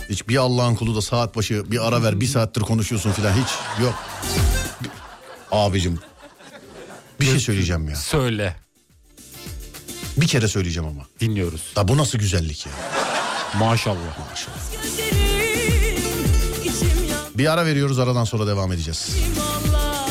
Hiç 0.09 0.27
bir 0.27 0.37
Allah'ın 0.37 0.75
kulu 0.75 0.95
da 0.95 1.01
saat 1.01 1.35
başı 1.35 1.71
bir 1.71 1.87
ara 1.87 2.03
ver 2.03 2.19
bir 2.21 2.27
saattir 2.27 2.61
konuşuyorsun 2.61 3.11
filan 3.11 3.33
hiç 3.33 3.49
yok. 3.81 3.93
Abicim 5.51 5.99
bir 7.19 7.25
şey 7.25 7.39
söyleyeceğim 7.39 7.89
ya. 7.89 7.95
Söyle. 7.95 8.55
Bir 10.17 10.27
kere 10.27 10.47
söyleyeceğim 10.47 10.89
ama. 10.89 11.05
Dinliyoruz. 11.19 11.71
Da 11.75 11.87
bu 11.87 11.97
nasıl 11.97 12.19
güzellik 12.19 12.65
ya. 12.65 12.71
Maşallah. 13.59 14.17
Bir 17.37 17.53
ara 17.53 17.65
veriyoruz 17.65 17.99
aradan 17.99 18.23
sonra 18.23 18.47
devam 18.47 18.71
edeceğiz. 18.71 19.15
Allah 19.39 20.07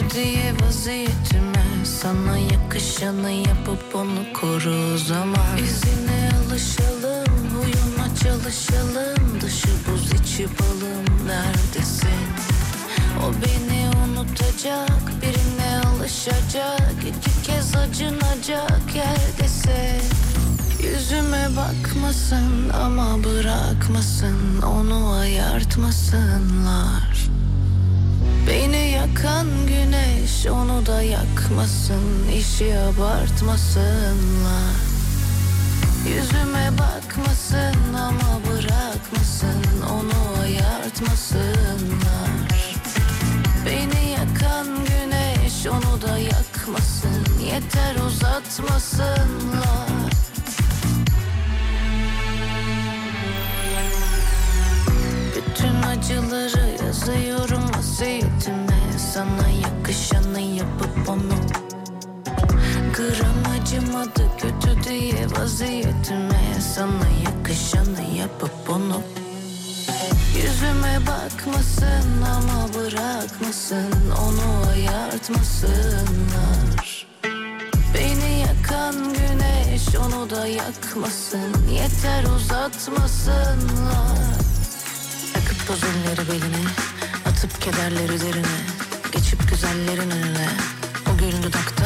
kötü 0.00 0.14
diye 0.14 0.52
vaziyetime. 0.66 1.64
Sana 1.84 2.38
yakışanı 2.38 3.30
yapıp 3.30 3.94
onu 3.94 4.32
koru 4.40 4.94
o 4.94 4.98
zaman. 4.98 5.56
İzine 5.56 6.30
alışalım, 6.38 7.34
huyuna 7.54 8.16
çalışalım. 8.22 9.40
Dışı 9.40 9.68
buz 9.88 10.12
içi 10.12 10.44
balım 10.44 11.26
neredesin? 11.26 12.28
O 13.20 13.32
beni 13.32 13.90
unutacak, 14.04 15.22
birine 15.22 15.80
alışacak. 15.88 16.94
İki 17.00 17.42
kez 17.42 17.76
acınacak 17.76 18.94
yerdesin 18.94 20.24
Yüzüme 20.82 21.48
bakmasın 21.56 22.70
ama 22.82 23.24
bırakmasın 23.24 24.62
Onu 24.62 25.12
ayartmasınlar 25.12 26.93
onu 30.84 30.96
da 30.96 31.02
yakmasın 31.02 32.28
işi 32.38 32.78
abartmasınlar. 32.78 34.74
Yüzüme 36.08 36.70
bakmasın 36.78 37.94
ama 37.94 38.40
bırakmasın 38.46 39.82
Onu 39.90 40.42
ayartmasınlar. 40.42 42.30
Beni 43.66 44.10
yakan 44.10 44.66
güneş 44.66 45.66
onu 45.66 46.02
da 46.02 46.18
yakmasın 46.18 47.26
Yeter 47.46 47.96
uzatmasınlar. 48.06 49.88
Bütün 55.36 55.82
acıları 55.82 56.84
yazıyorum 56.86 57.62
vasiyetime 57.78 58.98
Sana 59.14 59.48
yakışanı 59.48 59.73
onu 80.24 80.30
da 80.30 80.46
yakmasın 80.46 81.54
Yeter 81.72 82.24
uzatmasınlar. 82.36 84.18
Takıp 85.34 85.66
toz 85.66 85.80
elleri 85.84 86.28
beline 86.28 86.68
Atıp 87.26 87.60
kederleri 87.60 88.20
derine 88.20 88.56
Geçip 89.12 89.50
güzellerin 89.50 90.10
önüne. 90.10 90.48
O 91.12 91.16
gül 91.18 91.42
dudaktan 91.42 91.83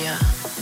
rakıya 0.00 0.18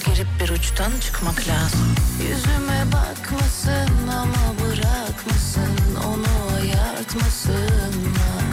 Girip 0.06 0.28
bir 0.40 0.48
uçtan 0.48 0.90
çıkmak 1.00 1.48
lazım. 1.48 1.94
Yüzüme 2.22 2.84
bakmasın 2.92 4.08
ama 4.08 4.58
bırakmasın 4.60 5.96
Onu 6.06 6.56
ayartmasınlar. 6.56 8.44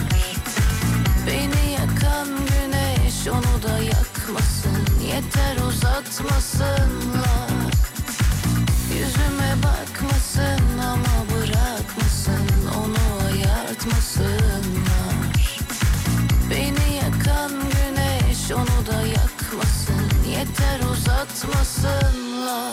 Beni 1.28 1.72
yakan 1.72 2.28
güneş 2.28 3.28
onu 3.28 3.64
da 3.64 3.78
yakmasın 3.78 5.06
Yeter 5.08 5.58
uzatmasınlar 5.68 7.55
Yeter 20.46 20.80
uzatmasınlar 20.92 22.72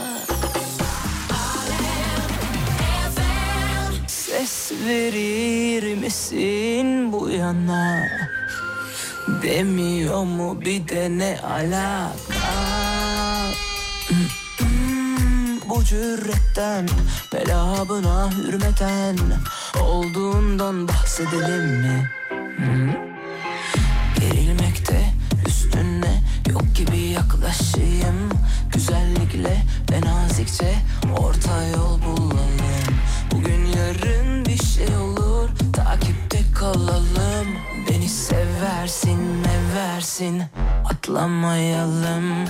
Ses 4.07 4.73
verir 4.86 5.94
misin 5.94 7.12
bu 7.12 7.31
yana 7.31 8.03
Demiyor 9.43 10.24
mu 10.24 10.61
bir 10.61 10.89
de 10.89 11.19
ne 11.19 11.39
alaka 11.44 12.12
Hmm. 14.59 15.61
bu 15.69 15.85
cüretten 15.85 16.89
Belabına 17.32 18.31
hürmeten 18.32 19.16
Olduğundan 19.82 20.89
bahsedelim 20.89 21.81
mi? 21.81 22.11
Hı? 22.59 23.11
Gibi 26.86 26.98
yaklaşayım. 26.98 28.30
Güzellikle 28.72 29.62
ve 29.90 30.00
nazikçe 30.00 30.74
orta 31.18 31.64
yol 31.64 32.02
bulalım. 32.02 32.96
Bugün 33.32 33.64
yarın 33.66 34.44
bir 34.44 34.64
şey 34.64 34.96
olur. 34.96 35.48
Takipte 35.72 36.38
kalalım. 36.54 37.46
Beni 37.90 38.09
seversin 38.09 39.18
meversin 39.18 40.42
atlamayalım 40.84 42.44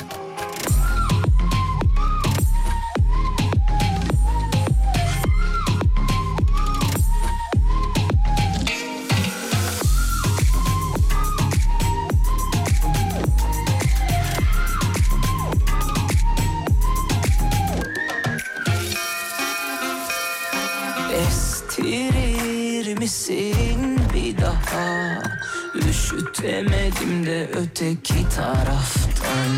Üşütemedim 26.42 27.26
de 27.26 27.48
öteki 27.54 28.28
taraftan. 28.36 29.52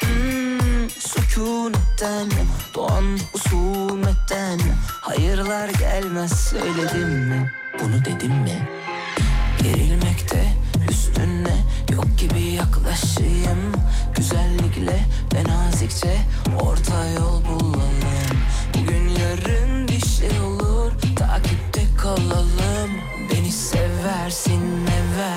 Hmm, 0.00 0.90
Sükunetten 0.90 2.28
doğan 2.74 3.18
usumetten 3.34 4.60
Hayırlar 5.00 5.68
gelmez 5.68 6.32
söyledim 6.32 7.08
mi? 7.08 7.52
Bunu 7.80 8.04
dedim 8.04 8.32
mi? 8.32 8.68
Gerilmekte 9.62 10.44
üstüne 10.90 11.56
yok 11.92 12.06
gibi 12.18 12.40
yaklaşayım. 12.40 13.72
Güzellikle 14.16 15.06
ve 15.34 15.44
nazikçe 15.44 16.16
orta 16.60 17.06
yol 17.08 17.44
bulalım. 17.44 18.38
Bugün 18.74 19.08
yarın 19.08 19.88
bir 19.88 20.06
şey 20.06 20.40
olur 20.40 20.92
takipte 21.16 21.82
kalalım 22.02 22.71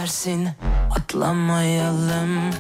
meversin 0.06 0.50
atlamayalım 0.92 2.54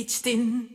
hiçtin 0.00 0.70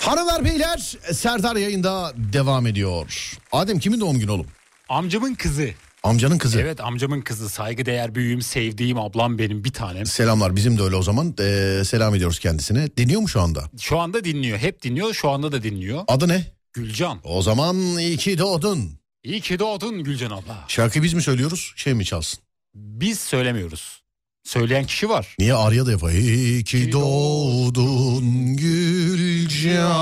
Hanımlar 0.00 0.44
beyler 0.44 0.78
Serdar 1.12 1.56
yayında 1.56 2.12
devam 2.16 2.66
ediyor. 2.66 3.36
Adem 3.52 3.78
kimin 3.78 4.00
doğum 4.00 4.18
günü 4.18 4.30
oğlum? 4.30 4.46
Amcamın 4.88 5.34
kızı. 5.34 5.70
Amcanın 6.02 6.38
kızı. 6.38 6.60
Evet 6.60 6.80
amcamın 6.80 7.20
kızı. 7.20 7.48
Saygıdeğer 7.48 8.14
büyüğüm, 8.14 8.42
sevdiğim 8.42 8.98
ablam 8.98 9.38
benim 9.38 9.64
bir 9.64 9.72
tanem. 9.72 10.06
Selamlar 10.06 10.56
bizim 10.56 10.78
de 10.78 10.82
öyle 10.82 10.96
o 10.96 11.02
zaman. 11.02 11.34
Ee, 11.40 11.82
selam 11.84 12.14
ediyoruz 12.14 12.38
kendisine. 12.38 12.96
Dinliyor 12.96 13.20
mu 13.20 13.28
şu 13.28 13.40
anda? 13.40 13.70
Şu 13.80 13.98
anda 13.98 14.24
dinliyor. 14.24 14.58
Hep 14.58 14.82
dinliyor. 14.82 15.14
Şu 15.14 15.30
anda 15.30 15.52
da 15.52 15.62
dinliyor. 15.62 16.04
Adı 16.08 16.28
ne? 16.28 16.53
Gülcan. 16.74 17.20
O 17.24 17.42
zaman 17.42 17.76
iyi 17.98 18.16
ki 18.16 18.38
doğdun. 18.38 18.90
İyi 19.22 19.40
ki 19.40 19.58
doğdun 19.58 20.04
Gülcan 20.04 20.30
abla. 20.30 20.64
Şarkıyı 20.68 21.02
biz 21.04 21.14
mi 21.14 21.22
söylüyoruz? 21.22 21.72
Şey 21.76 21.94
mi 21.94 22.04
çalsın? 22.04 22.40
Biz 22.74 23.20
söylemiyoruz. 23.20 24.02
Söyleyen 24.44 24.86
kişi 24.86 25.08
var. 25.08 25.36
Niye 25.38 25.54
Arya 25.54 25.86
da 25.86 25.90
yapar? 25.90 26.10
İyi 26.10 26.64
ki 26.64 26.92
doğdun 26.92 28.56
Gülcan. 28.56 29.94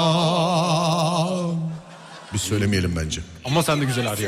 Biz 2.34 2.40
söylemeyelim 2.40 2.96
bence. 2.96 3.20
Ama 3.44 3.62
sen 3.62 3.80
de 3.80 3.84
güzel 3.84 4.10
ar 4.10 4.18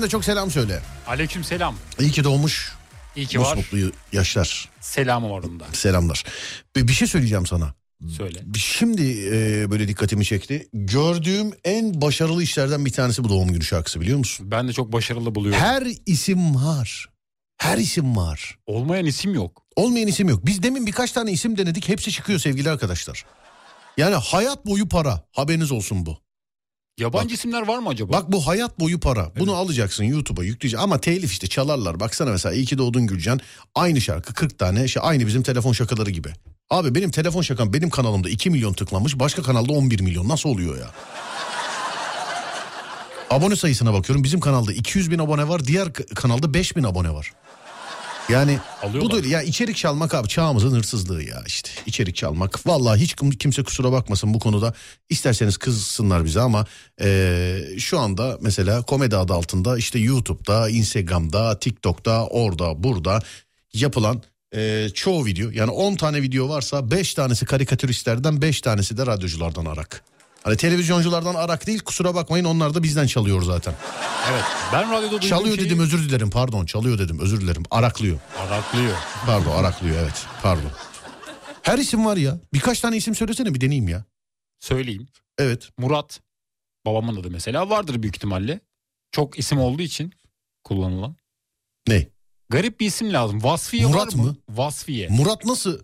Bizden 0.00 0.08
de 0.08 0.12
çok 0.12 0.24
selam 0.24 0.50
söyle. 0.50 0.80
Aleyküm 1.06 1.44
selam. 1.44 1.74
İyi 1.98 2.10
ki 2.10 2.24
doğmuş. 2.24 2.72
İyi 3.16 3.26
ki 3.26 3.38
Mutlu 3.38 3.50
var. 3.50 3.56
mutlu 3.56 3.78
yaşlar. 4.12 4.68
Selamı 4.80 5.30
var 5.30 5.42
onda. 5.42 5.64
Selamlar. 5.72 6.24
Bir, 6.76 6.88
bir 6.88 6.92
şey 6.92 7.08
söyleyeceğim 7.08 7.46
sana. 7.46 7.74
Söyle. 8.16 8.38
Şimdi 8.58 9.26
e, 9.32 9.70
böyle 9.70 9.88
dikkatimi 9.88 10.24
çekti. 10.24 10.68
Gördüğüm 10.72 11.52
en 11.64 12.00
başarılı 12.00 12.42
işlerden 12.42 12.84
bir 12.84 12.92
tanesi 12.92 13.24
bu 13.24 13.28
doğum 13.28 13.48
günü 13.48 13.64
şarkısı 13.64 14.00
biliyor 14.00 14.18
musun? 14.18 14.50
Ben 14.50 14.68
de 14.68 14.72
çok 14.72 14.92
başarılı 14.92 15.34
buluyorum. 15.34 15.60
Her 15.60 15.86
isim 16.06 16.54
var. 16.54 17.06
Her 17.56 17.78
isim 17.78 18.16
var. 18.16 18.58
Olmayan 18.66 19.06
isim 19.06 19.34
yok. 19.34 19.62
Olmayan 19.76 20.06
isim 20.08 20.28
yok. 20.28 20.46
Biz 20.46 20.62
demin 20.62 20.86
birkaç 20.86 21.12
tane 21.12 21.32
isim 21.32 21.58
denedik. 21.58 21.88
Hepsi 21.88 22.12
çıkıyor 22.12 22.38
sevgili 22.38 22.70
arkadaşlar. 22.70 23.24
Yani 23.96 24.14
hayat 24.14 24.66
boyu 24.66 24.88
para. 24.88 25.24
Haberiniz 25.32 25.72
olsun 25.72 26.06
bu. 26.06 26.18
Yabancı 27.00 27.34
isimler 27.34 27.68
var 27.68 27.78
mı 27.78 27.88
acaba? 27.88 28.12
Bak 28.12 28.32
bu 28.32 28.46
hayat 28.46 28.80
boyu 28.80 29.00
para. 29.00 29.32
Bunu 29.38 29.54
alacaksın 29.54 30.04
YouTube'a 30.04 30.44
yükleyeceksin. 30.44 30.84
Ama 30.84 30.98
telif 31.00 31.32
işte 31.32 31.46
çalarlar. 31.46 32.00
Baksana 32.00 32.30
mesela 32.30 32.54
iyi 32.54 32.64
ki 32.66 32.78
doğdun 32.78 33.06
Gülcan. 33.06 33.40
Aynı 33.74 34.00
şarkı 34.00 34.34
40 34.34 34.58
tane. 34.58 34.88
Şey, 34.88 35.02
aynı 35.06 35.26
bizim 35.26 35.42
telefon 35.42 35.72
şakaları 35.72 36.10
gibi. 36.10 36.28
Abi 36.70 36.94
benim 36.94 37.10
telefon 37.10 37.42
şakam 37.42 37.72
benim 37.72 37.90
kanalımda 37.90 38.28
2 38.30 38.50
milyon 38.50 38.72
tıklanmış. 38.72 39.18
Başka 39.18 39.42
kanalda 39.42 39.72
11 39.72 40.00
milyon. 40.00 40.28
Nasıl 40.28 40.48
oluyor 40.48 40.78
ya? 40.78 40.90
Abone 43.30 43.56
sayısına 43.56 43.92
bakıyorum. 43.92 44.24
Bizim 44.24 44.40
kanalda 44.40 44.72
200 44.72 45.10
bin 45.10 45.18
abone 45.18 45.48
var. 45.48 45.64
Diğer 45.64 45.92
kanalda 45.92 46.54
5 46.54 46.76
bin 46.76 46.82
abone 46.82 47.10
var. 47.10 47.32
Yani 48.30 48.58
Alıyorlar. 48.82 49.24
da 49.24 49.28
ya 49.28 49.42
içerik 49.42 49.76
çalmak 49.76 50.14
abi 50.14 50.28
çağımızın 50.28 50.70
hırsızlığı 50.76 51.22
ya 51.22 51.42
işte 51.46 51.70
içerik 51.86 52.16
çalmak. 52.16 52.66
Vallahi 52.66 53.00
hiç 53.00 53.14
kim- 53.14 53.30
kimse 53.30 53.62
kusura 53.62 53.92
bakmasın 53.92 54.34
bu 54.34 54.38
konuda. 54.38 54.74
İsterseniz 55.08 55.56
kızsınlar 55.56 56.24
bize 56.24 56.40
ama 56.40 56.66
eee, 57.00 57.68
şu 57.78 57.98
anda 57.98 58.38
mesela 58.40 58.82
komedi 58.82 59.16
adı 59.16 59.32
altında 59.32 59.78
işte 59.78 59.98
YouTube'da, 59.98 60.70
Instagram'da, 60.70 61.58
TikTok'ta, 61.58 62.26
orada, 62.26 62.82
burada 62.82 63.22
yapılan 63.72 64.22
eee, 64.54 64.90
çoğu 64.94 65.24
video 65.26 65.50
yani 65.50 65.70
10 65.70 65.94
tane 65.96 66.22
video 66.22 66.48
varsa 66.48 66.90
5 66.90 67.14
tanesi 67.14 67.46
karikatüristlerden 67.46 68.42
5 68.42 68.60
tanesi 68.60 68.96
de 68.96 69.06
radyoculardan 69.06 69.64
arak. 69.64 70.04
Hani 70.42 70.56
televizyonculardan 70.56 71.34
arak 71.34 71.66
değil 71.66 71.80
kusura 71.80 72.14
bakmayın 72.14 72.44
onlar 72.44 72.74
da 72.74 72.82
bizden 72.82 73.06
çalıyor 73.06 73.42
zaten. 73.42 73.74
Evet. 74.30 74.44
Ben 74.72 74.90
radyoda 74.92 75.20
Çalıyor 75.20 75.56
şeyi- 75.56 75.66
dedim 75.66 75.80
özür 75.80 76.08
dilerim 76.08 76.30
pardon 76.30 76.66
çalıyor 76.66 76.98
dedim 76.98 77.18
özür 77.20 77.40
dilerim 77.40 77.62
araklıyor. 77.70 78.18
Araklıyor. 78.38 78.96
Pardon 79.26 79.50
araklıyor 79.56 79.96
evet 80.02 80.26
pardon. 80.42 80.70
Her 81.62 81.78
isim 81.78 82.04
var 82.06 82.16
ya. 82.16 82.38
Birkaç 82.52 82.80
tane 82.80 82.96
isim 82.96 83.14
söylesene 83.14 83.54
bir 83.54 83.60
deneyeyim 83.60 83.88
ya. 83.88 84.04
Söyleyeyim. 84.60 85.08
Evet. 85.38 85.68
Murat. 85.78 86.20
Babamın 86.86 87.16
adı 87.20 87.30
mesela 87.30 87.70
vardır 87.70 88.02
büyük 88.02 88.16
ihtimalle. 88.16 88.60
Çok 89.12 89.38
isim 89.38 89.60
olduğu 89.60 89.82
için 89.82 90.12
kullanılan. 90.64 91.16
Ne? 91.88 92.08
Garip 92.48 92.80
bir 92.80 92.86
isim 92.86 93.12
lazım. 93.12 93.42
Vasfiye 93.44 93.86
Murat 93.86 94.12
var 94.16 94.18
mı? 94.18 94.22
mı? 94.26 94.36
Vasfiye. 94.48 95.08
Murat 95.08 95.44
nasıl? 95.44 95.80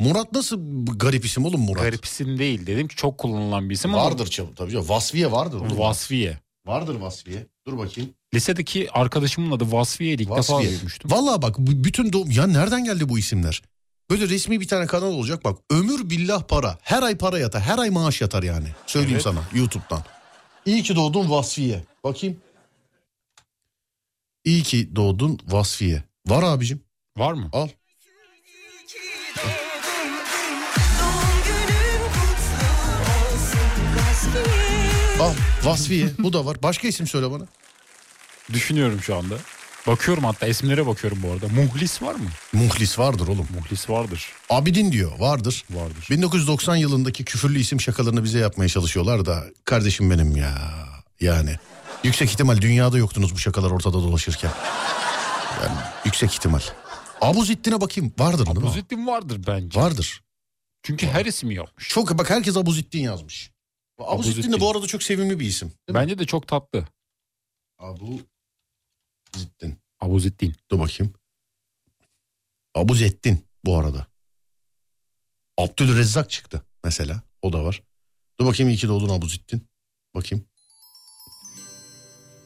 Murat 0.00 0.32
nasıl 0.32 0.86
garip 0.96 1.24
isim 1.24 1.44
oğlum 1.44 1.60
Murat? 1.60 1.82
Garip 1.82 2.04
isim 2.04 2.38
değil. 2.38 2.66
Dedim 2.66 2.88
ki 2.88 2.96
çok 2.96 3.18
kullanılan 3.18 3.70
bir 3.70 3.74
isim 3.74 3.94
ama 3.94 4.04
Vardır 4.04 4.26
çabuk 4.26 4.56
tabii 4.56 4.70
canım. 4.70 4.88
Vasfiye 4.88 5.32
vardır. 5.32 5.60
oğlum. 5.60 5.78
Vasfiye. 5.78 6.38
Vardır 6.66 6.94
Vasfiye. 6.94 7.46
Dur 7.66 7.78
bakayım. 7.78 8.10
Lisedeki 8.34 8.90
arkadaşımın 8.92 9.56
adı 9.56 9.72
Vasfiye'ydi. 9.72 10.22
İlk 10.22 10.30
defa 10.36 10.54
Vasfiye. 10.54 10.70
duymuştum. 10.76 11.10
Vallahi 11.10 11.42
bak 11.42 11.58
bütün 11.58 12.12
doğum... 12.12 12.30
Ya 12.30 12.46
nereden 12.46 12.84
geldi 12.84 13.08
bu 13.08 13.18
isimler? 13.18 13.62
Böyle 14.10 14.28
resmi 14.28 14.60
bir 14.60 14.68
tane 14.68 14.86
kanal 14.86 15.06
olacak 15.06 15.44
bak. 15.44 15.58
Ömür 15.70 16.10
billah 16.10 16.42
para. 16.42 16.78
Her 16.82 17.02
ay 17.02 17.16
para 17.18 17.38
yatar. 17.38 17.62
Her 17.62 17.78
ay 17.78 17.90
maaş 17.90 18.20
yatar 18.20 18.42
yani. 18.42 18.68
Söyleyeyim 18.86 19.14
Evet. 19.14 19.22
sana 19.24 19.40
YouTube'dan. 19.54 20.02
İyi 20.66 20.82
ki 20.82 20.96
doğdun 20.96 21.30
Vasfiye. 21.30 21.84
Bakayım. 22.04 22.36
İyi 24.44 24.62
ki 24.62 24.96
doğdun 24.96 25.38
Vasfiye. 25.46 26.02
Var 26.26 26.42
abicim. 26.42 26.80
Var 27.18 27.32
mı? 27.32 27.48
Al. 27.52 27.68
Al 35.20 35.32
Vasfiye 35.64 36.08
bu 36.18 36.32
da 36.32 36.46
var. 36.46 36.62
Başka 36.62 36.88
isim 36.88 37.06
söyle 37.06 37.30
bana. 37.30 37.44
Düşünüyorum 38.52 39.00
şu 39.02 39.16
anda. 39.16 39.34
Bakıyorum 39.86 40.24
hatta 40.24 40.46
isimlere 40.46 40.86
bakıyorum 40.86 41.18
bu 41.22 41.32
arada. 41.32 41.48
Muhlis 41.48 42.02
var 42.02 42.14
mı? 42.14 42.28
Muhlis 42.52 42.98
vardır 42.98 43.28
oğlum. 43.28 43.48
Muhlis 43.54 43.90
vardır. 43.90 44.26
Abidin 44.50 44.92
diyor 44.92 45.18
vardır. 45.18 45.64
Vardır. 45.70 46.06
1990 46.10 46.76
yılındaki 46.76 47.24
küfürlü 47.24 47.58
isim 47.60 47.80
şakalarını 47.80 48.24
bize 48.24 48.38
yapmaya 48.38 48.68
çalışıyorlar 48.68 49.26
da 49.26 49.44
kardeşim 49.64 50.10
benim 50.10 50.36
ya. 50.36 50.54
Yani 51.20 51.56
yüksek 52.04 52.30
ihtimal 52.30 52.60
dünyada 52.60 52.98
yoktunuz 52.98 53.34
bu 53.34 53.38
şakalar 53.38 53.70
ortada 53.70 53.94
dolaşırken. 53.94 54.50
Yani 55.62 55.76
yüksek 56.04 56.32
ihtimal. 56.34 56.60
Abuzittin'e 57.20 57.80
bakayım 57.80 58.12
vardır 58.18 58.46
değil 58.46 58.58
mi? 58.58 58.64
Abuzittin 58.64 59.06
vardır 59.06 59.40
bence. 59.46 59.80
Vardır. 59.80 60.22
Çünkü 60.82 61.06
her 61.06 61.26
ismi 61.26 61.54
yapmış. 61.54 61.88
Çok 61.88 62.18
bak 62.18 62.30
herkes 62.30 62.56
Abuzittin 62.56 63.00
yazmış. 63.00 63.50
Abuzittin 63.98 64.52
de 64.52 64.60
bu 64.60 64.70
arada 64.70 64.86
çok 64.86 65.02
sevimli 65.02 65.40
bir 65.40 65.46
isim. 65.46 65.68
Değil 65.68 65.78
mi? 65.88 65.94
Bence 66.02 66.18
de 66.18 66.26
çok 66.26 66.48
tatlı. 66.48 66.84
Abuzittin. 67.78 68.22
Abuzittin. 70.00 70.54
Dur 70.70 70.78
bakayım. 70.78 71.12
Abuzettin 72.74 73.46
bu 73.64 73.76
arada. 73.78 74.06
Abdülrezzak 75.58 76.30
çıktı 76.30 76.62
mesela. 76.84 77.22
O 77.42 77.52
da 77.52 77.64
var. 77.64 77.82
Dur 78.40 78.46
bakayım 78.46 78.70
iyi 78.70 78.76
ki 78.78 78.88
doğdun 78.88 79.08
Abuzittin. 79.08 79.66
Bakayım. 80.14 80.44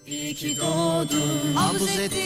İyi 0.06 0.34
ki 0.34 0.56
doğdun 0.56 1.56
Abuzettin 1.56 2.18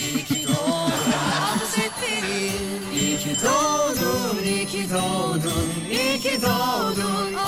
İyi 0.00 0.24
ki 0.24 0.46
doğdun 0.48 1.12
Abuzettin 1.12 2.92
İyi 2.94 3.18
ki 3.18 3.36
doğdun 3.44 4.44
İyi 4.44 4.66
ki 4.66 4.90
doğdun 4.90 5.70
İyi 5.90 6.20
ki 6.20 6.42
doğdun 6.42 7.34
Abuzettin 7.34 7.39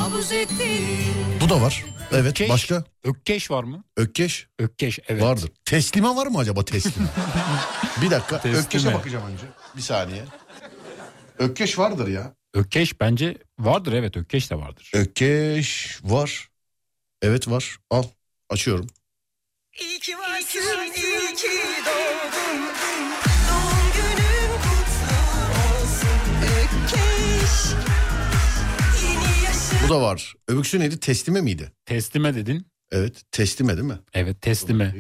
Bu 1.41 1.49
da 1.49 1.61
var. 1.61 1.85
Evet 2.13 2.27
Ökkeş. 2.27 2.51
başka? 2.51 2.85
Ökkeş 3.05 3.51
var 3.51 3.65
mı? 3.65 3.85
Ökkeş 3.97 4.47
Ökkeş 4.59 4.99
evet. 5.09 5.23
vardır. 5.23 5.51
Teslime 5.65 6.09
var 6.09 6.27
mı 6.27 6.39
acaba 6.39 6.65
teslime? 6.65 7.09
bir 8.03 8.11
dakika. 8.11 8.41
Teslime. 8.41 8.65
Ökkeş'e 8.65 8.95
bakacağım 8.95 9.27
önce. 9.33 9.45
Bir 9.77 9.83
saniye. 9.83 10.25
Ökkeş 11.39 11.79
vardır 11.79 12.09
ya. 12.09 12.35
Ökkeş 12.55 13.01
bence 13.01 13.39
vardır 13.59 13.93
evet 13.93 14.17
Ökkeş 14.17 14.51
de 14.51 14.57
vardır. 14.57 14.91
Ökkeş 14.95 15.99
var. 16.03 16.49
Evet 17.23 17.49
var. 17.49 17.77
Al. 17.91 18.05
Açıyorum. 18.51 18.87
İyi 19.81 19.99
ki 20.01 20.19
varsın 20.19 20.61
iyi 20.97 21.22
Da 29.93 30.01
var. 30.03 30.35
Öbüksü 30.49 30.81
neydi? 30.81 31.01
Teslime 31.01 31.41
miydi? 31.41 31.73
Teslime 31.85 32.35
dedin. 32.35 32.67
Evet. 32.91 33.23
Teslime 33.33 33.77
değil 33.77 33.89
mi? 33.89 33.99
Evet 34.13 34.43
teslime. 34.43 34.95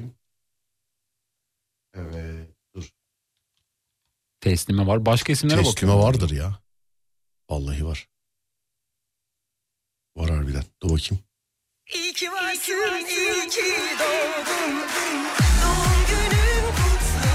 Evet. 1.94 2.48
Dur. 2.74 2.90
Teslime 4.40 4.86
var. 4.86 5.06
Başka 5.06 5.32
isimlere 5.32 5.56
Teslime 5.56 5.72
bakıyorum. 5.72 6.00
vardır 6.00 6.30
ya. 6.30 6.58
Vallahi 7.50 7.86
var. 7.86 8.08
Var 10.16 10.30
harbiden. 10.30 10.64
Dur 10.82 10.90
bakayım. 10.90 11.24
İyi 11.94 12.12
ki 12.12 12.32
varsın, 12.32 13.06
iyi 13.10 13.48
ki 13.48 13.74
doğdun. 13.98 14.74
Doğum 15.62 16.06
günün 16.08 16.66
kutlu 16.70 17.32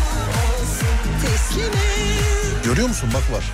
olsun. 0.62 1.22
Teslime. 1.26 2.64
Görüyor 2.66 2.88
musun 2.88 3.10
bak 3.14 3.32
var. 3.32 3.46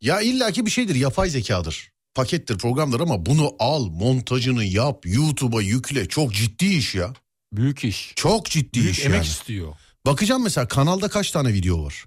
Ya 0.00 0.20
illaki 0.20 0.66
bir 0.66 0.70
şeydir 0.70 0.94
yapay 0.94 1.30
zekadır. 1.30 1.92
Pakettir 2.14 2.58
programdır 2.58 3.00
ama 3.00 3.26
bunu 3.26 3.52
al 3.58 3.86
montajını 3.86 4.64
yap 4.64 5.06
YouTube'a 5.06 5.62
yükle 5.62 6.08
çok 6.08 6.34
ciddi 6.34 6.66
iş 6.66 6.94
ya. 6.94 7.12
Büyük 7.52 7.84
iş. 7.84 8.12
Çok 8.16 8.46
ciddi 8.46 8.80
Büyük 8.80 8.98
iş 8.98 9.04
emek 9.04 9.16
yani. 9.16 9.26
istiyor. 9.26 9.74
Bakacağım 10.06 10.42
mesela 10.42 10.68
kanalda 10.68 11.08
kaç 11.08 11.30
tane 11.30 11.52
video 11.52 11.84
var. 11.84 12.04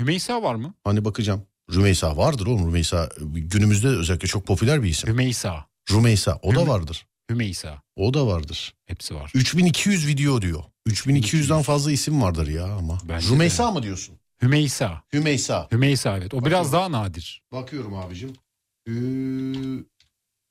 Hümeysa 0.00 0.42
var 0.42 0.54
mı? 0.54 0.74
Hani 0.84 1.04
bakacağım. 1.04 1.42
Rümeysa 1.74 2.16
vardır 2.16 2.46
oğlum 2.46 2.66
Rümeysa 2.66 3.08
günümüzde 3.20 3.88
özellikle 3.88 4.28
çok 4.28 4.46
popüler 4.46 4.82
bir 4.82 4.88
isim. 4.88 5.10
Hümeysa. 5.10 5.66
Rümeysa 5.90 6.38
o 6.42 6.54
da 6.54 6.60
Hüme- 6.60 6.68
vardır. 6.68 7.06
Hümeysa. 7.30 7.82
O 7.96 8.14
da 8.14 8.26
vardır. 8.26 8.74
Hepsi 8.86 9.14
var. 9.14 9.30
3200 9.34 10.06
video 10.06 10.42
diyor. 10.42 10.64
3200'den 10.88 11.62
fazla 11.62 11.92
isim 11.92 12.22
vardır 12.22 12.46
ya 12.48 12.64
ama. 12.64 12.98
Bence 13.08 13.28
Rümeysa 13.28 13.70
mı 13.70 13.82
diyorsun? 13.82 14.18
Hümeysa. 14.42 15.02
Hümeysa. 15.12 15.68
Hümeysa 15.72 16.16
evet. 16.18 16.34
O 16.34 16.44
biraz 16.44 16.72
daha 16.72 16.92
nadir. 16.92 17.42
Bakıyorum 17.52 17.94
abicim. 17.94 18.32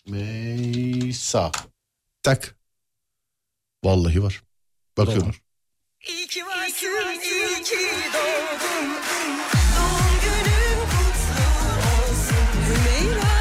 Hümeysa. 0.09 1.51
Tak. 2.23 2.55
Vallahi 3.83 4.23
var. 4.23 4.43
Bakıyorum. 4.97 5.27
var. 5.27 5.41
İyi 6.09 6.27
ki 6.27 6.45
varsın, 6.45 7.21
iyi 7.23 7.63
ki 7.63 7.75
doğdun. 8.13 8.89
Doğum 9.75 10.15
günün 10.23 10.79
kutlu 10.85 11.45
olsun. 11.87 12.45
Hümeyra. 12.67 13.35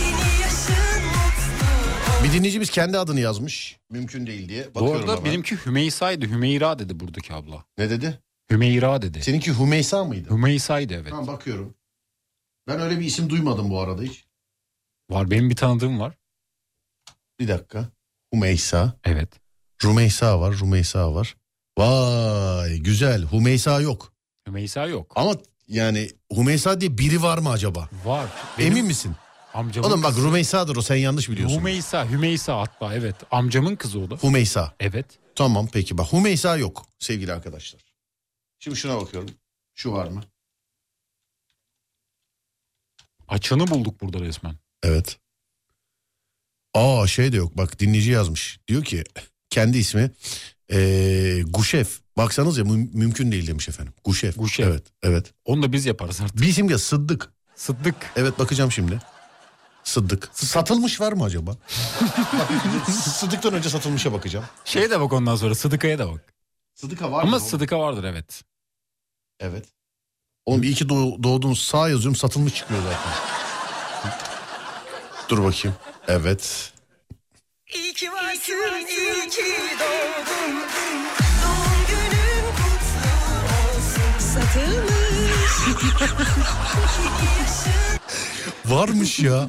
Yeni 0.00 0.26
yaşın 0.42 1.04
mutlu 1.06 1.64
olsun. 2.10 2.24
Bir 2.24 2.32
dinleyicimiz 2.32 2.70
kendi 2.70 2.98
adını 2.98 3.20
yazmış. 3.20 3.76
Mümkün 3.90 4.26
değil 4.26 4.48
diye. 4.48 4.68
Bu 4.70 4.74
Bakıyorum 4.74 5.00
arada 5.00 5.12
hemen. 5.12 5.24
benimki 5.24 5.56
Hümeysa'ydı. 5.66 6.26
Hümeyra 6.26 6.78
dedi 6.78 7.00
buradaki 7.00 7.34
abla. 7.34 7.64
Ne 7.78 7.90
dedi? 7.90 8.18
Hümeyra 8.50 9.02
dedi. 9.02 9.22
Seninki 9.22 9.58
Hümeysa 9.58 10.04
mıydı? 10.04 10.30
Hümeysa'ydı 10.30 10.94
evet. 10.94 11.10
Tamam 11.10 11.26
bakıyorum. 11.26 11.74
Ben 12.66 12.80
öyle 12.80 13.00
bir 13.00 13.04
isim 13.04 13.30
duymadım 13.30 13.70
bu 13.70 13.80
arada 13.80 14.02
hiç. 14.02 14.24
Var 15.10 15.30
benim 15.30 15.50
bir 15.50 15.56
tanıdığım 15.56 16.00
var. 16.00 16.14
Bir 17.40 17.48
dakika. 17.48 17.88
Hümeysa. 18.34 18.92
Evet. 19.04 19.28
Rumeysa 19.84 20.40
var. 20.40 20.58
Rumeysa 20.58 21.14
var. 21.14 21.36
Vay 21.78 22.78
güzel. 22.78 23.32
Hümeysa 23.32 23.80
yok. 23.80 24.12
Hümeysa 24.48 24.86
yok. 24.86 25.12
Ama 25.16 25.34
yani 25.68 26.08
Hümeysa 26.36 26.80
diye 26.80 26.98
biri 26.98 27.22
var 27.22 27.38
mı 27.38 27.50
acaba? 27.50 27.88
Var. 28.04 28.28
Benim 28.58 28.72
Emin 28.72 28.86
misin? 28.86 29.16
amcamın 29.54 29.88
Oğlum 29.88 30.02
bak 30.02 30.14
kızı. 30.14 30.26
Rumeysa'dır 30.26 30.76
o 30.76 30.82
sen 30.82 30.96
yanlış 30.96 31.30
biliyorsun. 31.30 31.58
Hümeysa, 31.58 32.10
Hümeysa 32.10 32.60
hatta 32.60 32.94
evet. 32.94 33.16
Amcamın 33.30 33.76
kızı 33.76 33.98
o 34.00 34.10
da. 34.10 34.16
Hümeysa. 34.16 34.74
Evet. 34.80 35.06
Tamam 35.34 35.68
peki 35.72 35.98
bak 35.98 36.12
Hümeysa 36.12 36.56
yok 36.56 36.86
sevgili 36.98 37.32
arkadaşlar. 37.32 37.80
Şimdi 38.58 38.76
şuna 38.76 39.00
bakıyorum. 39.00 39.30
Şu 39.74 39.92
var 39.92 40.08
mı? 40.08 40.22
Açanı 43.28 43.66
bulduk 43.66 44.00
burada 44.00 44.20
resmen. 44.20 44.56
Evet. 44.82 45.18
Aa 46.74 47.06
şey 47.06 47.32
de 47.32 47.36
yok 47.36 47.56
bak 47.56 47.78
dinleyici 47.78 48.10
yazmış. 48.10 48.58
Diyor 48.68 48.84
ki 48.84 49.04
kendi 49.50 49.78
ismi 49.78 50.10
ee, 50.72 51.42
Guşef. 51.46 52.00
Baksanız 52.16 52.58
ya 52.58 52.64
mü- 52.64 52.90
mümkün 52.92 53.32
değil 53.32 53.46
demiş 53.46 53.68
efendim. 53.68 53.94
Guşef. 54.04 54.36
Guşef. 54.38 54.66
Evet 54.66 54.86
evet. 55.02 55.32
Onu 55.44 55.62
da 55.62 55.72
biz 55.72 55.86
yaparız 55.86 56.20
artık. 56.20 56.40
Bir 56.40 56.46
isim 56.48 56.70
ya 56.70 56.78
Sıddık. 56.78 57.32
Sıddık. 57.54 57.94
Evet 58.16 58.38
bakacağım 58.38 58.72
şimdi. 58.72 58.98
Sıddık. 59.84 60.30
Satılmış 60.32 61.00
var 61.00 61.12
mı 61.12 61.24
acaba? 61.24 61.56
Sıddık'tan 62.90 63.54
önce 63.54 63.68
satılmışa 63.68 64.12
bakacağım. 64.12 64.44
Şeye 64.64 64.90
de 64.90 65.00
bak 65.00 65.12
ondan 65.12 65.36
sonra 65.36 65.54
Sıdıka'ya 65.54 65.98
da 65.98 66.12
bak. 66.12 66.34
Sıdıka 66.74 67.12
var 67.12 67.22
Ama 67.22 67.36
mı? 67.36 67.40
Sıdıka 67.40 67.78
vardır 67.80 68.04
evet. 68.04 68.42
Evet. 69.40 69.64
Oğlum 70.46 70.62
iyi 70.62 70.74
ki 70.74 70.84
doğ- 70.88 71.22
doğdun 71.22 71.54
sağ 71.54 71.88
yazıyorum 71.88 72.16
satılmış 72.16 72.54
çıkıyor 72.54 72.80
zaten. 72.82 73.12
Dur 75.28 75.44
bakayım. 75.44 75.76
Evet. 76.08 76.72
İyi 77.74 77.94
ki 77.94 78.12
varsın, 78.12 78.86
iyi 78.90 79.28
ki 79.30 79.44
doğdun. 79.80 80.54
Doğum 81.42 81.86
günün 81.88 82.44
kutlu 82.56 83.10
olsun. 83.54 84.18
Satılmış. 84.18 85.54
Varmış 88.66 89.18
ya. 89.18 89.48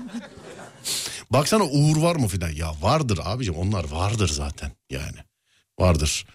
Baksana 1.30 1.64
Uğur 1.64 1.98
var 1.98 2.16
mı 2.16 2.28
filan? 2.28 2.50
Ya 2.50 2.72
vardır 2.82 3.20
abicim 3.24 3.56
onlar 3.56 3.92
vardır 3.92 4.28
zaten 4.28 4.72
yani. 4.90 5.18
Vardır. 5.80 6.26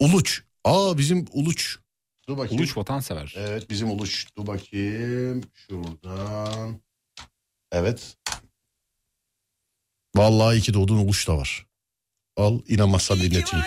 Uluç. 0.00 0.42
Aa 0.64 0.98
bizim 0.98 1.26
Uluç. 1.32 1.78
Dur 2.30 2.38
bakayım. 2.38 2.62
Uluç 2.62 2.76
vatansever. 2.76 3.34
Evet 3.36 3.70
bizim 3.70 3.90
Uluç. 3.90 4.26
Dur 4.36 4.46
bakayım. 4.46 5.42
Şuradan. 5.54 6.80
Evet. 7.72 8.16
Vallahi 10.16 10.58
iki 10.58 10.74
doğdun 10.74 10.98
Uluç 10.98 11.28
da 11.28 11.36
var. 11.36 11.66
Al 12.36 12.60
inanmazsan 12.68 13.18
dinleteyim. 13.18 13.64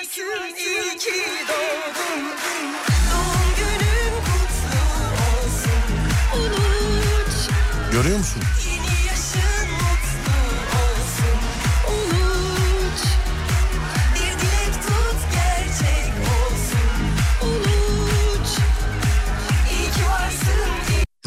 varsın, 8.33 8.41
iyi 8.59 8.62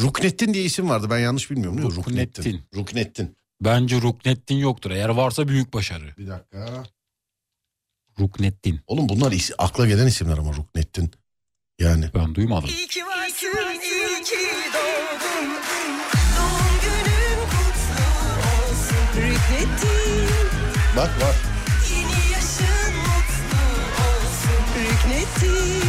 Ruknettin 0.01 0.53
diye 0.53 0.63
isim 0.63 0.89
vardı 0.89 1.07
ben 1.09 1.19
yanlış 1.19 1.51
bilmiyorum 1.51 1.77
değil 1.77 1.89
mi? 1.89 1.95
Ruknettin. 1.95 2.61
Ruknettin. 2.75 3.37
Bence 3.61 4.01
Ruknettin 4.01 4.55
yoktur. 4.55 4.91
Eğer 4.91 5.09
varsa 5.09 5.47
büyük 5.47 5.73
başarı. 5.73 6.13
Bir 6.17 6.27
dakika. 6.27 6.83
Ruknettin. 8.19 8.79
Oğlum 8.87 9.09
bunlar 9.09 9.31
is- 9.31 9.53
akla 9.57 9.87
gelen 9.87 10.07
isimler 10.07 10.37
ama 10.37 10.53
Ruknettin. 10.53 11.11
Yani. 11.79 12.09
Ben 12.15 12.35
duymadım. 12.35 12.69
İyi 12.69 12.87
ki 12.87 13.05
varsın, 13.05 13.47
iyi 13.83 14.23
ki 14.23 14.35
doğdun. 14.73 15.49
Doğum 16.37 16.73
günün 16.81 17.39
kutlu 17.49 18.03
olsun. 18.47 19.21
Rüknettin, 19.21 20.27
Bak 20.97 21.21
var. 21.21 21.35
yeni 21.91 22.31
yaşın 22.33 22.95
mutlu 22.97 23.59
olsun. 24.03 24.63
Rüknettin. 24.79 25.83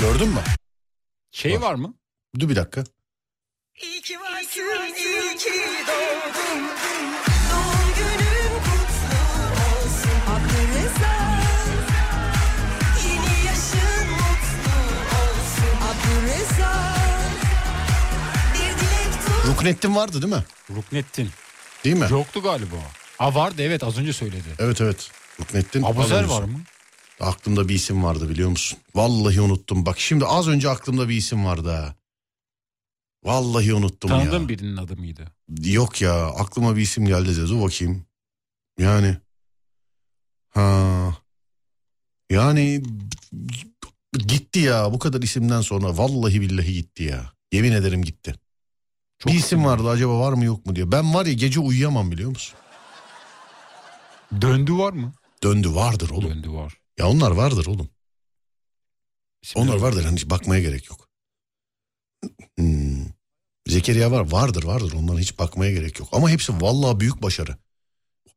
Gördün 0.00 0.28
mü? 0.28 0.40
Şey 1.30 1.60
var 1.60 1.74
mı? 1.74 1.94
Dur 2.40 2.48
bir 2.48 2.56
dakika. 2.56 2.84
İyi 3.80 4.00
ki 4.02 4.20
varsın, 4.20 4.94
iyi 4.98 5.36
ki 5.36 5.50
doğdun. 5.88 6.62
Doğum 7.50 7.88
günün 7.96 8.58
kutlu 8.58 9.18
olsun. 9.64 10.18
Hakkı 10.26 10.60
Reza. 10.74 11.14
Yeni 13.08 13.46
yaşın 13.46 14.10
mutlu 14.10 14.74
olsun. 15.22 15.76
Hakkı 15.80 16.22
Reza. 16.26 16.94
Bir 18.54 18.58
dilek 18.58 19.12
tut. 19.26 19.46
Ruknettin 19.46 19.96
vardı 19.96 20.22
değil 20.22 20.34
mi? 20.34 20.44
Ruknettin. 20.76 21.30
Değil 21.84 21.96
mi? 21.96 22.06
Yoktu 22.10 22.42
galiba. 22.42 22.76
Ha 23.18 23.34
vardı 23.34 23.62
evet 23.62 23.84
az 23.84 23.98
önce 23.98 24.12
söyledi. 24.12 24.48
Evet 24.58 24.80
evet. 24.80 25.10
Ruknettin. 25.40 25.82
Abuzer 25.82 26.24
var 26.24 26.42
mı? 26.42 26.60
Aklımda 27.20 27.68
bir 27.68 27.74
isim 27.74 28.04
vardı 28.04 28.28
biliyor 28.28 28.48
musun? 28.48 28.78
Vallahi 28.94 29.40
unuttum. 29.40 29.86
Bak 29.86 30.00
şimdi 30.00 30.26
az 30.26 30.48
önce 30.48 30.70
aklımda 30.70 31.08
bir 31.08 31.16
isim 31.16 31.44
vardı 31.44 31.70
ha. 31.70 31.94
Vallahi 33.24 33.74
unuttum 33.74 34.10
Tanıdığım 34.10 34.42
ya. 34.42 34.48
birinin 34.48 34.76
adı 34.76 34.96
mıydı? 34.96 35.32
Yok 35.64 36.02
ya 36.02 36.26
aklıma 36.26 36.76
bir 36.76 36.82
isim 36.82 37.06
geldi 37.06 37.36
de 37.36 37.48
dur 37.48 37.62
bakayım. 37.62 38.06
Yani. 38.78 39.16
Ha. 40.48 41.16
Yani 42.30 42.82
gitti 44.12 44.58
ya 44.58 44.92
bu 44.92 44.98
kadar 44.98 45.22
isimden 45.22 45.60
sonra 45.60 45.98
vallahi 45.98 46.40
billahi 46.40 46.72
gitti 46.74 47.02
ya. 47.02 47.32
Yemin 47.52 47.72
ederim 47.72 48.02
gitti. 48.04 48.34
Çok 49.18 49.32
bir 49.32 49.38
isim 49.38 49.58
isim 49.58 49.64
vardı 49.64 49.88
acaba 49.88 50.20
var 50.20 50.32
mı 50.32 50.44
yok 50.44 50.66
mu 50.66 50.76
diye. 50.76 50.92
Ben 50.92 51.14
var 51.14 51.26
ya 51.26 51.32
gece 51.32 51.60
uyuyamam 51.60 52.10
biliyor 52.10 52.30
musun? 52.30 52.58
Döndü 54.40 54.72
var 54.72 54.92
mı? 54.92 55.12
Döndü 55.42 55.74
vardır 55.74 56.10
oğlum. 56.10 56.30
Döndü 56.30 56.50
var. 56.50 56.78
Ya 56.98 57.08
onlar 57.08 57.30
vardır 57.30 57.66
oğlum. 57.66 57.88
İsimler 59.42 59.64
Onlar 59.66 59.76
vardır 59.76 60.04
hani 60.04 60.30
bakmaya 60.30 60.62
gerek 60.62 60.90
yok. 60.90 61.08
Zekeriya 63.72 64.10
var 64.10 64.32
vardır 64.32 64.64
vardır 64.64 64.92
onlara 64.92 65.18
hiç 65.18 65.38
bakmaya 65.38 65.72
gerek 65.72 65.98
yok. 66.00 66.08
Ama 66.12 66.30
hepsi 66.30 66.52
vallahi 66.60 67.00
büyük 67.00 67.22
başarı. 67.22 67.56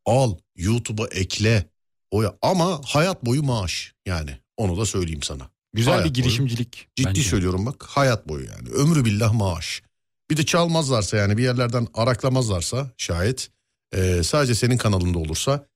Al 0.06 0.34
YouTube'a 0.56 1.06
ekle. 1.06 1.70
O 2.10 2.22
ya. 2.22 2.34
Ama 2.42 2.80
hayat 2.84 3.24
boyu 3.24 3.42
maaş 3.42 3.94
yani 4.06 4.38
onu 4.56 4.78
da 4.78 4.86
söyleyeyim 4.86 5.22
sana. 5.22 5.50
Güzel 5.72 5.92
Hayat 5.94 6.06
bir 6.06 6.14
girişimcilik. 6.14 6.88
Ciddi 6.96 7.08
bence. 7.08 7.22
söylüyorum 7.22 7.66
bak 7.66 7.84
hayat 7.88 8.28
boyu 8.28 8.44
yani 8.44 8.68
ömrü 8.68 9.04
billah 9.04 9.32
maaş. 9.32 9.82
Bir 10.30 10.36
de 10.36 10.46
çalmazlarsa 10.46 11.16
yani 11.16 11.36
bir 11.36 11.42
yerlerden 11.42 11.86
araklamazlarsa 11.94 12.90
şayet 12.96 13.50
e, 13.94 14.22
sadece 14.22 14.54
senin 14.54 14.76
kanalında 14.76 15.18
olursa 15.18 15.66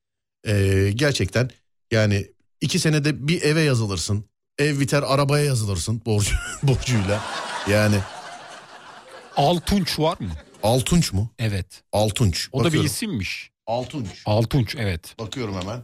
e, 0.47 0.91
gerçekten 0.95 1.49
yani 1.91 2.27
iki 2.61 2.79
senede 2.79 3.27
bir 3.27 3.41
eve 3.41 3.61
yazılırsın. 3.61 4.25
Ev 4.57 4.79
biter 4.79 5.03
arabaya 5.07 5.45
yazılırsın 5.45 6.01
borcu, 6.05 6.35
borcuyla. 6.63 7.23
Yani 7.69 7.99
Altunç 9.37 9.99
var 9.99 10.17
mı? 10.19 10.31
Altunç 10.63 11.13
mu? 11.13 11.29
Evet. 11.39 11.83
Altunç. 11.91 12.49
O 12.51 12.59
da 12.59 12.63
bir 12.63 12.65
Bakıyorum. 12.65 12.85
isimmiş. 12.87 13.51
Altunç. 13.67 14.21
Altunç 14.25 14.75
evet. 14.75 15.15
Bakıyorum 15.19 15.61
hemen. 15.61 15.83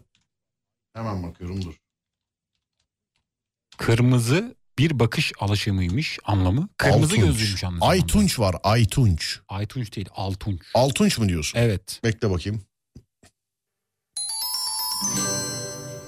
Hemen 0.94 1.24
bakıyorum 1.24 1.66
dur. 1.66 1.74
Kırmızı 3.78 4.56
bir 4.80 5.00
bakış 5.00 5.32
alışımıymış 5.40 6.20
anlamı. 6.26 6.70
Kırmızı 6.78 7.14
Altunç. 7.14 7.26
gözlüymüş 7.26 7.64
anlamı. 7.64 7.86
Aytunç 7.92 8.40
var 8.40 8.56
Aytunç. 8.64 9.40
Aytunç 9.50 9.96
değil 9.96 10.10
Altunç. 10.16 10.62
Altunç 10.74 11.18
mu 11.18 11.30
diyorsun? 11.30 11.60
Evet. 11.60 12.00
Bekle 12.04 12.30
bakayım. 12.30 12.62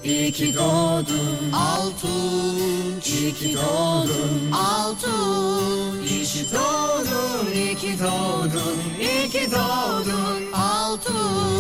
İyi 0.04 0.32
ki 0.32 0.54
doğdun 0.54 1.52
Altun 1.54 3.02
İyi 3.06 3.34
ki 3.34 3.54
doğdun 3.56 4.52
Altun 4.52 6.04
İyi 6.08 6.26
ki 6.26 6.46
doğdun 6.54 7.52
İyi 7.56 7.76
ki 7.76 7.96
doğdun 8.00 8.78
İyi 9.02 9.30
ki 9.30 9.52
doğdun 9.52 10.52
Altun 10.54 11.60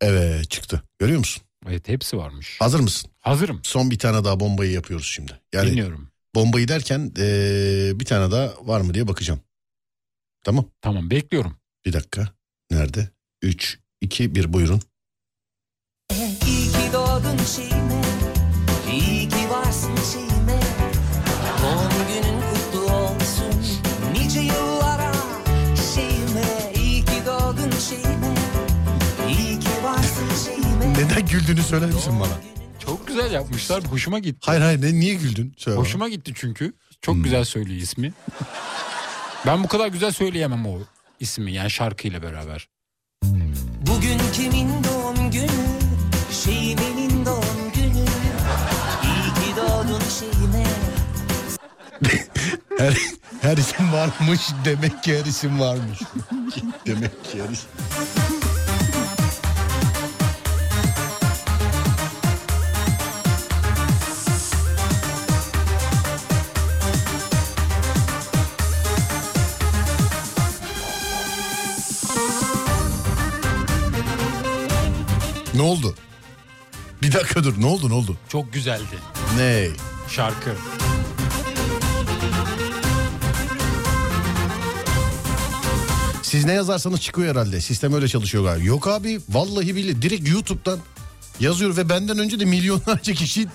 Evet 0.00 0.50
çıktı. 0.50 0.82
Görüyor 0.98 1.18
musun? 1.18 1.42
Evet 1.68 1.88
hepsi 1.88 2.16
varmış. 2.16 2.56
Hazır 2.60 2.80
mısın? 2.80 3.10
Hazırım. 3.20 3.60
Son 3.62 3.90
bir 3.90 3.98
tane 3.98 4.24
daha 4.24 4.40
bombayı 4.40 4.72
yapıyoruz 4.72 5.06
şimdi. 5.06 5.40
Yani 5.52 5.70
Dinliyorum. 5.70 6.08
bombayı 6.34 6.68
derken 6.68 7.12
eee, 7.18 7.92
bir 8.00 8.04
tane 8.04 8.30
daha 8.32 8.52
var 8.62 8.80
mı 8.80 8.94
diye 8.94 9.08
bakacağım. 9.08 9.40
Tamam. 10.44 10.64
Tamam 10.82 11.10
bekliyorum. 11.10 11.56
Bir 11.86 11.92
dakika. 11.92 12.28
Nerede? 12.70 13.08
3, 13.42 13.78
2, 14.00 14.34
1 14.34 14.52
buyurun. 14.52 14.80
Doğdun 17.24 17.44
şeyime 17.44 18.02
İyi 18.92 19.28
ki 19.28 19.50
varsın 19.50 19.90
şeyime 20.12 20.60
Doğum 21.62 21.90
günün 22.08 22.40
kutlu 22.40 22.94
olsun 22.94 23.54
Nice 24.12 24.40
yıllara 24.40 25.12
şeyime 25.94 26.72
İyi 26.74 27.04
ki 27.04 27.22
doğdun 27.26 27.70
şeyime 27.88 28.34
İyi 29.28 29.60
ki 29.60 29.68
varsın 29.82 30.28
şeyime 30.44 30.92
Neden 30.94 31.26
güldüğünü 31.26 31.62
söyler 31.62 31.88
misin 31.90 32.20
bana? 32.20 32.32
Çok 32.78 33.06
güzel 33.06 33.32
yapmışlar. 33.32 33.84
Hoşuma 33.84 34.18
gitti. 34.18 34.40
Hayır 34.46 34.60
hayır 34.62 34.82
ne, 34.82 34.94
niye 35.00 35.14
güldün? 35.14 35.54
Söyle 35.56 35.76
bana. 35.76 35.84
Hoşuma 35.84 36.08
gitti 36.08 36.32
çünkü. 36.34 36.72
Çok 37.00 37.14
Hmm. 37.14 37.22
güzel 37.22 37.44
söylüyor 37.44 37.80
ismi. 37.80 38.12
ben 39.46 39.64
bu 39.64 39.68
kadar 39.68 39.88
güzel 39.88 40.12
söyleyemem 40.12 40.66
o 40.66 40.78
ismi 41.20 41.52
yani 41.52 41.70
şarkıyla 41.70 42.22
beraber. 42.22 42.68
Bugün 43.86 44.18
kimin 44.32 44.68
doğum 44.84 44.99
şeyime 50.20 50.64
Her, 52.78 52.96
her 53.42 53.56
isim 53.56 53.92
varmış 53.92 54.40
demek 54.64 55.02
ki 55.02 55.18
her 55.18 55.24
isim 55.24 55.60
varmış. 55.60 55.98
demek 56.86 57.24
ki 57.24 57.42
her 57.42 57.48
isim. 57.48 57.68
Ne 75.54 75.62
oldu? 75.62 75.94
Bir 77.02 77.12
dakika 77.12 77.44
dur 77.44 77.54
ne 77.60 77.66
oldu 77.66 77.88
ne 77.88 77.94
oldu? 77.94 78.16
Çok 78.28 78.52
güzeldi 78.52 78.98
Ne? 79.36 79.68
Şarkı. 80.10 80.50
Siz 86.22 86.44
ne 86.44 86.52
yazarsanız 86.52 87.00
çıkıyor 87.00 87.28
herhalde. 87.30 87.60
Sistem 87.60 87.94
öyle 87.94 88.08
çalışıyor 88.08 88.44
galiba. 88.44 88.64
Yok 88.66 88.88
abi 88.88 89.20
vallahi 89.28 89.76
billahi 89.76 90.02
direkt 90.02 90.28
YouTube'dan 90.28 90.78
yazıyor 91.40 91.76
ve 91.76 91.88
benden 91.88 92.18
önce 92.18 92.40
de 92.40 92.44
milyonlarca 92.44 93.14
kişi 93.14 93.46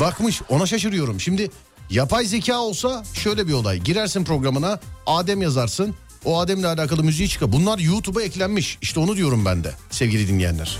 bakmış. 0.00 0.42
Ona 0.48 0.66
şaşırıyorum. 0.66 1.20
Şimdi 1.20 1.50
yapay 1.90 2.24
zeka 2.24 2.58
olsa 2.58 3.04
şöyle 3.14 3.48
bir 3.48 3.52
olay. 3.52 3.78
Girersin 3.78 4.24
programına 4.24 4.80
Adem 5.06 5.42
yazarsın. 5.42 5.94
O 6.24 6.40
Adem'le 6.40 6.64
alakalı 6.64 7.04
müziği 7.04 7.28
çıkar. 7.28 7.52
Bunlar 7.52 7.78
YouTube'a 7.78 8.22
eklenmiş. 8.22 8.78
İşte 8.82 9.00
onu 9.00 9.16
diyorum 9.16 9.44
ben 9.44 9.64
de 9.64 9.74
sevgili 9.90 10.28
dinleyenler. 10.28 10.78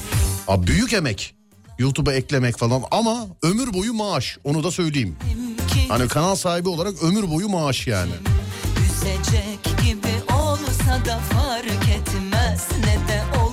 Abi 0.48 0.66
büyük 0.66 0.92
emek. 0.92 1.34
YouTube'a 1.78 2.12
eklemek 2.12 2.58
falan 2.58 2.82
ama 2.90 3.26
ömür 3.42 3.72
boyu 3.74 3.92
maaş. 3.94 4.38
Onu 4.44 4.64
da 4.64 4.70
söyleyeyim. 4.70 5.16
Hani 5.88 6.08
kanal 6.08 6.34
sahibi 6.34 6.68
olarak 6.68 7.02
ömür 7.02 7.30
boyu 7.30 7.48
maaş 7.48 7.86
yani. 7.86 8.12
Üzecek 8.86 9.64
gibi 9.84 10.32
olsa 10.32 11.04
da 11.06 11.18
fark 11.18 11.88
etmez 11.88 12.68
Ne 12.80 13.08
de 13.08 13.22
olsa 13.42 13.51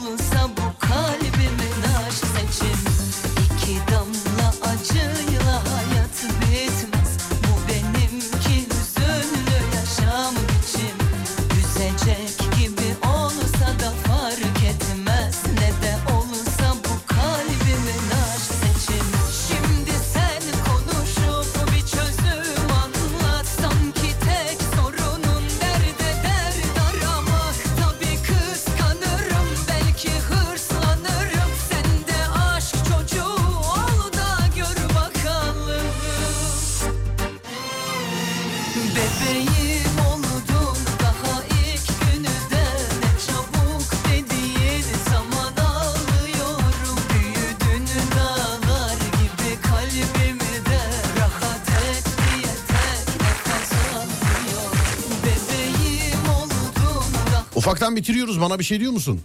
Ufaktan 57.90 57.95
bitiriyoruz 57.95 58.41
bana 58.41 58.60
bir 58.60 58.64
şey 58.64 58.80
diyor 58.80 58.91
musun? 58.91 59.22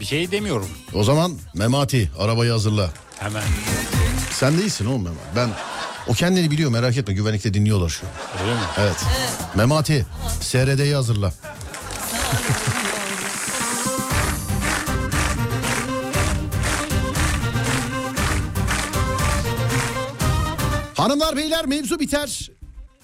Bir 0.00 0.04
şey 0.04 0.30
demiyorum. 0.30 0.68
O 0.94 1.04
zaman 1.04 1.38
Memati 1.54 2.10
arabayı 2.18 2.50
hazırla. 2.52 2.90
Hemen. 3.18 3.42
Sen 4.32 4.58
değilsin 4.58 4.86
oğlum 4.86 5.02
Memati. 5.02 5.36
Ben 5.36 5.50
o 6.06 6.12
kendini 6.12 6.50
biliyor 6.50 6.70
merak 6.70 6.96
etme 6.96 7.14
güvenlikte 7.14 7.54
dinliyorlar 7.54 7.88
şu. 7.88 8.06
Öyle 8.42 8.54
mi? 8.54 8.60
Evet. 8.78 8.96
Memati 9.54 10.06
SRD'yi 10.40 10.94
hazırla. 10.94 11.32
Hanımlar 20.94 21.36
beyler 21.36 21.66
mevzu 21.66 22.00
biter. 22.00 22.50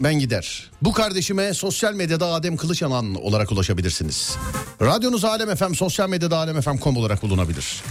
Ben 0.01 0.14
gider. 0.18 0.70
Bu 0.82 0.93
kardeşime 0.93 1.55
sosyal 1.55 1.94
medyada 1.94 2.27
Adem 2.27 2.56
Kılıçanan 2.56 3.14
olarak 3.14 3.52
ulaşabilirsiniz. 3.52 4.36
Radyonuz 4.82 5.24
Alem 5.24 5.56
FM, 5.56 5.72
sosyal 5.74 6.09
medyada 6.09 6.36
alemfm.com 6.36 6.97
olarak 6.97 7.22
bulunabilir. 7.22 7.82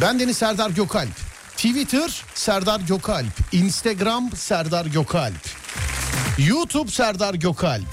Ben 0.00 0.20
Deniz 0.20 0.36
Serdar 0.36 0.70
Gökalp. 0.70 1.16
Twitter 1.56 2.22
Serdar 2.34 2.80
Gökalp. 2.80 3.32
Instagram 3.52 4.30
Serdar 4.36 4.86
Gökalp. 4.86 5.48
YouTube 6.38 6.90
Serdar 6.90 7.34
Gökalp. 7.34 7.86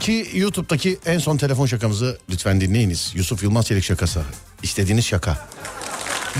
Ki 0.00 0.30
YouTube'daki 0.34 0.98
en 1.06 1.18
son 1.18 1.36
telefon 1.36 1.66
şakamızı 1.66 2.18
lütfen 2.30 2.60
dinleyiniz. 2.60 3.12
Yusuf 3.14 3.42
Yılmaz 3.42 3.66
Çelik 3.66 3.84
şakası. 3.84 4.22
İstediğiniz 4.62 5.04
şaka. 5.06 5.48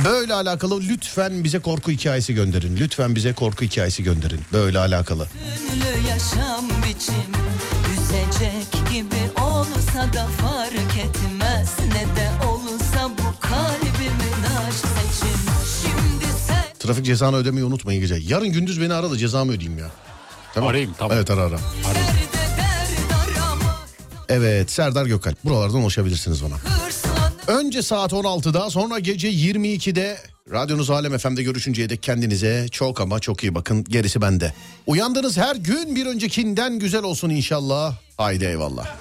Böyle 0.05 0.35
alakalı 0.35 0.81
lütfen 0.81 1.45
bize 1.45 1.59
korku 1.59 1.91
hikayesi 1.91 2.35
gönderin. 2.35 2.77
Lütfen 2.77 3.15
bize 3.15 3.33
korku 3.33 3.65
hikayesi 3.65 4.03
gönderin. 4.03 4.41
Böyle 4.53 4.79
alakalı. 4.79 5.27
Yaşam 6.09 6.65
biçim 6.69 7.33
Üzecek 7.93 8.91
gibi 8.93 9.41
olsa 9.41 10.13
da 10.13 10.27
fark 10.27 10.97
etmez 10.99 11.71
Ne 11.89 12.17
de 12.17 12.47
olsa 12.47 13.11
bu 13.19 13.41
kalbimin 13.41 14.43
aşk 14.69 14.77
seçim 14.77 15.39
Şimdi 15.83 16.25
sen 16.47 16.65
Trafik 16.79 17.05
cezanı 17.05 17.37
ödemeyi 17.37 17.65
unutmayın 17.65 18.01
gece. 18.01 18.15
Yarın 18.15 18.49
gündüz 18.49 18.81
beni 18.81 18.95
ara 18.95 19.11
da 19.11 19.17
cezamı 19.19 19.53
ödeyeyim 19.53 19.79
ya. 19.79 19.91
Tamam. 20.55 20.71
Arayayım, 20.71 20.95
tamam. 20.99 21.17
Evet 21.17 21.31
ara 21.31 21.41
ara. 21.41 21.47
aramak 21.47 21.61
Evet 24.29 24.71
Serdar 24.71 25.07
Gökalp. 25.07 25.45
Buralardan 25.45 25.81
ulaşabilirsiniz 25.83 26.45
bana. 26.45 26.55
Hırslanıp 26.55 27.10
Önce 27.51 27.83
saat 27.83 28.13
16'da 28.13 28.71
sonra 28.71 28.99
gece 28.99 29.31
22'de 29.31 30.19
radyonuz 30.53 30.91
Alem 30.91 31.19
FM'de 31.19 31.43
görüşünceye 31.43 31.89
dek 31.89 32.03
kendinize 32.03 32.67
çok 32.71 33.01
ama 33.01 33.21
çok 33.21 33.43
iyi 33.43 33.55
bakın. 33.55 33.85
Gerisi 33.85 34.21
bende. 34.23 34.55
Uyandığınız 34.87 35.37
her 35.37 35.57
gün 35.57 35.97
bir 35.97 36.07
öncekinden 36.07 36.79
güzel 36.79 37.03
olsun 37.03 37.31
inşallah. 37.31 37.95
Haydi 38.17 38.45
eyvallah. 38.45 38.97